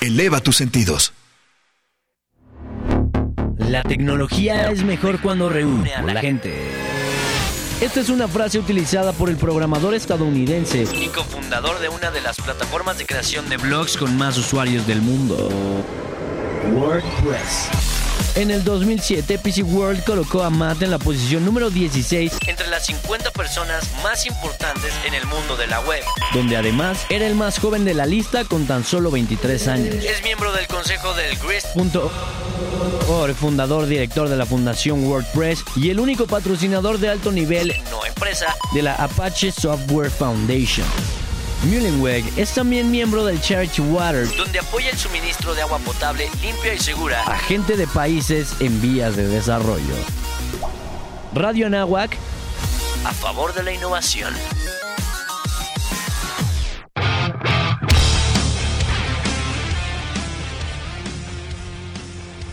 Eleva 0.00 0.40
tus 0.40 0.56
sentidos. 0.56 1.12
La 3.58 3.82
tecnología 3.82 4.70
es 4.70 4.82
mejor 4.82 5.20
cuando 5.20 5.50
reúne 5.50 5.94
a 5.94 6.02
la 6.02 6.20
gente. 6.20 6.77
Esta 7.80 8.00
es 8.00 8.08
una 8.08 8.26
frase 8.26 8.58
utilizada 8.58 9.12
por 9.12 9.28
el 9.28 9.36
programador 9.36 9.94
estadounidense 9.94 10.84
y 10.92 11.06
cofundador 11.10 11.78
de 11.78 11.88
una 11.88 12.10
de 12.10 12.20
las 12.20 12.36
plataformas 12.38 12.98
de 12.98 13.06
creación 13.06 13.48
de 13.48 13.56
blogs 13.56 13.96
con 13.96 14.16
más 14.16 14.36
usuarios 14.36 14.84
del 14.88 15.00
mundo, 15.00 15.48
WordPress. 16.72 17.68
En 18.34 18.50
el 18.50 18.64
2007, 18.64 19.38
PC 19.38 19.62
World 19.62 20.02
colocó 20.02 20.42
a 20.42 20.50
Matt 20.50 20.82
en 20.82 20.90
la 20.90 20.98
posición 20.98 21.44
número 21.44 21.70
16 21.70 22.32
entre 22.48 22.66
las 22.66 22.84
50 22.86 23.30
personas 23.30 23.84
más 24.02 24.26
importantes 24.26 24.92
en 25.06 25.14
el 25.14 25.24
mundo 25.26 25.56
de 25.56 25.68
la 25.68 25.80
web, 25.82 26.02
donde 26.34 26.56
además 26.56 27.06
era 27.10 27.28
el 27.28 27.36
más 27.36 27.60
joven 27.60 27.84
de 27.84 27.94
la 27.94 28.06
lista 28.06 28.44
con 28.44 28.66
tan 28.66 28.82
solo 28.82 29.12
23 29.12 29.68
años. 29.68 29.94
Es 30.04 30.20
miembro 30.24 30.52
del 30.52 30.66
consejo 30.66 31.14
del 31.14 31.38
Grist.org, 32.58 33.34
fundador 33.34 33.86
director 33.86 34.28
de 34.28 34.36
la 34.36 34.46
fundación 34.46 35.04
WordPress 35.04 35.64
y 35.76 35.90
el 35.90 36.00
único 36.00 36.26
patrocinador 36.26 36.98
de 36.98 37.08
alto 37.08 37.32
nivel, 37.32 37.74
no 37.90 38.04
empresa, 38.04 38.54
de 38.72 38.82
la 38.82 38.94
Apache 38.94 39.52
Software 39.52 40.10
Foundation. 40.10 40.86
Mullenweg 41.64 42.24
es 42.36 42.54
también 42.54 42.90
miembro 42.90 43.24
del 43.24 43.40
Charity 43.40 43.80
Water, 43.80 44.28
donde 44.36 44.60
apoya 44.60 44.90
el 44.90 44.98
suministro 44.98 45.54
de 45.54 45.62
agua 45.62 45.78
potable 45.80 46.28
limpia 46.40 46.74
y 46.74 46.78
segura 46.78 47.22
a 47.24 47.36
gente 47.38 47.76
de 47.76 47.86
países 47.88 48.54
en 48.60 48.80
vías 48.80 49.16
de 49.16 49.26
desarrollo. 49.26 49.94
Radio 51.34 51.66
Anáhuac, 51.66 52.16
a 53.04 53.12
favor 53.12 53.54
de 53.54 53.62
la 53.64 53.72
innovación. 53.72 54.34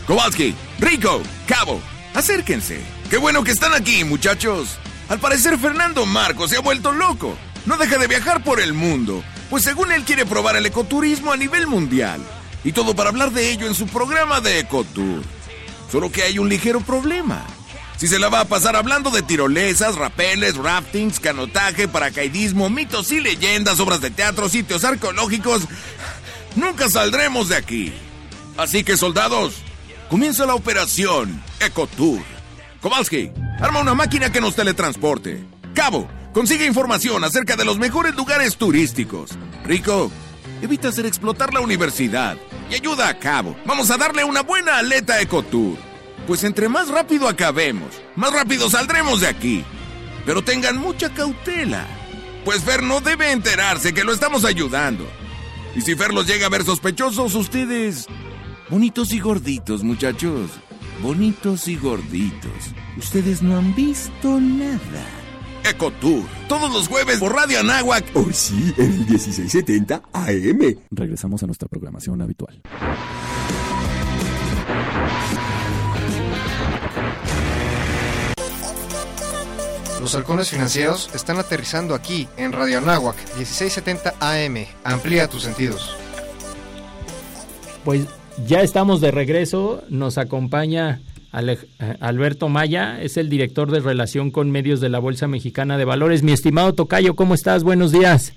Kowalski, 0.06 0.54
Rico, 0.78 1.20
Cabo, 1.48 1.80
acérquense. 2.14 2.80
Qué 3.10 3.16
bueno 3.16 3.42
que 3.42 3.50
están 3.50 3.74
aquí, 3.74 4.04
muchachos. 4.04 4.78
Al 5.08 5.18
parecer 5.18 5.58
Fernando 5.58 6.06
Marcos 6.06 6.50
se 6.50 6.56
ha 6.56 6.60
vuelto 6.60 6.92
loco. 6.92 7.36
No 7.66 7.76
deja 7.76 7.98
de 7.98 8.06
viajar 8.06 8.44
por 8.44 8.60
el 8.60 8.72
mundo, 8.72 9.24
pues 9.50 9.64
según 9.64 9.90
él 9.90 10.04
quiere 10.04 10.24
probar 10.24 10.56
el 10.56 10.66
ecoturismo 10.66 11.32
a 11.32 11.36
nivel 11.36 11.66
mundial. 11.66 12.20
Y 12.62 12.70
todo 12.72 12.94
para 12.94 13.10
hablar 13.10 13.32
de 13.32 13.50
ello 13.50 13.66
en 13.66 13.74
su 13.74 13.86
programa 13.86 14.40
de 14.40 14.60
Ecotour. 14.60 15.22
Solo 15.90 16.10
que 16.10 16.22
hay 16.22 16.38
un 16.38 16.48
ligero 16.48 16.80
problema. 16.80 17.44
Si 17.96 18.06
se 18.06 18.18
la 18.18 18.28
va 18.28 18.40
a 18.40 18.44
pasar 18.44 18.76
hablando 18.76 19.10
de 19.10 19.22
tirolesas, 19.22 19.96
rapeles, 19.96 20.56
raftings, 20.56 21.18
canotaje, 21.18 21.88
paracaidismo, 21.88 22.70
mitos 22.70 23.10
y 23.10 23.20
leyendas, 23.20 23.80
obras 23.80 24.00
de 24.00 24.10
teatro, 24.10 24.48
sitios 24.48 24.84
arqueológicos, 24.84 25.62
nunca 26.54 26.88
saldremos 26.88 27.48
de 27.48 27.56
aquí. 27.56 27.92
Así 28.56 28.84
que, 28.84 28.96
soldados, 28.96 29.54
comienza 30.08 30.46
la 30.46 30.54
operación 30.54 31.42
Ecotour. 31.60 32.22
Kowalski, 32.80 33.30
arma 33.60 33.80
una 33.80 33.94
máquina 33.94 34.30
que 34.30 34.40
nos 34.40 34.54
teletransporte. 34.54 35.44
Cabo, 35.74 36.08
consigue 36.32 36.66
información 36.66 37.24
acerca 37.24 37.56
de 37.56 37.64
los 37.64 37.78
mejores 37.78 38.14
lugares 38.14 38.56
turísticos. 38.56 39.30
Rico, 39.64 40.10
evita 40.62 40.88
hacer 40.88 41.06
explotar 41.06 41.52
la 41.52 41.60
universidad 41.60 42.36
y 42.70 42.74
ayuda 42.74 43.08
a 43.08 43.18
Cabo. 43.18 43.56
Vamos 43.64 43.90
a 43.90 43.96
darle 43.96 44.24
una 44.24 44.42
buena 44.42 44.78
aleta 44.78 45.14
a 45.14 45.20
Ecotour. 45.20 45.76
Pues 46.26 46.44
entre 46.44 46.68
más 46.68 46.88
rápido 46.88 47.28
acabemos, 47.28 47.88
más 48.16 48.32
rápido 48.32 48.68
saldremos 48.70 49.20
de 49.20 49.28
aquí. 49.28 49.64
Pero 50.24 50.42
tengan 50.42 50.76
mucha 50.76 51.12
cautela, 51.14 51.86
pues 52.44 52.62
Fer 52.62 52.82
no 52.82 53.00
debe 53.00 53.30
enterarse 53.30 53.94
que 53.94 54.04
lo 54.04 54.12
estamos 54.12 54.44
ayudando. 54.44 55.06
Y 55.76 55.82
si 55.82 55.94
Fer 55.94 56.12
los 56.12 56.26
llega 56.26 56.46
a 56.46 56.50
ver 56.50 56.64
sospechosos, 56.64 57.34
ustedes... 57.34 58.08
Bonitos 58.68 59.12
y 59.12 59.20
gorditos, 59.20 59.84
muchachos. 59.84 60.50
Bonitos 61.00 61.68
y 61.68 61.76
gorditos. 61.76 62.50
Ustedes 62.98 63.40
no 63.40 63.56
han 63.56 63.72
visto 63.76 64.40
nada. 64.40 65.06
Ecotour. 65.62 66.24
Todos 66.48 66.72
los 66.72 66.88
jueves 66.88 67.20
por 67.20 67.32
Radio 67.32 67.60
Anáhuac. 67.60 68.04
Oh, 68.14 68.26
sí, 68.32 68.74
en 68.76 68.92
el 68.92 68.98
1670 69.06 70.02
AM. 70.12 70.78
Regresamos 70.90 71.44
a 71.44 71.46
nuestra 71.46 71.68
programación 71.68 72.20
habitual. 72.22 72.60
Los 80.00 80.14
halcones 80.16 80.50
financieros 80.50 81.08
están 81.14 81.38
aterrizando 81.38 81.94
aquí 81.94 82.26
en 82.36 82.50
Radio 82.52 82.78
Anáhuac 82.78 83.16
1670 83.36 84.14
AM. 84.18 84.66
Amplía 84.82 85.28
tus 85.28 85.44
sentidos. 85.44 85.96
Pues 87.84 88.06
ya 88.44 88.60
estamos 88.60 89.00
de 89.00 89.10
regreso, 89.10 89.82
nos 89.88 90.18
acompaña 90.18 91.00
eh, 91.32 91.56
Alberto 92.00 92.48
Maya, 92.48 93.00
es 93.00 93.16
el 93.16 93.28
director 93.28 93.70
de 93.70 93.80
relación 93.80 94.30
con 94.30 94.50
medios 94.50 94.80
de 94.80 94.88
la 94.88 94.98
Bolsa 94.98 95.26
Mexicana 95.26 95.78
de 95.78 95.84
Valores. 95.84 96.22
Mi 96.22 96.32
estimado 96.32 96.74
Tocayo, 96.74 97.14
¿cómo 97.14 97.34
estás? 97.34 97.64
Buenos 97.64 97.92
días. 97.92 98.34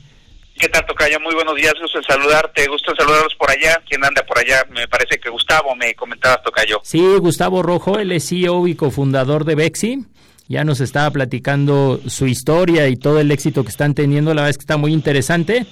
¿Qué 0.58 0.68
tal, 0.68 0.86
Tocayo? 0.86 1.20
Muy 1.22 1.34
buenos 1.36 1.56
días, 1.56 1.74
gusto 1.82 2.00
en 2.00 2.04
saludarte, 2.04 2.68
gusto 2.68 2.92
en 2.92 2.98
saludarlos 2.98 3.36
por 3.36 3.50
allá. 3.50 3.82
¿Quién 3.88 4.04
anda 4.04 4.22
por 4.26 4.38
allá? 4.38 4.66
Me 4.72 4.88
parece 4.88 5.18
que 5.18 5.30
Gustavo 5.30 5.76
me 5.76 5.96
comentaba, 5.96 6.42
Tocayo. 6.42 6.82
Sí, 6.84 7.02
Gustavo 7.20 7.64
Rojo, 7.64 7.98
él 7.98 8.12
es 8.12 8.28
CEO 8.28 8.68
y 8.68 8.76
cofundador 8.76 9.46
de 9.46 9.56
Bexi. 9.56 10.06
Ya 10.50 10.64
nos 10.64 10.82
estaba 10.82 11.12
platicando 11.12 12.02
su 12.08 12.26
historia 12.26 12.88
y 12.88 12.98
todo 12.98 13.20
el 13.20 13.32
éxito 13.32 13.64
que 13.64 13.70
están 13.70 13.94
teniendo. 13.94 14.34
La 14.34 14.42
verdad 14.42 14.50
es 14.50 14.58
que 14.58 14.64
está 14.64 14.78
muy 14.78 14.92
interesante. 14.92 15.66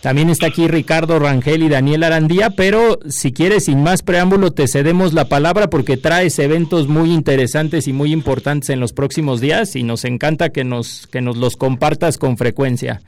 También 0.00 0.30
está 0.30 0.46
aquí 0.46 0.68
Ricardo 0.68 1.18
Rangel 1.18 1.64
y 1.64 1.68
Daniel 1.68 2.04
Arandía, 2.04 2.50
pero 2.50 3.00
si 3.08 3.32
quieres, 3.32 3.64
sin 3.64 3.82
más 3.82 4.02
preámbulo, 4.02 4.52
te 4.52 4.68
cedemos 4.68 5.12
la 5.12 5.24
palabra 5.24 5.68
porque 5.70 5.96
traes 5.96 6.38
eventos 6.38 6.86
muy 6.86 7.12
interesantes 7.12 7.88
y 7.88 7.92
muy 7.92 8.12
importantes 8.12 8.70
en 8.70 8.78
los 8.78 8.92
próximos 8.92 9.40
días 9.40 9.74
y 9.74 9.82
nos 9.82 10.04
encanta 10.04 10.50
que 10.50 10.62
nos, 10.62 11.08
que 11.08 11.20
nos 11.20 11.36
los 11.36 11.56
compartas 11.56 12.16
con 12.16 12.38
frecuencia. 12.38 13.00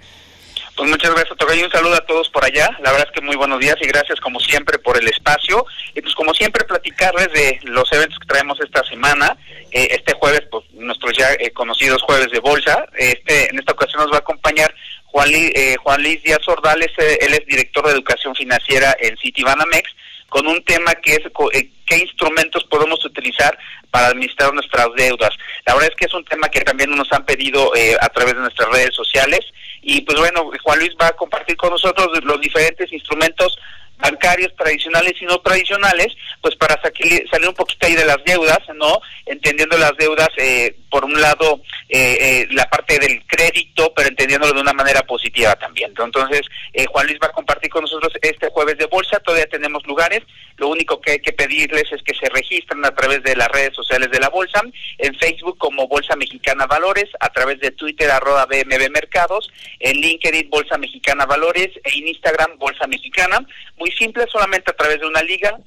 Pues 0.81 0.89
muchas 0.91 1.11
gracias, 1.15 1.37
Tocayo. 1.37 1.65
Un 1.65 1.71
saludo 1.71 1.95
a 1.95 2.07
todos 2.07 2.29
por 2.31 2.43
allá. 2.43 2.71
La 2.83 2.91
verdad 2.91 3.07
es 3.07 3.13
que 3.13 3.21
muy 3.21 3.37
buenos 3.37 3.61
días 3.61 3.77
y 3.83 3.87
gracias 3.87 4.19
como 4.19 4.41
siempre 4.41 4.79
por 4.79 4.97
el 4.97 5.07
espacio. 5.09 5.67
Y 5.95 6.01
pues 6.01 6.15
como 6.15 6.33
siempre 6.33 6.65
platicarles 6.65 7.31
de 7.35 7.61
los 7.65 7.93
eventos 7.93 8.19
que 8.19 8.27
traemos 8.27 8.59
esta 8.61 8.83
semana. 8.85 9.37
Eh, 9.73 9.89
este 9.91 10.15
jueves, 10.15 10.41
pues 10.51 10.65
nuestros 10.73 11.13
ya 11.17 11.35
eh, 11.35 11.51
conocidos 11.53 12.03
jueves 12.03 12.31
de 12.33 12.41
bolsa. 12.41 12.87
Este 12.97 13.51
En 13.51 13.59
esta 13.59 13.73
ocasión 13.73 14.01
nos 14.03 14.11
va 14.11 14.17
a 14.17 14.21
acompañar 14.21 14.75
Juan, 15.13 15.29
eh, 15.33 15.77
Juan 15.83 16.03
Luis 16.03 16.23
Díaz 16.23 16.47
Ordales. 16.47 16.91
eh, 16.99 17.19
él 17.21 17.35
es 17.35 17.47
director 17.47 17.87
de 17.87 17.93
educación 17.93 18.35
financiera 18.35 18.97
en 19.01 19.17
Citibanamex 19.17 19.91
con 20.31 20.47
un 20.47 20.63
tema 20.65 20.95
que 20.95 21.15
es 21.15 21.21
eh, 21.53 21.71
qué 21.85 21.99
instrumentos 21.99 22.65
podemos 22.65 23.05
utilizar 23.05 23.59
para 23.91 24.07
administrar 24.07 24.55
nuestras 24.55 24.87
deudas. 24.97 25.31
La 25.67 25.75
verdad 25.75 25.91
es 25.91 25.97
que 25.97 26.07
es 26.07 26.15
un 26.15 26.25
tema 26.25 26.49
que 26.49 26.61
también 26.61 26.91
nos 26.91 27.13
han 27.13 27.27
pedido 27.27 27.75
eh, 27.75 27.97
a 28.01 28.09
través 28.09 28.35
de 28.35 28.41
nuestras 28.41 28.69
redes 28.71 28.95
sociales 28.95 29.41
y 29.83 30.01
pues 30.03 30.19
bueno, 30.19 30.49
Juan 30.63 30.79
Luis 30.79 30.93
va 31.01 31.09
a 31.09 31.17
compartir 31.17 31.57
con 31.57 31.71
nosotros 31.71 32.09
los 32.23 32.41
diferentes 32.41 32.91
instrumentos 32.93 33.59
bancarios 34.01 34.55
tradicionales 34.57 35.15
y 35.21 35.25
no 35.27 35.39
tradicionales, 35.41 36.09
pues 36.41 36.57
para 36.57 36.81
saquili- 36.83 37.29
salir 37.31 37.49
un 37.49 37.55
poquito 37.55 37.87
ahí 37.87 37.95
de 37.95 38.05
las 38.05 38.23
deudas, 38.25 38.61
¿no? 38.75 39.01
Entendiendo 39.27 39.77
las 39.79 39.97
deudas, 39.97 40.29
eh, 40.37 40.77
por 40.91 41.05
un 41.05 41.21
lado, 41.21 41.61
eh, 41.89 42.17
eh, 42.21 42.49
la 42.51 42.69
parte 42.69 42.99
del 42.99 43.25
crédito, 43.27 43.93
pero 43.95 44.09
entendiéndolo 44.09 44.53
de 44.55 44.61
una 44.61 44.73
manera 44.73 45.03
positiva 45.03 45.55
también. 45.57 45.91
Entonces, 45.97 46.43
eh, 46.73 46.87
Juan 46.87 47.07
Luis 47.07 47.19
va 47.23 47.29
a 47.29 47.33
compartir 47.33 47.71
con 47.71 47.83
nosotros 47.83 48.13
este 48.21 48.49
jueves 48.49 48.77
de 48.79 48.87
bolsa, 48.87 49.21
todavía 49.21 49.47
tenemos 49.47 49.87
lugares, 49.87 50.23
lo 50.57 50.69
único 50.69 51.01
que 51.01 51.13
hay 51.13 51.19
que 51.21 51.33
pedirles 51.33 51.85
es 51.93 52.03
que 52.03 52.15
se 52.15 52.29
registren 52.29 52.85
a 52.85 52.95
través 52.95 53.23
de 53.23 53.37
las 53.37 53.49
redes 53.49 53.75
sociales 53.75 54.11
de 54.11 54.19
la 54.21 54.29
bolsa, 54.29 54.63
en 54.99 55.15
Facebook 55.15 55.57
como 55.59 55.87
Bolsa 55.89 56.17
Mexicana 56.17 56.67
Valores, 56.67 57.07
a 57.21 57.29
través 57.31 57.61
de 57.61 57.71
Twitter 57.71 58.11
arroba 58.11 58.47
BMB 58.47 58.91
Mercados, 58.91 59.49
en 59.79 59.97
LinkedIn 60.01 60.51
Bolsa 60.51 60.77
Mexicana 60.77 61.25
Valores 61.27 61.69
e 61.85 61.99
en 61.99 62.09
Instagram 62.09 62.59
Bolsa 62.59 62.87
Mexicana. 62.87 63.39
Muy 63.77 63.90
simple, 63.93 64.27
solamente 64.31 64.71
a 64.71 64.77
través 64.77 65.01
de 65.01 65.07
una 65.07 65.23
liga, 65.23 65.59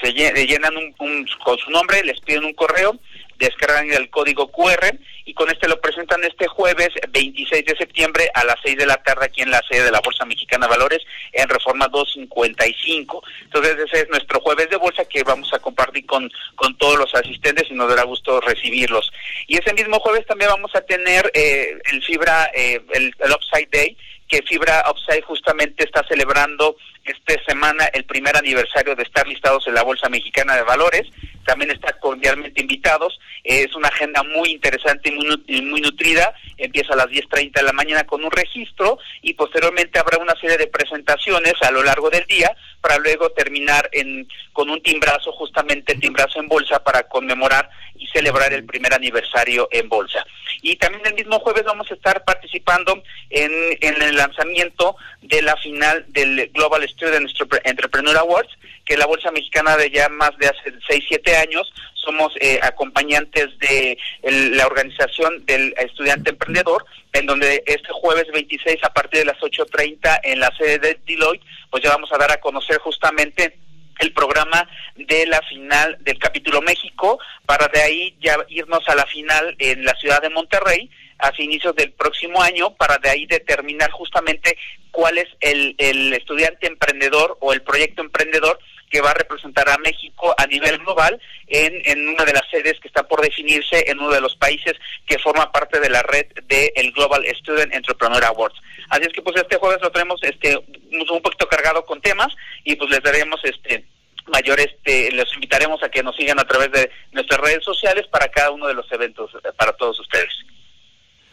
se 0.00 0.14
lle- 0.14 0.32
llenan 0.46 0.76
un, 0.76 0.94
un- 1.00 1.28
con 1.44 1.58
su 1.58 1.70
nombre, 1.70 2.02
les 2.04 2.20
piden 2.20 2.44
un 2.44 2.54
correo, 2.54 2.96
descargan 3.36 3.90
el 3.92 4.10
código 4.10 4.48
QR 4.50 4.96
y 5.24 5.34
con 5.34 5.48
este 5.50 5.68
lo 5.68 5.80
presentan 5.80 6.24
este 6.24 6.46
jueves 6.48 6.88
26 7.10 7.64
de 7.64 7.76
septiembre 7.76 8.30
a 8.34 8.44
las 8.44 8.56
6 8.64 8.76
de 8.76 8.86
la 8.86 8.96
tarde 8.96 9.26
aquí 9.26 9.42
en 9.42 9.50
la 9.50 9.62
sede 9.68 9.84
de 9.84 9.90
la 9.92 10.00
Bolsa 10.00 10.24
Mexicana 10.24 10.66
de 10.66 10.70
Valores 10.70 11.00
en 11.32 11.48
Reforma 11.48 11.86
255. 11.88 13.22
Entonces 13.44 13.76
ese 13.86 14.02
es 14.02 14.08
nuestro 14.08 14.40
jueves 14.40 14.68
de 14.70 14.76
bolsa 14.76 15.04
que 15.04 15.22
vamos 15.22 15.52
a 15.52 15.58
compartir 15.58 16.06
con, 16.06 16.30
con 16.56 16.76
todos 16.78 16.98
los 16.98 17.14
asistentes 17.14 17.70
y 17.70 17.74
nos 17.74 17.88
dará 17.88 18.02
gusto 18.04 18.40
recibirlos. 18.40 19.10
Y 19.46 19.56
ese 19.58 19.72
mismo 19.74 20.00
jueves 20.00 20.26
también 20.26 20.50
vamos 20.50 20.74
a 20.74 20.80
tener 20.80 21.30
eh, 21.34 21.76
el 21.92 22.02
Fibra, 22.04 22.50
eh, 22.54 22.80
el 22.90 23.12
Upside 23.32 23.68
Day, 23.70 23.96
que 24.28 24.42
Fibra 24.42 24.84
Upside 24.90 25.22
justamente 25.22 25.84
está 25.84 26.04
celebrando 26.06 26.76
esta 27.04 27.42
semana 27.46 27.86
el 27.86 28.04
primer 28.04 28.36
aniversario 28.36 28.94
de 28.94 29.02
estar 29.02 29.26
listados 29.26 29.66
en 29.66 29.74
la 29.74 29.82
Bolsa 29.82 30.08
Mexicana 30.08 30.54
de 30.54 30.62
Valores. 30.62 31.06
También 31.46 31.70
están 31.70 31.94
cordialmente 32.00 32.60
invitados. 32.60 33.18
Es 33.42 33.74
una 33.74 33.88
agenda 33.88 34.22
muy 34.22 34.50
interesante 34.50 35.08
y 35.08 35.62
muy, 35.62 35.80
nutrida. 35.80 36.34
Empieza 36.58 36.92
a 36.92 36.96
las 36.96 37.06
10.30 37.06 37.52
de 37.52 37.62
la 37.62 37.72
mañana 37.72 38.04
con 38.04 38.22
un 38.22 38.30
registro 38.30 38.98
y 39.22 39.32
posteriormente 39.32 39.98
habrá 39.98 40.18
una 40.18 40.34
serie 40.38 40.58
de 40.58 40.66
presentaciones 40.66 41.54
a 41.62 41.70
lo 41.70 41.82
largo 41.82 42.10
del 42.10 42.26
día 42.26 42.54
para 42.80 42.98
luego 42.98 43.30
terminar 43.30 43.88
en, 43.92 44.28
con 44.52 44.70
un 44.70 44.82
timbrazo, 44.82 45.32
justamente 45.32 45.92
el 45.92 46.00
timbrazo 46.00 46.40
en 46.40 46.48
bolsa 46.48 46.82
para 46.82 47.02
conmemorar 47.04 47.68
y 47.96 48.06
celebrar 48.08 48.52
el 48.52 48.64
primer 48.64 48.94
aniversario 48.94 49.68
en 49.70 49.88
bolsa. 49.88 50.24
Y 50.62 50.76
también 50.76 51.06
el 51.06 51.14
mismo 51.14 51.38
jueves 51.40 51.64
vamos 51.64 51.90
a 51.90 51.94
estar 51.94 52.24
participando 52.24 53.02
en, 53.30 53.52
en 53.80 54.02
el 54.02 54.16
lanzamiento 54.16 54.96
de 55.22 55.42
la 55.42 55.56
final 55.56 56.04
del 56.08 56.50
Global 56.54 56.88
Student 56.88 57.30
Entrepreneur 57.64 58.16
Awards, 58.18 58.50
que 58.88 58.96
la 58.96 59.06
Bolsa 59.06 59.30
Mexicana 59.30 59.76
de 59.76 59.90
ya 59.90 60.08
más 60.08 60.36
de 60.38 60.46
hace 60.46 60.72
6, 60.88 61.04
7 61.08 61.36
años 61.36 61.70
somos 61.94 62.32
eh, 62.40 62.58
acompañantes 62.62 63.46
de 63.58 63.98
la 64.22 64.66
organización 64.66 65.44
del 65.44 65.74
estudiante 65.76 66.30
emprendedor, 66.30 66.86
en 67.12 67.26
donde 67.26 67.62
este 67.66 67.92
jueves 67.92 68.26
26 68.32 68.82
a 68.82 68.92
partir 68.94 69.20
de 69.20 69.26
las 69.26 69.38
8.30 69.38 70.20
en 70.22 70.40
la 70.40 70.50
sede 70.56 70.78
de 70.78 71.00
Deloitte, 71.06 71.44
pues 71.70 71.84
ya 71.84 71.90
vamos 71.90 72.10
a 72.12 72.16
dar 72.16 72.32
a 72.32 72.40
conocer 72.40 72.78
justamente 72.78 73.58
el 73.98 74.12
programa 74.14 74.66
de 74.96 75.26
la 75.26 75.42
final 75.42 75.98
del 76.00 76.18
capítulo 76.18 76.62
México 76.62 77.18
para 77.44 77.68
de 77.68 77.82
ahí 77.82 78.16
ya 78.20 78.38
irnos 78.48 78.88
a 78.88 78.94
la 78.94 79.04
final 79.04 79.54
en 79.58 79.84
la 79.84 79.94
ciudad 79.96 80.22
de 80.22 80.30
Monterrey 80.30 80.88
hacia 81.18 81.44
inicios 81.44 81.74
del 81.74 81.92
próximo 81.92 82.40
año 82.40 82.74
para 82.76 82.98
de 82.98 83.10
ahí 83.10 83.26
determinar 83.26 83.90
justamente 83.90 84.56
cuál 84.92 85.18
es 85.18 85.26
el, 85.40 85.74
el 85.78 86.14
estudiante 86.14 86.68
emprendedor 86.68 87.36
o 87.40 87.52
el 87.52 87.62
proyecto 87.62 88.02
emprendedor 88.02 88.58
que 88.90 89.00
va 89.00 89.10
a 89.10 89.14
representar 89.14 89.68
a 89.68 89.78
México 89.78 90.34
a 90.36 90.46
nivel 90.46 90.78
global 90.78 91.20
en, 91.46 91.82
en 91.84 92.08
una 92.08 92.24
de 92.24 92.32
las 92.32 92.48
sedes 92.50 92.78
que 92.80 92.88
está 92.88 93.06
por 93.06 93.20
definirse 93.20 93.90
en 93.90 93.98
uno 93.98 94.10
de 94.10 94.20
los 94.20 94.36
países 94.36 94.74
que 95.06 95.18
forma 95.18 95.50
parte 95.52 95.80
de 95.80 95.90
la 95.90 96.02
red 96.02 96.26
del 96.44 96.70
el 96.74 96.92
Global 96.92 97.24
Student 97.40 97.74
Entrepreneur 97.74 98.24
Awards. 98.24 98.58
Así 98.90 99.02
es 99.02 99.12
que 99.12 99.22
pues 99.22 99.36
este 99.36 99.56
jueves 99.56 99.80
lo 99.82 99.90
tenemos 99.90 100.22
este 100.22 100.56
un 100.56 101.22
poquito 101.22 101.48
cargado 101.48 101.84
con 101.84 102.00
temas 102.00 102.34
y 102.64 102.76
pues 102.76 102.90
les 102.90 103.02
daremos 103.02 103.40
este 103.44 103.84
mayor 104.26 104.60
este 104.60 105.10
les 105.12 105.32
invitaremos 105.34 105.82
a 105.82 105.88
que 105.88 106.02
nos 106.02 106.16
sigan 106.16 106.38
a 106.38 106.44
través 106.44 106.70
de 106.72 106.90
nuestras 107.12 107.40
redes 107.40 107.64
sociales 107.64 108.06
para 108.08 108.28
cada 108.28 108.50
uno 108.50 108.66
de 108.66 108.74
los 108.74 108.90
eventos 108.92 109.30
eh, 109.34 109.48
para 109.56 109.72
todos 109.72 109.98
ustedes. 110.00 110.32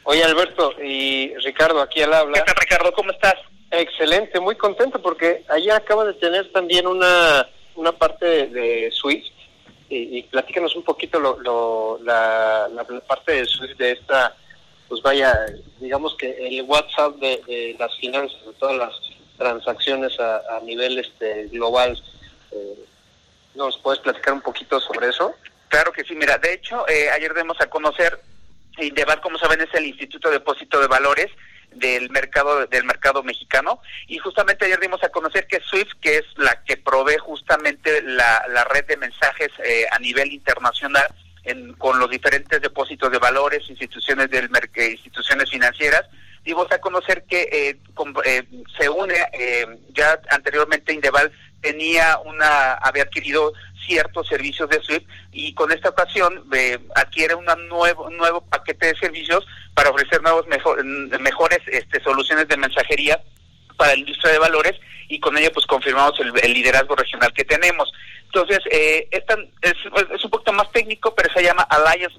Oye 0.07 0.23
Alberto 0.23 0.71
y 0.83 1.35
Ricardo, 1.37 1.81
aquí 1.81 2.03
al 2.03 2.13
habla. 2.13 2.37
¿Qué 2.37 2.45
tal 2.45 2.55
Ricardo? 2.61 2.93
¿Cómo 2.93 3.09
estás? 3.11 3.33
Excelente, 3.71 4.39
muy 4.39 4.55
contento 4.55 5.01
porque 5.01 5.43
allá 5.49 5.77
acaba 5.77 6.05
de 6.05 6.13
tener 6.13 6.51
también 6.51 6.85
una, 6.85 7.49
una 7.75 7.91
parte 7.91 8.25
de, 8.25 8.47
de 8.47 8.91
Swift 8.91 9.31
y, 9.89 10.19
y, 10.19 10.23
platícanos 10.23 10.75
un 10.75 10.83
poquito 10.83 11.19
lo, 11.19 11.39
lo, 11.39 11.99
la, 12.03 12.69
la, 12.71 12.83
parte 13.01 13.31
de 13.33 13.45
Swift 13.45 13.77
de 13.77 13.93
esta, 13.93 14.35
pues 14.87 15.01
vaya, 15.01 15.43
digamos 15.79 16.15
que 16.15 16.29
el 16.47 16.61
WhatsApp 16.63 17.15
de, 17.15 17.41
de 17.47 17.75
las 17.79 17.95
finanzas, 17.97 18.45
de 18.45 18.53
todas 18.53 18.77
las 18.77 18.93
transacciones 19.39 20.19
a, 20.19 20.37
a 20.55 20.59
nivel 20.61 20.99
este 20.99 21.47
global. 21.47 21.99
Eh, 22.51 22.85
¿Nos 23.55 23.77
puedes 23.79 24.01
platicar 24.01 24.35
un 24.35 24.41
poquito 24.41 24.79
sobre 24.79 25.09
eso? 25.09 25.33
Claro 25.67 25.91
que 25.91 26.03
sí, 26.03 26.15
mira, 26.15 26.37
de 26.37 26.53
hecho, 26.53 26.87
eh, 26.87 27.09
ayer 27.09 27.33
demos 27.33 27.59
a 27.59 27.67
conocer, 27.67 28.19
Indeval, 28.79 29.21
como 29.21 29.37
saben, 29.37 29.61
es 29.61 29.73
el 29.73 29.85
Instituto 29.85 30.29
de 30.29 30.39
Depósito 30.39 30.79
de 30.79 30.87
Valores, 30.87 31.27
del 31.75 32.09
mercado 32.09 32.65
del 32.67 32.85
mercado 32.85 33.23
mexicano. 33.23 33.79
Y 34.07 34.17
justamente 34.17 34.65
ayer 34.65 34.79
dimos 34.79 35.03
a 35.03 35.09
conocer 35.09 35.47
que 35.47 35.59
Swift 35.59 35.93
que 36.01 36.17
es 36.17 36.25
la 36.37 36.63
que 36.63 36.77
provee 36.77 37.17
justamente 37.17 38.01
la, 38.01 38.45
la 38.49 38.63
red 38.65 38.85
de 38.85 38.97
mensajes 38.97 39.49
eh, 39.63 39.85
a 39.91 39.99
nivel 39.99 40.31
internacional 40.31 41.07
en, 41.43 41.73
con 41.73 41.99
los 41.99 42.09
diferentes 42.09 42.61
depósitos 42.61 43.11
de 43.11 43.19
valores 43.19 43.69
instituciones 43.69 44.29
del 44.29 44.49
instituciones 44.91 45.49
financieras 45.49 46.05
dimos 46.43 46.71
a 46.71 46.79
conocer 46.79 47.23
que 47.23 47.49
eh, 47.51 47.77
con, 47.95 48.13
eh, 48.23 48.43
se 48.77 48.87
une 48.87 49.15
ya 49.93 50.19
anteriormente 50.29 50.93
Indeval 50.93 51.31
tenía 51.65 52.19
una 52.19 52.73
había 52.73 53.03
adquirido 53.03 53.53
ciertos 53.87 54.27
servicios 54.27 54.69
de 54.69 54.81
SWIFT 54.83 55.07
y 55.31 55.53
con 55.55 55.71
esta 55.71 55.89
ocasión 55.89 56.45
eh, 56.53 56.77
adquiere 56.95 57.33
una 57.33 57.55
nuevo, 57.55 58.05
un 58.05 58.17
nuevo 58.17 58.41
paquete 58.41 58.87
de 58.87 58.95
servicios 58.95 59.45
para 59.73 59.89
ofrecer 59.89 60.21
nuevos 60.21 60.45
mejor, 60.47 60.83
mejores 60.85 61.59
este, 61.65 61.99
soluciones 62.03 62.47
de 62.47 62.57
mensajería 62.57 63.19
para 63.77 63.93
la 63.93 63.97
industria 63.97 64.33
de 64.33 64.39
valores 64.39 64.73
y 65.07 65.19
con 65.19 65.37
ello 65.37 65.51
pues 65.53 65.65
confirmamos 65.65 66.19
el, 66.19 66.31
el 66.43 66.53
liderazgo 66.53 66.95
regional 66.95 67.33
que 67.33 67.43
tenemos. 67.43 67.91
Entonces, 68.35 68.59
eh, 68.69 69.07
esta 69.11 69.37
es, 69.61 69.73
es, 70.13 70.25
un 70.25 70.29
poquito 70.29 70.51
más 70.51 70.69
técnico, 70.73 71.15
pero 71.15 71.33
se 71.33 71.41
llama 71.41 71.65
Alliance 71.69 72.17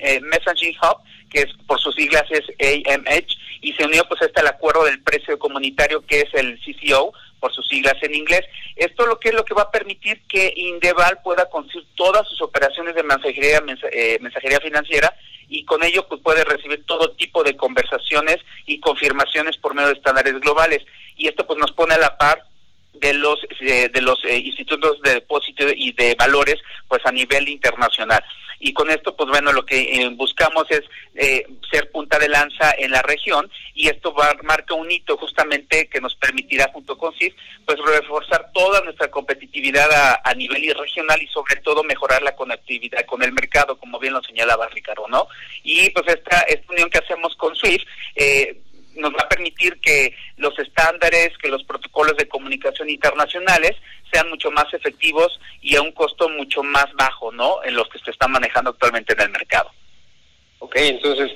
eh, 0.00 0.18
Messaging 0.22 0.74
Hub, 0.82 0.96
que 1.28 1.40
es 1.40 1.48
por 1.66 1.78
sus 1.78 1.94
siglas 1.94 2.24
es 2.30 2.42
AMH, 2.58 3.36
y 3.60 3.74
se 3.74 3.84
unió 3.84 4.02
pues 4.08 4.22
hasta 4.22 4.40
el 4.40 4.46
acuerdo 4.46 4.84
del 4.84 5.02
precio 5.02 5.38
comunitario 5.38 6.00
que 6.06 6.20
es 6.20 6.32
el 6.32 6.58
CCO, 6.60 7.12
por 7.38 7.52
sus 7.52 7.68
siglas 7.68 7.96
en 8.00 8.14
inglés. 8.14 8.46
Esto 8.76 9.04
lo 9.04 9.20
que 9.20 9.28
es 9.28 9.34
lo 9.34 9.44
que 9.44 9.52
va 9.52 9.64
a 9.64 9.70
permitir 9.70 10.22
que 10.26 10.54
Indeval 10.56 11.20
pueda 11.22 11.50
conseguir 11.50 11.86
todas 11.96 12.26
sus 12.26 12.40
operaciones 12.40 12.94
de 12.94 13.02
mensajería, 13.02 13.62
eh, 13.92 14.16
mensajería 14.22 14.60
financiera 14.60 15.14
y 15.50 15.66
con 15.66 15.84
ello 15.84 16.08
pues 16.08 16.22
puede 16.22 16.44
recibir 16.44 16.86
todo 16.86 17.10
tipo 17.10 17.44
de 17.44 17.58
conversaciones 17.58 18.38
y 18.64 18.80
confirmaciones 18.80 19.58
por 19.58 19.74
medio 19.74 19.88
de 19.88 19.96
estándares 19.96 20.40
globales 20.40 20.82
y 21.14 21.28
esto 21.28 21.46
pues 21.46 21.58
nos 21.58 21.72
pone 21.72 21.92
a 21.92 21.98
la 21.98 22.16
par 22.16 22.42
de 23.00 23.14
los 23.14 23.40
eh, 23.60 23.88
de 23.92 24.02
los 24.02 24.22
institutos 24.24 25.00
de 25.02 25.14
depósito 25.14 25.64
y 25.74 25.92
de 25.92 26.14
valores 26.14 26.56
pues 26.88 27.04
a 27.04 27.12
nivel 27.12 27.48
internacional. 27.48 28.22
Y 28.60 28.72
con 28.72 28.90
esto 28.90 29.14
pues 29.16 29.28
bueno 29.28 29.52
lo 29.52 29.64
que 29.64 29.80
eh, 29.80 30.08
buscamos 30.10 30.64
es 30.70 30.82
eh, 31.14 31.46
ser 31.70 31.90
punta 31.90 32.18
de 32.18 32.28
lanza 32.28 32.72
en 32.76 32.90
la 32.90 33.02
región 33.02 33.50
y 33.74 33.88
esto 33.88 34.12
va 34.12 34.34
marca 34.42 34.74
un 34.74 34.90
hito 34.90 35.16
justamente 35.16 35.88
que 35.88 36.00
nos 36.00 36.16
permitirá 36.16 36.68
junto 36.72 36.98
con 36.98 37.14
CIF 37.14 37.34
pues 37.64 37.78
reforzar 37.78 38.50
toda 38.52 38.80
nuestra 38.82 39.10
competitividad 39.10 39.90
a, 39.92 40.20
a 40.24 40.34
nivel 40.34 40.74
regional 40.76 41.22
y 41.22 41.28
sobre 41.28 41.56
todo 41.56 41.84
mejorar 41.84 42.22
la 42.22 42.34
conectividad 42.34 43.04
con 43.06 43.22
el 43.22 43.32
mercado 43.32 43.78
como 43.78 43.98
bien 44.00 44.14
lo 44.14 44.22
señalaba 44.22 44.68
Ricardo 44.68 45.06
no 45.08 45.28
y 45.62 45.90
pues 45.90 46.06
esta 46.08 46.40
esta 46.42 46.72
unión 46.72 46.90
que 46.90 46.98
hacemos 46.98 47.36
con 47.36 47.54
SWIFT 47.54 47.86
eh, 48.16 48.60
nos 48.98 49.12
va 49.12 49.22
a 49.22 49.28
permitir 49.28 49.80
que 49.80 50.14
los 50.36 50.58
estándares, 50.58 51.36
que 51.38 51.48
los 51.48 51.64
protocolos 51.64 52.16
de 52.16 52.28
comunicación 52.28 52.88
internacionales 52.88 53.76
sean 54.12 54.28
mucho 54.28 54.50
más 54.50 54.72
efectivos 54.72 55.40
y 55.60 55.76
a 55.76 55.82
un 55.82 55.92
costo 55.92 56.28
mucho 56.28 56.62
más 56.62 56.86
bajo, 56.94 57.32
¿no? 57.32 57.62
En 57.64 57.74
los 57.74 57.88
que 57.88 57.98
se 58.00 58.10
están 58.10 58.32
manejando 58.32 58.70
actualmente 58.70 59.12
en 59.14 59.20
el 59.20 59.30
mercado. 59.30 59.70
Ok, 60.60 60.76
entonces, 60.76 61.30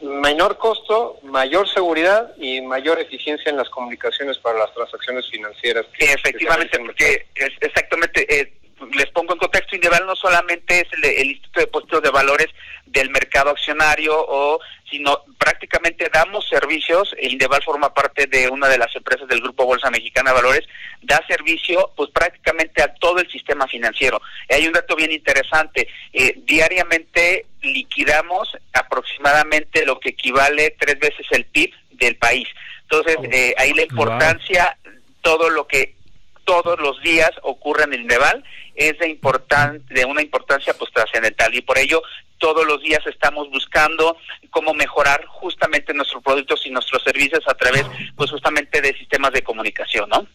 menor 0.00 0.58
costo, 0.58 1.18
mayor 1.22 1.68
seguridad 1.68 2.32
y 2.38 2.60
mayor 2.60 3.00
eficiencia 3.00 3.50
en 3.50 3.56
las 3.56 3.68
comunicaciones 3.68 4.38
para 4.38 4.58
las 4.58 4.74
transacciones 4.74 5.28
financieras. 5.30 5.86
Sí, 5.98 6.06
efectivamente, 6.06 6.78
porque 6.78 7.26
es 7.34 7.52
exactamente... 7.60 8.40
Eh, 8.40 8.52
les 8.94 9.10
pongo 9.10 9.32
en 9.32 9.38
contexto, 9.38 9.76
Indeval 9.76 10.06
no 10.06 10.16
solamente 10.16 10.80
es 10.80 10.86
el, 10.92 11.04
el 11.04 11.30
Instituto 11.30 11.60
de 11.60 11.66
Depósitos 11.66 12.02
de 12.02 12.10
Valores 12.10 12.48
del 12.86 13.10
mercado 13.10 13.50
accionario 13.50 14.14
o 14.16 14.60
sino 14.90 15.24
prácticamente 15.38 16.08
damos 16.12 16.46
servicios, 16.48 17.14
Indeval 17.20 17.62
forma 17.64 17.92
parte 17.92 18.26
de 18.26 18.48
una 18.48 18.68
de 18.68 18.78
las 18.78 18.94
empresas 18.94 19.26
del 19.26 19.40
Grupo 19.40 19.64
Bolsa 19.64 19.90
Mexicana 19.90 20.30
de 20.30 20.36
Valores, 20.36 20.68
da 21.02 21.20
servicio 21.26 21.90
pues 21.96 22.10
prácticamente 22.10 22.82
a 22.82 22.94
todo 22.94 23.18
el 23.18 23.28
sistema 23.30 23.66
financiero. 23.66 24.20
Hay 24.48 24.66
un 24.66 24.72
dato 24.72 24.94
bien 24.94 25.10
interesante, 25.10 25.88
eh, 26.12 26.34
diariamente 26.44 27.46
liquidamos 27.62 28.56
aproximadamente 28.72 29.84
lo 29.84 29.98
que 29.98 30.10
equivale 30.10 30.76
tres 30.78 30.98
veces 31.00 31.26
el 31.30 31.44
PIB 31.46 31.72
del 31.92 32.16
país. 32.16 32.46
Entonces, 32.82 33.16
eh, 33.32 33.54
ahí 33.58 33.72
la 33.72 33.82
importancia, 33.82 34.76
todo 35.22 35.50
lo 35.50 35.66
que 35.66 35.96
todos 36.44 36.78
los 36.78 37.00
días 37.02 37.30
ocurre 37.42 37.84
en 37.84 37.94
el 37.94 38.02
Indeval 38.02 38.44
es 38.74 38.98
de, 38.98 39.08
importan 39.08 39.84
de 39.88 40.04
una 40.04 40.22
importancia 40.22 40.74
pues 40.74 40.92
trascendental 40.92 41.54
y 41.54 41.62
por 41.62 41.78
ello 41.78 42.02
todos 42.38 42.66
los 42.66 42.82
días 42.82 43.06
estamos 43.06 43.48
buscando 43.50 44.16
cómo 44.50 44.74
mejorar 44.74 45.24
justamente 45.26 45.94
nuestros 45.94 46.22
productos 46.22 46.66
y 46.66 46.70
nuestros 46.70 47.02
servicios 47.02 47.42
a 47.46 47.54
través 47.54 47.84
pues 48.16 48.30
justamente 48.30 48.80
de 48.80 48.96
sistemas 48.96 49.32
de 49.32 49.42
comunicación, 49.42 50.08
¿no? 50.08 50.26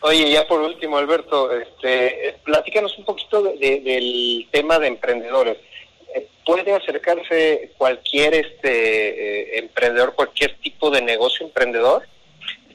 Oye, 0.00 0.30
ya 0.30 0.46
por 0.46 0.60
último, 0.60 0.98
Alberto, 0.98 1.50
este, 1.50 2.36
platícanos 2.44 2.98
un 2.98 3.06
poquito 3.06 3.42
de, 3.42 3.56
de, 3.56 3.80
del 3.80 4.46
tema 4.50 4.78
de 4.78 4.88
emprendedores. 4.88 5.56
¿Puede 6.44 6.74
acercarse 6.74 7.72
cualquier 7.78 8.34
este 8.34 9.54
eh, 9.54 9.58
emprendedor, 9.60 10.14
cualquier 10.14 10.58
tipo 10.58 10.90
de 10.90 11.00
negocio 11.00 11.46
emprendedor? 11.46 12.06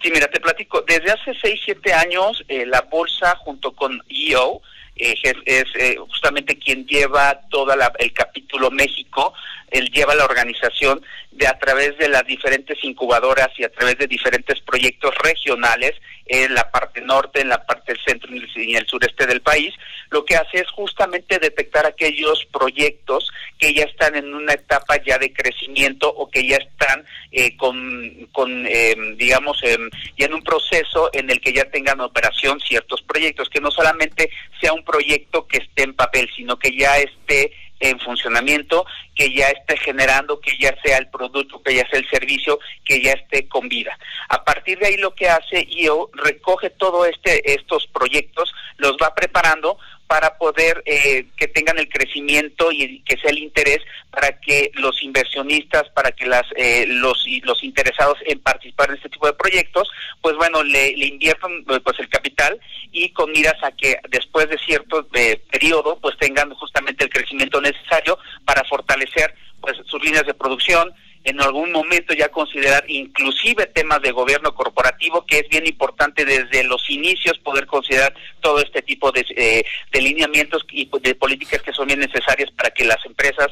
Sí, 0.02 0.12
mira, 0.12 0.28
te 0.28 0.40
platico. 0.40 0.82
Desde 0.82 1.12
hace 1.12 1.34
6, 1.34 1.62
7 1.66 1.94
años, 1.94 2.44
eh, 2.48 2.66
la 2.66 2.82
bolsa 2.82 3.36
junto 3.38 3.74
con 3.74 4.02
EO, 4.10 4.62
eh, 4.96 5.16
es, 5.46 5.68
eh, 5.76 5.96
justamente 5.98 6.58
quien 6.58 6.86
lleva 6.86 7.40
todo 7.50 7.74
el 7.74 8.14
capítulo 8.14 8.72
México, 8.72 9.34
él 9.72 9.90
lleva 9.92 10.16
la 10.16 10.26
organización 10.26 11.02
de 11.32 11.48
a 11.48 11.58
través 11.58 11.98
de 11.98 12.10
las 12.10 12.26
diferentes 12.26 12.78
incubadoras 12.84 13.50
y 13.58 13.64
a 13.64 13.72
través 13.72 13.98
de 13.98 14.08
diferentes 14.08 14.60
proyectos 14.62 15.14
regionales 15.24 15.96
en 16.30 16.54
la 16.54 16.70
parte 16.70 17.02
norte, 17.02 17.42
en 17.42 17.50
la 17.50 17.66
parte 17.66 17.94
del 17.94 18.04
centro 18.06 18.30
y 18.34 18.76
el 18.76 18.86
sureste 18.88 19.26
del 19.26 19.42
país, 19.42 19.74
lo 20.12 20.24
que 20.24 20.36
hace 20.36 20.60
es 20.60 20.70
justamente 20.70 21.40
detectar 21.40 21.86
aquellos 21.86 22.46
proyectos 22.46 23.30
que 23.58 23.74
ya 23.74 23.84
están 23.84 24.16
en 24.16 24.34
una 24.34 24.54
etapa 24.54 24.98
ya 25.04 25.18
de 25.18 25.34
crecimiento 25.34 26.08
o 26.08 26.30
que 26.30 26.48
ya 26.48 26.58
están 26.58 27.04
eh, 27.32 27.58
con, 27.58 28.28
con 28.32 28.66
eh, 28.68 28.96
digamos, 29.18 29.60
eh, 29.64 29.78
ya 30.18 30.28
en 30.28 30.36
un 30.36 30.44
proceso 30.44 31.10
en 31.14 31.30
el 31.30 31.42
que 31.42 31.52
ya 31.52 31.66
tengan 31.66 32.00
operación 32.00 32.60
ciertos 32.60 33.02
proyectos, 33.02 33.50
que 33.50 33.60
no 33.60 33.72
solamente 33.72 34.30
sea 34.62 34.74
un 34.74 34.84
proyecto 34.84 35.48
que 35.48 35.58
esté 35.58 35.84
en 35.84 35.96
papel, 35.96 36.30
sino 36.36 36.58
que 36.60 36.76
ya 36.78 36.98
esté 37.00 37.52
en 37.80 38.00
funcionamiento, 38.00 38.86
que 39.16 39.34
ya 39.34 39.48
esté 39.48 39.78
generando, 39.78 40.40
que 40.40 40.58
ya 40.58 40.76
sea 40.84 40.98
el 40.98 41.08
producto, 41.10 41.62
que 41.62 41.76
ya 41.76 41.88
sea 41.90 42.00
el 42.00 42.10
servicio, 42.10 42.60
que 42.86 43.02
ya 43.02 43.14
esté 43.14 43.48
con 43.48 43.70
vida. 43.70 43.98
A 44.30 44.44
partir 44.44 44.80
de 44.80 44.88
ahí 44.88 44.98
lo 44.98 45.14
que 45.16 45.30
hace 45.30 45.66
IO 45.70 46.10
recoge 46.14 46.70
todo 46.70 47.06
este 47.06 47.54
estos 47.54 47.88
proyectos, 47.88 48.54
los 48.78 48.94
va 49.02 49.14
preparando 49.16 49.78
para 50.10 50.40
poder 50.40 50.82
eh, 50.88 51.28
que 51.38 51.48
tengan 51.48 51.78
el 51.78 51.88
crecimiento 51.88 52.72
y 52.72 53.02
que 53.02 53.16
sea 53.18 53.30
el 53.30 53.38
interés 53.38 53.78
para 54.10 54.40
que 54.40 54.72
los 54.74 55.04
inversionistas, 55.04 55.88
para 55.90 56.12
que 56.12 56.26
las 56.26 56.48
eh, 56.56 56.88
los 56.88 57.28
los 57.44 57.64
interesados 57.64 58.18
en 58.26 58.40
participar 58.40 58.90
en 58.90 58.96
este 58.96 59.10
tipo 59.10 59.28
de 59.28 59.34
proyectos, 59.34 59.88
pues 60.20 60.36
bueno, 60.36 60.64
le, 60.64 60.98
le 60.98 61.06
inviertan 61.06 61.64
pues 61.64 62.00
el 62.00 62.10
capital 62.10 62.60
y 62.92 63.10
con 63.10 63.32
miras 63.32 63.62
a 63.62 63.72
que 63.72 64.00
después 64.10 64.50
de 64.50 64.58
cierto 64.58 65.08
eh, 65.14 65.40
periodo 65.52 66.00
pues 66.02 66.18
tengan 66.18 66.56
justamente 66.56 67.04
el 67.04 67.12
crecimiento 67.12 67.62
necesario 67.62 68.18
para 68.46 68.64
fortalecer 68.64 69.36
pues 69.62 69.78
sus 69.86 70.04
líneas 70.04 70.26
de 70.26 70.34
producción, 70.34 70.92
en 71.30 71.42
algún 71.42 71.72
momento 71.72 72.14
ya 72.14 72.30
considerar 72.30 72.84
inclusive 72.88 73.68
temas 73.68 74.02
de 74.02 74.12
gobierno 74.12 74.54
corporativo, 74.54 75.26
que 75.26 75.40
es 75.40 75.50
bien 75.50 75.66
importante 75.68 76.26
desde 76.26 76.64
los 76.64 76.90
inicios 76.90 77.38
poder 77.40 77.66
considerar 77.66 78.14
todo 78.42 78.60
este 78.60 78.82
tipo 78.82 79.12
de, 79.12 79.26
eh, 79.36 79.64
de 79.92 80.02
lineamientos 80.02 80.66
y 80.72 80.90
de 81.02 81.16
políticas 81.16 81.62
que 81.62 81.74
son 81.74 81.88
bien 81.88 82.00
necesarias 82.00 82.50
para 82.52 82.72
que 82.72 82.84
las 82.84 83.04
empresas 83.06 83.50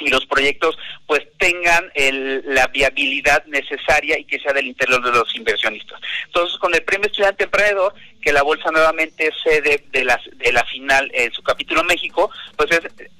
y 0.00 0.08
los 0.08 0.26
proyectos 0.26 0.76
pues 1.06 1.22
tengan 1.38 1.90
el, 1.94 2.42
la 2.46 2.66
viabilidad 2.68 3.44
necesaria 3.46 4.18
y 4.18 4.24
que 4.24 4.40
sea 4.40 4.52
del 4.52 4.66
interior 4.66 5.02
de 5.02 5.12
los 5.12 5.34
inversionistas. 5.36 6.00
Entonces, 6.26 6.58
con 6.58 6.74
el 6.74 6.82
Premio 6.82 7.06
Estudiante 7.06 7.44
Emprendedor, 7.44 7.94
que 8.20 8.32
la 8.32 8.42
Bolsa 8.42 8.70
nuevamente 8.70 9.28
es 9.28 9.34
sede 9.42 9.84
de 9.92 10.04
la, 10.04 10.20
de 10.34 10.52
la 10.52 10.64
final 10.64 11.10
en 11.14 11.32
su 11.32 11.42
capítulo 11.42 11.84
México, 11.84 12.30
pues 12.56 12.70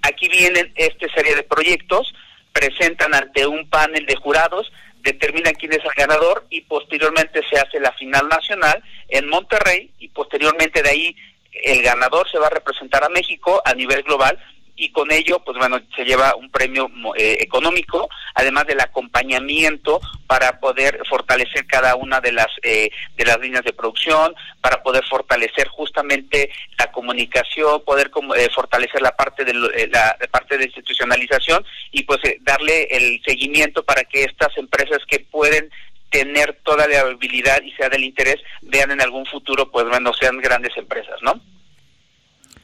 aquí 0.02 0.28
vienen 0.28 0.72
esta 0.74 1.06
serie 1.14 1.36
de 1.36 1.42
proyectos, 1.42 2.12
presentan 2.54 3.12
ante 3.14 3.46
un 3.46 3.68
panel 3.68 4.06
de 4.06 4.16
jurados, 4.16 4.72
determinan 5.00 5.54
quién 5.54 5.72
es 5.72 5.84
el 5.84 5.90
ganador 5.94 6.46
y 6.48 6.62
posteriormente 6.62 7.42
se 7.50 7.58
hace 7.58 7.80
la 7.80 7.92
final 7.92 8.28
nacional 8.28 8.82
en 9.08 9.28
Monterrey 9.28 9.90
y 9.98 10.08
posteriormente 10.08 10.82
de 10.82 10.88
ahí 10.88 11.16
el 11.64 11.82
ganador 11.82 12.30
se 12.30 12.38
va 12.38 12.46
a 12.46 12.50
representar 12.50 13.04
a 13.04 13.08
México 13.08 13.60
a 13.64 13.74
nivel 13.74 14.02
global 14.02 14.38
y 14.76 14.90
con 14.90 15.12
ello, 15.12 15.40
pues 15.44 15.56
bueno, 15.56 15.80
se 15.94 16.04
lleva 16.04 16.34
un 16.34 16.50
premio 16.50 16.90
eh, 17.16 17.38
económico, 17.40 18.08
además 18.34 18.66
del 18.66 18.80
acompañamiento 18.80 20.00
para 20.26 20.58
poder 20.58 21.00
fortalecer 21.08 21.66
cada 21.66 21.94
una 21.94 22.20
de 22.20 22.32
las 22.32 22.48
eh, 22.62 22.90
de 23.16 23.24
las 23.24 23.38
líneas 23.38 23.64
de 23.64 23.72
producción, 23.72 24.34
para 24.60 24.82
poder 24.82 25.04
fortalecer 25.08 25.68
justamente 25.68 26.50
la 26.78 26.90
comunicación, 26.90 27.84
poder 27.84 28.10
eh, 28.36 28.48
fortalecer 28.52 29.00
la 29.00 29.14
parte 29.14 29.44
de 29.44 29.54
la, 29.54 30.16
parte 30.30 30.58
de 30.58 30.64
institucionalización 30.64 31.64
y 31.92 32.02
pues 32.02 32.20
darle 32.40 32.88
el 32.90 33.22
seguimiento 33.24 33.84
para 33.84 34.04
que 34.04 34.24
estas 34.24 34.56
empresas 34.56 34.98
que 35.06 35.20
pueden 35.20 35.70
tener 36.10 36.58
toda 36.64 36.86
la 36.88 37.00
habilidad 37.00 37.62
y 37.62 37.72
sea 37.72 37.88
del 37.88 38.04
interés 38.04 38.36
vean 38.62 38.90
en 38.90 39.00
algún 39.00 39.26
futuro, 39.26 39.70
pues 39.70 39.86
bueno, 39.86 40.12
sean 40.14 40.38
grandes 40.38 40.76
empresas, 40.76 41.20
¿no? 41.22 41.40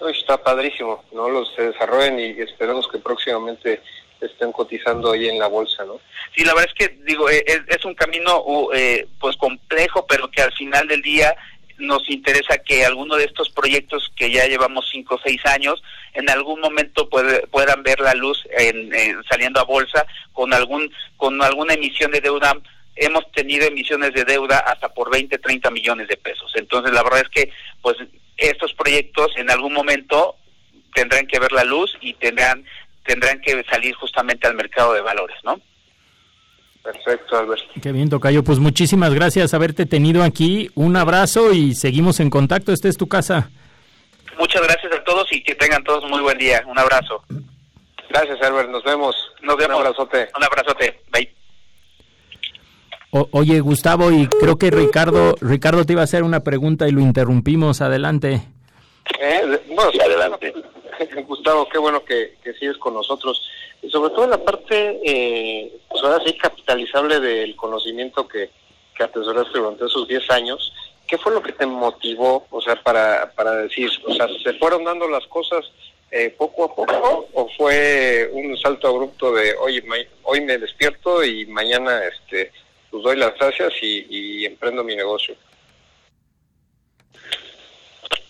Está 0.08 0.42
padrísimo, 0.42 1.04
¿no? 1.12 1.28
Los 1.28 1.54
se 1.54 1.70
desarrollen 1.70 2.18
y 2.18 2.40
esperemos 2.40 2.88
que 2.88 2.98
próximamente 2.98 3.82
estén 4.20 4.52
cotizando 4.52 5.12
ahí 5.12 5.28
en 5.28 5.38
la 5.38 5.46
bolsa, 5.46 5.84
¿no? 5.84 6.00
Sí, 6.34 6.44
la 6.44 6.54
verdad 6.54 6.70
es 6.74 6.88
que, 6.88 6.96
digo, 7.04 7.28
eh, 7.28 7.44
es, 7.46 7.84
un 7.84 7.94
camino 7.94 8.42
eh, 8.72 9.06
pues 9.18 9.36
complejo, 9.36 10.06
pero 10.06 10.30
que 10.30 10.42
al 10.42 10.52
final 10.52 10.86
del 10.88 11.02
día 11.02 11.34
nos 11.78 12.08
interesa 12.10 12.58
que 12.58 12.84
alguno 12.84 13.16
de 13.16 13.24
estos 13.24 13.50
proyectos 13.50 14.10
que 14.14 14.30
ya 14.30 14.46
llevamos 14.46 14.88
cinco 14.90 15.14
o 15.14 15.20
seis 15.24 15.44
años, 15.46 15.82
en 16.12 16.28
algún 16.28 16.60
momento 16.60 17.08
puedan 17.08 17.82
ver 17.82 18.00
la 18.00 18.14
luz 18.14 18.46
en, 18.50 18.92
saliendo 19.28 19.60
a 19.60 19.64
bolsa 19.64 20.06
con 20.32 20.52
algún 20.52 20.92
con 21.16 21.40
alguna 21.42 21.74
emisión 21.74 22.10
de 22.10 22.20
deuda 22.20 22.54
hemos 22.96 23.30
tenido 23.32 23.66
emisiones 23.66 24.12
de 24.12 24.24
deuda 24.24 24.58
hasta 24.58 24.90
por 24.90 25.10
20, 25.10 25.38
30 25.38 25.70
millones 25.70 26.08
de 26.08 26.18
pesos. 26.18 26.52
Entonces, 26.54 26.92
la 26.92 27.02
verdad 27.02 27.22
es 27.22 27.28
que 27.30 27.50
pues 27.80 27.96
estos 28.40 28.72
proyectos 28.74 29.32
en 29.36 29.50
algún 29.50 29.72
momento 29.72 30.36
tendrán 30.94 31.26
que 31.26 31.38
ver 31.38 31.52
la 31.52 31.64
luz 31.64 31.96
y 32.00 32.14
tendrán 32.14 32.64
tendrán 33.04 33.40
que 33.40 33.64
salir 33.70 33.94
justamente 33.94 34.46
al 34.46 34.54
mercado 34.54 34.92
de 34.92 35.00
valores, 35.00 35.36
¿no? 35.42 35.60
Perfecto, 36.82 37.38
Alberto. 37.38 37.64
Qué 37.82 37.92
bien, 37.92 38.08
Tocayo. 38.08 38.42
Pues 38.42 38.58
muchísimas 38.58 39.12
gracias 39.12 39.52
haberte 39.52 39.84
tenido 39.86 40.22
aquí. 40.22 40.70
Un 40.74 40.96
abrazo 40.96 41.52
y 41.52 41.74
seguimos 41.74 42.20
en 42.20 42.30
contacto. 42.30 42.72
Esta 42.72 42.88
es 42.88 42.96
tu 42.96 43.08
casa. 43.08 43.50
Muchas 44.38 44.62
gracias 44.62 44.92
a 44.92 45.04
todos 45.04 45.30
y 45.32 45.42
que 45.42 45.54
tengan 45.54 45.84
todos 45.84 46.08
muy 46.08 46.20
buen 46.20 46.38
día. 46.38 46.62
Un 46.66 46.78
abrazo. 46.78 47.22
Gracias, 48.08 48.40
Albert. 48.42 48.70
Nos 48.70 48.82
vemos. 48.82 49.14
Nos 49.42 49.56
vemos. 49.56 49.76
Un 49.76 49.86
abrazote. 49.86 50.28
Un 50.36 50.44
abrazote. 50.44 51.00
Bye. 51.12 51.29
Oye, 53.10 53.60
Gustavo, 53.60 54.10
y 54.10 54.26
creo 54.26 54.56
que 54.56 54.70
Ricardo, 54.70 55.34
Ricardo 55.40 55.84
te 55.84 55.92
iba 55.94 56.02
a 56.02 56.04
hacer 56.04 56.22
una 56.22 56.40
pregunta 56.40 56.88
y 56.88 56.92
lo 56.92 57.00
interrumpimos. 57.00 57.80
Adelante. 57.80 58.42
Eh, 59.20 59.60
bueno, 59.68 59.90
adelante. 60.04 60.54
Gustavo, 61.26 61.68
qué 61.68 61.78
bueno 61.78 62.04
que, 62.04 62.34
sigues 62.58 62.76
con 62.78 62.94
nosotros. 62.94 63.40
Y 63.82 63.90
sobre 63.90 64.10
todo 64.10 64.24
en 64.24 64.30
la 64.30 64.44
parte, 64.44 65.00
eh, 65.04 65.72
pues 65.88 66.02
ahora 66.02 66.22
sí, 66.24 66.34
capitalizable 66.34 67.18
del 67.20 67.56
conocimiento 67.56 68.28
que, 68.28 68.50
que 68.94 69.04
atesoraste 69.04 69.58
durante 69.58 69.86
esos 69.86 70.06
10 70.06 70.30
años. 70.30 70.72
¿Qué 71.08 71.18
fue 71.18 71.32
lo 71.32 71.42
que 71.42 71.52
te 71.52 71.66
motivó, 71.66 72.46
o 72.50 72.60
sea, 72.60 72.76
para, 72.76 73.32
para 73.34 73.56
decir, 73.56 73.90
o 74.06 74.14
sea, 74.14 74.28
¿se 74.44 74.52
fueron 74.54 74.84
dando 74.84 75.08
las 75.08 75.26
cosas 75.26 75.64
eh, 76.12 76.34
poco 76.36 76.64
a 76.64 76.74
poco 76.74 77.28
o 77.32 77.48
fue 77.56 78.30
un 78.32 78.56
salto 78.58 78.88
abrupto 78.88 79.32
de, 79.32 79.54
oye, 79.54 79.82
hoy 80.22 80.40
me 80.40 80.58
despierto 80.58 81.24
y 81.24 81.46
mañana 81.46 82.00
este 82.04 82.52
pues 82.90 83.02
doy 83.02 83.16
las 83.16 83.36
gracias 83.38 83.72
y, 83.82 84.44
emprendo 84.44 84.82
mi 84.84 84.96
negocio? 84.96 85.34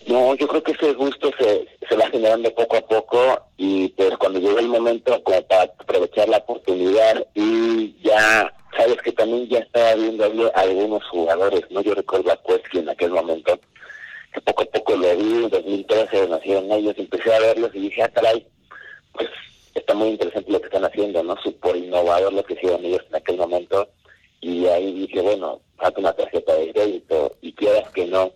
No, 0.07 0.35
yo 0.35 0.47
creo 0.47 0.63
que 0.63 0.71
ese 0.71 0.93
gusto 0.93 1.31
se, 1.37 1.67
se 1.87 1.95
va 1.95 2.09
generando 2.09 2.53
poco 2.53 2.77
a 2.77 2.81
poco 2.81 3.47
y 3.57 3.89
pues 3.89 4.17
cuando 4.17 4.39
llegó 4.39 4.59
el 4.59 4.67
momento 4.67 5.21
como 5.23 5.41
para 5.43 5.63
aprovechar 5.63 6.27
la 6.27 6.37
oportunidad 6.37 7.25
y 7.33 7.95
ya 8.01 8.51
sabes 8.75 8.97
que 9.01 9.11
también 9.11 9.47
ya 9.47 9.59
estaba 9.59 9.95
viendo 9.95 10.51
algunos 10.55 11.03
jugadores, 11.09 11.61
¿no? 11.69 11.81
Yo 11.81 11.93
recuerdo 11.93 12.31
a 12.31 12.37
Cuesqui 12.37 12.79
en 12.79 12.89
aquel 12.89 13.11
momento, 13.11 13.59
que 14.33 14.41
poco 14.41 14.63
a 14.63 14.65
poco 14.65 14.95
lo 14.95 15.17
vi, 15.17 15.43
en 15.43 15.49
2013 15.49 16.27
nacieron 16.27 16.71
ellos, 16.71 16.95
empecé 16.97 17.33
a 17.33 17.39
verlos 17.39 17.71
y 17.73 17.79
dije, 17.79 18.03
ah, 18.03 18.09
caray, 18.09 18.45
pues 19.13 19.29
está 19.75 19.93
muy 19.93 20.09
interesante 20.09 20.51
lo 20.51 20.59
que 20.59 20.67
están 20.67 20.85
haciendo, 20.85 21.23
¿no? 21.23 21.35
Súper 21.41 21.75
innovador 21.75 22.33
lo 22.33 22.43
que 22.43 22.53
hicieron 22.53 22.83
ellos 22.83 23.01
en 23.09 23.15
aquel 23.15 23.37
momento 23.37 23.89
y 24.41 24.65
ahí 24.65 24.91
dije, 24.93 25.21
bueno, 25.21 25.61
falta 25.77 25.99
una 25.99 26.13
tarjeta 26.13 26.55
de 26.55 26.73
crédito 26.73 27.35
y 27.41 27.53
quieras 27.53 27.89
que 27.91 28.05
no, 28.07 28.33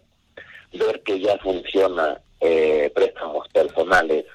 ver 0.72 1.02
que 1.02 1.20
ya 1.20 1.38
funciona 1.40 2.22
eh, 2.40 2.92
préstamos 2.94 3.48
personales 3.50 4.26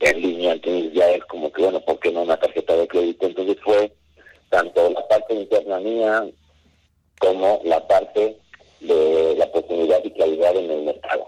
en 0.00 0.20
línea, 0.20 0.52
entonces 0.52 0.92
ya 0.92 1.10
es 1.10 1.24
como 1.26 1.52
que, 1.52 1.62
bueno, 1.62 1.80
¿por 1.80 1.98
qué 2.00 2.10
no 2.12 2.22
una 2.22 2.38
tarjeta 2.38 2.74
de 2.76 2.88
crédito? 2.88 3.26
Entonces 3.26 3.56
fue 3.62 3.92
tanto 4.50 4.90
la 4.90 5.06
parte 5.08 5.34
interna 5.34 5.78
mía 5.80 6.26
como 7.18 7.60
la 7.64 7.86
parte 7.86 8.38
de 8.80 9.34
la 9.36 9.44
oportunidad 9.46 10.02
y 10.04 10.10
calidad 10.10 10.56
en 10.56 10.70
el 10.70 10.82
mercado. 10.82 11.26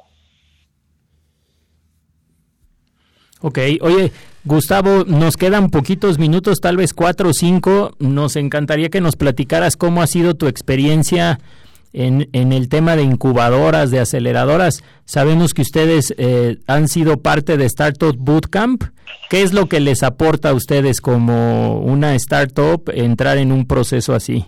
Ok, 3.40 3.58
oye, 3.80 4.12
Gustavo, 4.48 5.04
nos 5.04 5.36
quedan 5.36 5.68
poquitos 5.68 6.18
minutos, 6.18 6.60
tal 6.62 6.78
vez 6.78 6.94
cuatro 6.94 7.28
o 7.28 7.32
cinco. 7.34 7.94
Nos 7.98 8.34
encantaría 8.34 8.88
que 8.88 9.02
nos 9.02 9.14
platicaras 9.14 9.76
cómo 9.76 10.00
ha 10.00 10.06
sido 10.06 10.36
tu 10.36 10.46
experiencia 10.46 11.38
en, 11.92 12.30
en 12.32 12.52
el 12.52 12.70
tema 12.70 12.96
de 12.96 13.02
incubadoras, 13.02 13.90
de 13.90 14.00
aceleradoras. 14.00 14.82
Sabemos 15.04 15.52
que 15.52 15.60
ustedes 15.60 16.14
eh, 16.16 16.56
han 16.66 16.88
sido 16.88 17.18
parte 17.18 17.58
de 17.58 17.66
Startup 17.66 18.16
Bootcamp. 18.16 18.84
¿Qué 19.28 19.42
es 19.42 19.52
lo 19.52 19.66
que 19.66 19.80
les 19.80 20.02
aporta 20.02 20.48
a 20.48 20.54
ustedes 20.54 21.02
como 21.02 21.80
una 21.80 22.14
startup 22.14 22.90
entrar 22.94 23.36
en 23.36 23.52
un 23.52 23.66
proceso 23.66 24.14
así? 24.14 24.46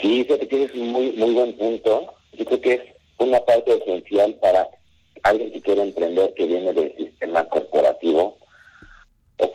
Sí, 0.00 0.24
creo 0.26 0.38
que 0.48 0.70
un 0.74 0.88
muy, 0.90 1.12
muy 1.12 1.34
buen 1.34 1.54
punto. 1.58 2.14
Yo 2.32 2.46
creo 2.46 2.60
que 2.62 2.72
es 2.72 2.80
una 3.18 3.40
parte 3.40 3.76
esencial 3.76 4.34
para 4.40 4.66
alguien 5.24 5.52
que 5.52 5.60
quiere 5.60 5.82
emprender 5.82 6.32
que 6.34 6.46
viene 6.46 6.72
del 6.72 6.96
sistema 6.96 7.44
corporativo, 7.46 8.38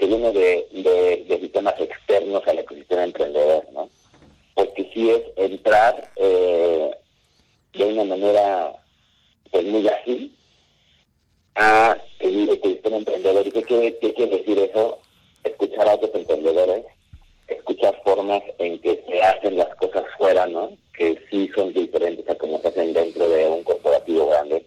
viene 0.10 0.32
de, 0.32 1.26
de, 1.28 1.40
sistemas 1.40 1.80
externos 1.80 2.42
al 2.48 2.60
ecosistema 2.60 3.04
emprendedor, 3.04 3.66
¿no? 3.72 3.90
Porque 4.56 4.90
sí 4.94 5.10
es 5.10 5.22
entrar 5.36 6.12
eh, 6.16 6.92
de 7.74 7.86
una 7.86 8.04
manera 8.04 8.74
pues, 9.52 9.66
muy 9.66 9.88
ágil 9.88 10.36
a 11.56 11.98
el 12.20 12.50
ecosistema 12.50 12.98
emprendedor. 12.98 13.46
¿Y 13.48 13.52
qué 13.52 13.64
quiere, 13.64 13.98
qué 14.00 14.14
quiere 14.14 14.38
decir 14.38 14.60
eso? 14.60 15.00
Escuchar 15.44 15.88
a 15.88 15.96
otros 15.96 16.12
emprendedores, 16.16 16.86
escuchar 17.48 18.02
formas 18.04 18.42
en 18.58 18.80
que 18.80 19.04
se 19.08 19.22
hacen 19.22 19.58
las 19.58 19.74
cosas 19.76 20.04
fuera, 20.18 20.48
¿no? 20.48 20.72
Que 20.98 21.22
sí 21.30 21.50
son 21.56 21.72
diferentes 21.74 22.28
a 22.28 22.36
cómo 22.36 22.60
se 22.60 22.70
hacen 22.70 22.94
dentro 22.94 23.30
de 23.30 23.48
un 23.48 23.64
corporativo 23.64 24.28
grande 24.28 24.66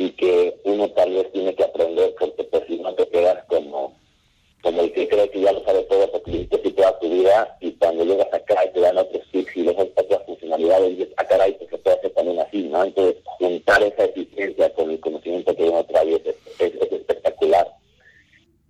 y 0.00 0.12
que 0.12 0.58
uno 0.64 0.88
tal 0.92 1.12
vez 1.12 1.30
tiene 1.30 1.54
que 1.54 1.62
aprender 1.62 2.14
porque 2.18 2.44
pues 2.44 2.62
si 2.66 2.78
no 2.78 2.94
te 2.94 3.06
quedas 3.08 3.44
como 3.44 3.94
como 4.62 4.80
el 4.80 4.92
que 4.92 5.06
cree 5.06 5.28
que 5.28 5.42
ya 5.42 5.52
lo 5.52 5.62
sabe 5.62 5.82
todo 5.82 6.10
porque 6.10 6.30
y 6.30 6.46
toda 6.46 6.98
tu 7.00 7.10
vida 7.10 7.58
y 7.60 7.72
cuando 7.72 8.04
llegas 8.04 8.32
acá 8.32 8.64
y 8.64 8.72
te 8.72 8.80
dan 8.80 8.96
otros 8.96 9.22
tips 9.30 9.56
y 9.56 9.68
otras 9.68 10.24
funcionalidades 10.24 10.92
y 10.92 10.96
dices, 10.96 11.14
ah 11.18 11.24
caray, 11.26 11.52
pues 11.52 11.68
se 11.68 11.78
puede 11.78 11.96
hacer 11.98 12.10
también 12.12 12.40
así, 12.40 12.62
¿no? 12.62 12.82
Entonces 12.82 13.16
juntar 13.24 13.82
esa 13.82 14.04
eficiencia 14.04 14.72
con 14.72 14.90
el 14.90 15.00
conocimiento 15.00 15.54
que 15.54 15.64
uno 15.64 15.84
trae 15.84 16.14
es 16.14 16.22
espectacular. 16.58 17.68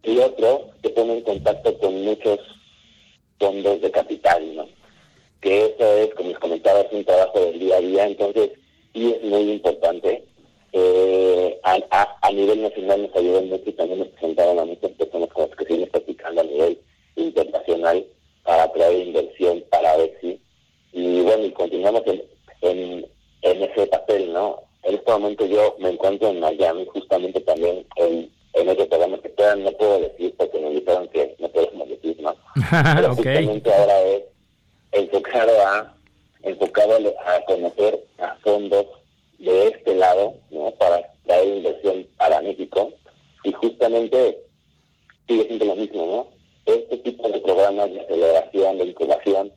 Y 0.03 0.19
otro, 0.19 0.71
te 0.83 0.91
pone 0.91 1.19
en 1.19 1.23
contacto 1.23 1.79
con 1.79 2.03
muchos 2.03 2.41
fondos 3.39 3.81
de 3.81 3.91
capital, 3.93 4.57
¿no? 4.57 4.69
Que 5.41 5.67
eso 5.67 5.97
es, 5.97 6.13
como 6.15 6.31
les 6.31 6.39
comentaba, 6.41 6.81
es 6.81 6.93
un 6.93 7.05
trabajo 7.05 7.39
del 7.39 7.59
día 7.61 7.77
a 7.77 7.81
día, 7.81 8.07
entonces 8.07 8.51
sí 8.93 9.13
es 9.13 9.23
muy 9.23 9.53
importante 9.53 10.25
eh, 10.73 11.61
a, 11.65 12.19
a, 12.23 12.33
nivel 12.33 12.63
nacional 12.63 13.03
nos 13.03 13.17
ayudó 13.17 13.43
mucho 13.43 13.63
y 13.67 13.73
también 13.73 13.99
nos 14.01 14.09
presentaron 14.09 14.59
a 14.59 14.65
muchas 14.65 14.91
personas 14.93 15.29
con 15.31 15.49
las 15.49 15.57
que 15.57 15.65
seguimos 15.65 15.89
practicando 15.91 16.41
a 16.41 16.45
nivel 16.45 16.81
internacional 17.17 18.07
para 18.45 18.65
atraer 18.65 19.07
inversión 19.07 19.65
para 19.71 19.97
Bexi. 19.97 20.41
Y 20.93 21.21
bueno, 21.23 21.45
y 21.45 21.53
continuamos 21.53 22.03
en, 22.07 23.07
en, 23.43 23.63
ese 23.63 23.87
papel, 23.89 24.33
¿no? 24.33 24.63
En 24.85 24.95
este 24.95 25.11
momento 25.11 25.47
yo 25.47 25.77
me 25.79 25.91
encuentro 25.91 26.29
en 26.29 26.41
Miami, 26.41 26.87
justamente 26.93 27.41
también 27.41 27.85
en, 27.97 28.31
en 28.55 28.69
ese 28.69 28.87
programa 28.87 29.19
que 29.19 29.29
todavía 29.31 29.65
no 29.65 29.77
puedo 29.77 30.01
decir 30.01 30.35
porque 30.37 30.59
me 30.59 30.71
dijeron 30.71 31.09
que 31.09 31.35
no 31.39 31.49
podemos 31.49 31.89
decir, 31.89 32.21
¿no? 32.21 32.35
Pero 32.95 33.15
justamente 33.15 33.75
ahora 33.75 34.03
es 34.03 34.23
enfocado 34.93 35.53
a 35.67 35.95
enfocado 36.43 36.95
a 37.27 37.45
conocer 37.45 38.03
a 38.19 38.35
fondos 38.37 38.87
de 39.41 39.69
este 39.69 39.95
lado, 39.95 40.35
¿no? 40.51 40.71
Para 40.73 41.13
traer 41.25 41.57
inversión 41.57 42.07
para 42.17 42.41
México. 42.43 42.93
Y 43.43 43.53
justamente 43.53 44.39
sigue 45.27 45.45
siendo 45.47 45.65
lo 45.65 45.77
mismo, 45.77 46.07
¿no? 46.07 46.29
Este 46.73 46.99
tipo 46.99 47.29
de 47.29 47.41
programas 47.41 47.91
de 47.91 48.01
aceleración, 48.01 48.79
de 48.79 48.85
incubación, 48.85 49.53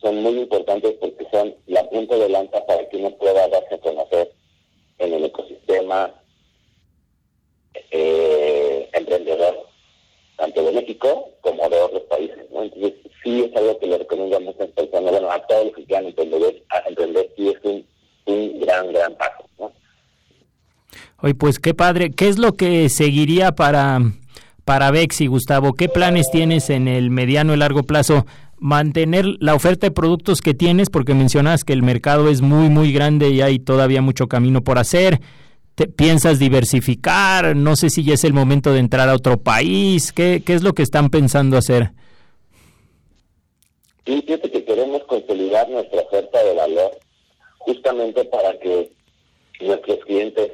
son 0.00 0.22
muy 0.22 0.38
importantes 0.40 0.94
porque 1.00 1.26
son 1.30 1.54
la 1.66 1.88
punta 1.88 2.16
de 2.16 2.28
lanza 2.28 2.64
para 2.66 2.88
que 2.88 2.96
uno 2.96 3.10
pueda 3.12 3.48
darse 3.48 3.74
a 3.74 3.78
conocer 3.78 4.32
en 4.98 5.12
el 5.12 5.24
ecosistema 5.24 6.14
eh, 7.90 8.88
emprendedor, 8.92 9.66
tanto 10.36 10.62
de 10.64 10.72
México 10.72 11.30
como 11.40 11.68
de 11.68 11.80
otros 11.80 12.02
países. 12.02 12.50
¿no? 12.50 12.62
Entonces, 12.62 12.94
sí 13.22 13.42
es 13.42 13.56
algo 13.56 13.78
que 13.78 13.86
le 13.86 13.98
recomiendo 13.98 14.36
a 14.36 14.40
muchas 14.40 14.68
personas, 14.68 15.12
bueno, 15.12 15.30
a 15.30 15.46
todos 15.46 15.66
los 15.66 15.74
que 15.74 15.84
quieran 15.84 16.06
emprender, 16.06 16.62
a 16.70 16.88
emprender 16.88 17.30
sí 17.36 17.48
es 17.48 17.64
un 17.64 17.85
un 18.36 18.60
gran, 18.60 18.92
gran 18.92 19.14
paso. 19.16 19.48
¿no? 19.58 19.72
Oye, 21.20 21.34
pues 21.34 21.58
qué 21.58 21.74
padre. 21.74 22.10
¿Qué 22.10 22.28
es 22.28 22.38
lo 22.38 22.52
que 22.52 22.88
seguiría 22.88 23.52
para, 23.52 24.00
para 24.64 24.90
Bexi, 24.90 25.26
Gustavo? 25.26 25.72
¿Qué 25.72 25.88
planes 25.88 26.30
tienes 26.30 26.70
en 26.70 26.88
el 26.88 27.10
mediano 27.10 27.54
y 27.54 27.56
largo 27.56 27.82
plazo? 27.82 28.26
Mantener 28.58 29.24
la 29.40 29.54
oferta 29.54 29.86
de 29.86 29.90
productos 29.90 30.40
que 30.40 30.54
tienes, 30.54 30.90
porque 30.90 31.14
mencionas 31.14 31.64
que 31.64 31.72
el 31.72 31.82
mercado 31.82 32.28
es 32.28 32.42
muy, 32.42 32.68
muy 32.68 32.92
grande 32.92 33.30
y 33.30 33.40
hay 33.40 33.58
todavía 33.58 34.02
mucho 34.02 34.28
camino 34.28 34.62
por 34.62 34.78
hacer. 34.78 35.20
¿Te, 35.74 35.88
¿Piensas 35.88 36.38
diversificar? 36.38 37.56
No 37.56 37.76
sé 37.76 37.90
si 37.90 38.02
ya 38.02 38.14
es 38.14 38.24
el 38.24 38.32
momento 38.32 38.72
de 38.72 38.80
entrar 38.80 39.08
a 39.08 39.14
otro 39.14 39.38
país. 39.38 40.12
¿Qué, 40.12 40.42
qué 40.44 40.54
es 40.54 40.62
lo 40.62 40.74
que 40.74 40.82
están 40.82 41.10
pensando 41.10 41.56
hacer? 41.56 41.92
Sí, 44.06 44.22
fíjate 44.26 44.50
que 44.50 44.64
queremos 44.64 45.02
consolidar 45.04 45.68
nuestra 45.68 46.00
oferta 46.00 46.42
de 46.42 46.54
valor 46.54 46.98
justamente 47.66 48.24
para 48.24 48.58
que 48.58 48.90
nuestros 49.60 49.98
clientes 50.06 50.52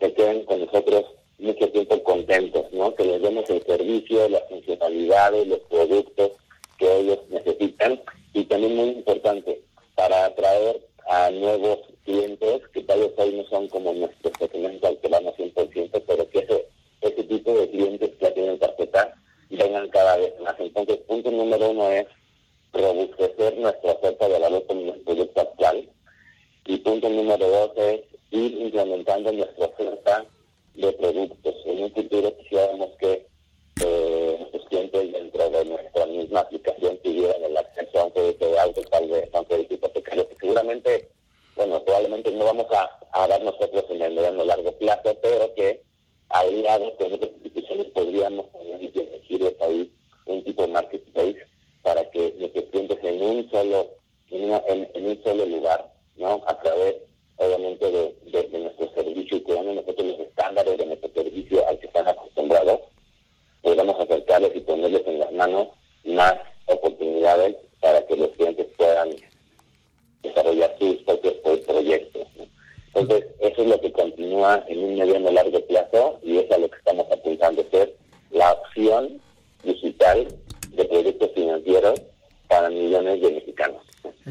se 0.00 0.12
queden 0.14 0.44
con 0.44 0.60
nosotros 0.60 1.04
mucho 1.38 1.68
tiempo 1.70 2.02
contentos, 2.02 2.64
¿no? 2.72 2.94
Que 2.94 3.04
les 3.04 3.22
demos 3.22 3.48
el 3.50 3.62
servicio, 3.64 4.28
las 4.28 4.42
funcionalidades, 4.48 5.46
los 5.46 5.60
productos 5.60 6.32
que 6.78 7.00
ellos 7.00 7.18
necesitan 7.28 8.00
y 8.32 8.44
también 8.44 8.76
muy 8.76 8.88
importante 8.88 9.60
para 9.94 10.26
atraer 10.26 10.80
a 11.08 11.30
nuevos 11.30 11.78
clientes 12.04 12.62
que 12.72 12.82
tal 12.82 13.00
vez 13.00 13.12
hoy 13.16 13.34
no 13.34 13.44
son 13.44 13.68
como 13.68 13.92
nuestros 13.92 14.32
segmentos 14.38 14.90
al 14.90 14.98
que 14.98 15.08
vamos 15.08 15.34
100%, 15.36 16.02
pero 16.06 16.28
que 16.30 16.38
ese, 16.38 16.66
ese 17.02 17.24
tipo 17.24 17.52
de 17.52 17.70
clientes 17.70 18.10
que 18.18 18.24
ya 18.24 18.34
tienen 18.34 18.58
tarjeta 18.58 19.14
vengan 19.50 19.88
cada 19.90 20.16
vez 20.16 20.32
más. 20.40 20.54
Entonces, 20.58 20.98
punto 21.06 21.30
número 21.30 21.70
uno 21.70 21.88
es 21.90 22.06
robustecer 22.72 23.56
nuestra 23.58 23.92
oferta 23.92 24.28
de 24.28 24.38
valor 24.38 24.66
con 24.66 24.84
nuestro 24.84 25.04
producto 25.04 25.40
actual, 25.40 25.88
y 26.66 26.78
punto 26.78 27.08
número 27.08 27.46
dos 27.46 27.70
es 27.76 28.00
ir 28.30 28.60
implementando 28.60 29.32
nuestra 29.32 29.66
oferta 29.66 30.26
de 30.74 30.92
productos. 30.92 31.54
En 31.66 31.84
un 31.84 31.92
futuro 31.92 32.36
quisiéramos 32.38 32.90
que 32.98 33.26
eh, 33.84 34.36
nuestros 34.38 34.64
dentro 34.70 35.50
de 35.50 35.64
nuestra 35.64 36.06
misma 36.06 36.40
aplicación 36.40 36.98
tuvieran 36.98 37.42
el 37.44 37.56
acceso 37.56 38.00
a 38.00 38.04
un 38.04 38.10
crédito 38.10 38.50
de 38.50 38.58
auto, 38.58 38.82
tal 38.90 39.08
vez 39.08 39.28
a 39.34 39.40
un 39.40 39.44
crédito 39.44 39.74
hipotecario, 39.74 40.28
que 40.28 40.36
seguramente, 40.36 41.08
bueno, 41.56 41.82
probablemente 41.84 42.30
no 42.32 42.44
vamos 42.44 42.66
a, 42.70 43.28
dar 43.28 43.42
nosotros 43.42 43.84
en 43.90 44.02
el 44.02 44.14
mediano 44.14 44.44
largo 44.44 44.72
plazo, 44.72 45.16
pero 45.22 45.54
que 45.54 45.82
aliados 46.28 46.94
con 46.98 47.12
otras 47.12 47.30
instituciones 47.32 47.86
podríamos 47.86 48.46
elegir 48.60 49.56
ahí 49.60 49.92
un 50.26 50.42
tipo 50.42 50.62
de 50.62 50.68
marketplace 50.68 51.46
para 51.82 52.10
que 52.10 52.34
nuestros 52.38 52.64
clientes 52.66 52.98
en 53.02 53.22
un 53.22 53.50
solo, 53.50 53.90
en, 54.30 54.90
en 54.94 55.06
un 55.06 55.22
solo 55.22 55.46
lugar 55.46 55.93
¿no? 56.16 56.42
A 56.46 56.58
través, 56.60 56.96
obviamente, 57.36 57.90
de, 57.90 58.14
de, 58.30 58.58
nuestro 58.58 58.90
servicio 58.94 59.36
y 59.36 59.40
cuidando 59.42 59.74
nosotros 59.74 60.06
los 60.06 60.20
estándares 60.20 60.78
de 60.78 60.86
nuestro 60.86 61.10
servicio 61.14 61.66
al 61.68 61.78
que 61.78 61.86
están 61.86 62.08
acostumbrados, 62.08 62.80
podamos 63.62 64.00
acercarles 64.00 64.54
y 64.54 64.60
ponerles 64.60 65.06
en 65.06 65.18
las 65.18 65.32
manos 65.32 65.68
más 66.04 66.34
oportunidades 66.66 67.56
para 67.80 68.06
que 68.06 68.16
los 68.16 68.28
clientes 68.30 68.66
puedan 68.76 69.10
desarrollar 70.22 70.74
sus 70.78 70.96
propios 71.02 71.34
proyectos. 71.66 72.26
Entonces, 72.94 73.26
eso 73.40 73.62
es 73.62 73.68
lo 73.68 73.80
que 73.80 73.92
continúa 73.92 74.64
en 74.68 74.84
un 74.84 74.94
mediano 74.96 75.30
largo 75.30 75.60
plazo 75.66 76.18
y 76.22 76.38
es 76.38 76.50
a 76.50 76.58
lo 76.58 76.70
que 76.70 76.78
estamos 76.78 77.06
apuntando, 77.10 77.64
ser 77.70 77.94
la 78.30 78.52
opción 78.52 79.20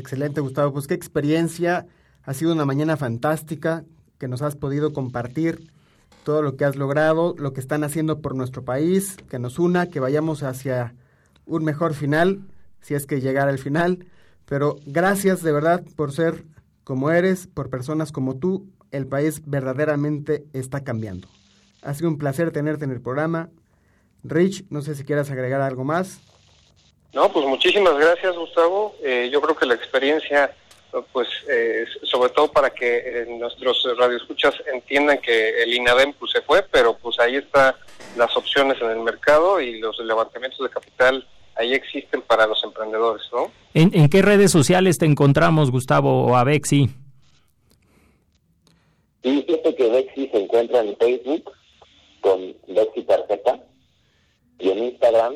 Excelente, 0.03 0.41
Gustavo. 0.41 0.73
Pues 0.73 0.85
qué 0.85 0.95
experiencia. 0.95 1.87
Ha 2.23 2.33
sido 2.33 2.51
una 2.51 2.65
mañana 2.65 2.97
fantástica 2.97 3.85
que 4.17 4.27
nos 4.27 4.41
has 4.41 4.57
podido 4.57 4.91
compartir 4.91 5.71
todo 6.25 6.41
lo 6.41 6.57
que 6.57 6.65
has 6.65 6.75
logrado, 6.75 7.35
lo 7.37 7.53
que 7.53 7.61
están 7.61 7.85
haciendo 7.85 8.19
por 8.19 8.35
nuestro 8.35 8.65
país, 8.65 9.15
que 9.29 9.39
nos 9.39 9.59
una, 9.59 9.87
que 9.87 10.01
vayamos 10.01 10.43
hacia 10.43 10.93
un 11.45 11.63
mejor 11.63 11.93
final, 11.93 12.41
si 12.81 12.95
es 12.95 13.05
que 13.05 13.21
llegara 13.21 13.49
el 13.49 13.59
final. 13.59 14.05
Pero 14.45 14.75
gracias 14.85 15.41
de 15.41 15.53
verdad 15.53 15.85
por 15.95 16.11
ser 16.11 16.43
como 16.83 17.09
eres, 17.09 17.47
por 17.47 17.69
personas 17.69 18.11
como 18.11 18.35
tú. 18.35 18.67
El 18.91 19.07
país 19.07 19.41
verdaderamente 19.45 20.43
está 20.51 20.83
cambiando. 20.83 21.29
Ha 21.81 21.93
sido 21.93 22.09
un 22.09 22.17
placer 22.17 22.51
tenerte 22.51 22.83
en 22.83 22.91
el 22.91 22.99
programa. 22.99 23.51
Rich, 24.25 24.65
no 24.69 24.81
sé 24.81 24.95
si 24.95 25.05
quieras 25.05 25.31
agregar 25.31 25.61
algo 25.61 25.85
más. 25.85 26.19
No, 27.13 27.31
pues 27.31 27.45
muchísimas 27.45 27.95
gracias, 27.97 28.35
Gustavo. 28.35 28.95
Eh, 29.03 29.29
yo 29.31 29.39
creo 29.39 29.55
que 29.55 29.67
la 29.67 29.75
experiencia, 29.75 30.51
pues, 31.11 31.27
eh, 31.47 31.85
sobre 32.03 32.31
todo 32.31 32.51
para 32.51 32.71
que 32.71 32.97
eh, 32.97 33.25
nuestros 33.39 33.85
radioescuchas 33.97 34.55
entiendan 34.73 35.19
que 35.19 35.61
el 35.61 35.73
INADEM 35.75 36.13
pues, 36.13 36.31
se 36.31 36.41
fue, 36.41 36.63
pero 36.71 36.97
pues 36.97 37.19
ahí 37.19 37.35
están 37.35 37.75
las 38.17 38.35
opciones 38.35 38.81
en 38.81 38.89
el 38.89 38.99
mercado 38.99 39.61
y 39.61 39.79
los 39.79 39.97
levantamientos 39.99 40.59
de 40.59 40.69
capital 40.69 41.27
ahí 41.55 41.73
existen 41.73 42.23
para 42.23 42.47
los 42.47 42.63
emprendedores, 42.63 43.23
¿no? 43.31 43.51
¿En, 43.75 44.09
qué 44.09 44.21
redes 44.23 44.51
sociales 44.51 44.97
te 44.97 45.05
encontramos, 45.05 45.69
Gustavo, 45.69 46.25
o 46.25 46.35
a 46.35 46.43
Bexi? 46.43 46.89
Sí, 49.21 49.43
fíjate 49.47 49.75
que 49.75 49.89
Bexi 49.89 50.29
se 50.29 50.43
encuentra 50.43 50.81
en 50.81 50.97
Facebook 50.97 51.51
con 52.21 52.55
Bexi 52.67 53.03
Tarjeta 53.03 53.59
y 54.57 54.69
en 54.71 54.83
Instagram 54.85 55.35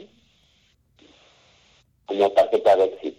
como 2.07 2.31
tarjeta 2.31 2.75
de 2.75 2.85
éxito. 2.85 3.17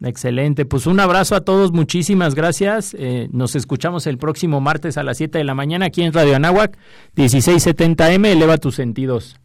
Excelente, 0.00 0.64
pues 0.64 0.86
un 0.86 1.00
abrazo 1.00 1.34
a 1.34 1.40
todos, 1.40 1.72
muchísimas 1.72 2.36
gracias. 2.36 2.94
Eh, 2.98 3.28
nos 3.32 3.56
escuchamos 3.56 4.06
el 4.06 4.16
próximo 4.16 4.60
martes 4.60 4.96
a 4.96 5.02
las 5.02 5.16
7 5.16 5.38
de 5.38 5.44
la 5.44 5.54
mañana 5.54 5.86
aquí 5.86 6.02
en 6.02 6.12
Radio 6.12 6.36
Anáhuac, 6.36 6.78
1670M, 7.16 8.26
eleva 8.26 8.58
tus 8.58 8.76
sentidos. 8.76 9.40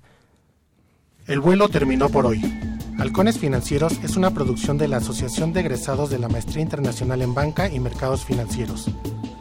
El 1.25 1.39
vuelo 1.39 1.69
terminó 1.69 2.09
por 2.09 2.27
hoy. 2.27 2.41
Halcones 2.99 3.39
Financieros 3.39 3.93
es 4.03 4.15
una 4.15 4.31
producción 4.31 4.77
de 4.77 4.87
la 4.87 4.97
Asociación 4.97 5.53
de 5.53 5.61
Egresados 5.61 6.11
de 6.11 6.19
la 6.19 6.29
Maestría 6.29 6.61
Internacional 6.61 7.23
en 7.23 7.33
Banca 7.33 7.67
y 7.69 7.79
Mercados 7.79 8.23
Financieros. 8.23 8.91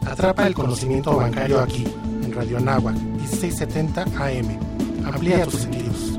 Atrapa 0.07 0.47
el 0.47 0.55
conocimiento 0.55 1.15
bancario 1.15 1.59
aquí, 1.59 1.85
en 2.23 2.33
Radio 2.33 2.57
Anáhuac, 2.57 2.95
1670 2.95 4.03
AM. 4.17 5.05
Amplía 5.05 5.45
tus 5.45 5.61
sentidos. 5.61 6.12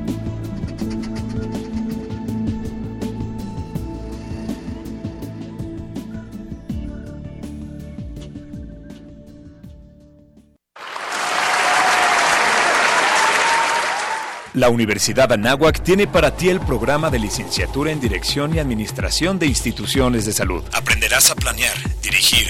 La 14.54 14.68
Universidad 14.68 15.32
Anáhuac 15.32 15.82
tiene 15.82 16.06
para 16.06 16.36
ti 16.36 16.48
el 16.48 16.60
programa 16.60 17.10
de 17.10 17.18
licenciatura 17.18 17.90
en 17.90 18.00
Dirección 18.00 18.54
y 18.54 18.60
Administración 18.60 19.40
de 19.40 19.46
Instituciones 19.46 20.26
de 20.26 20.32
Salud. 20.32 20.62
Aprenderás 20.72 21.32
a 21.32 21.34
planear, 21.34 21.74
dirigir, 22.00 22.46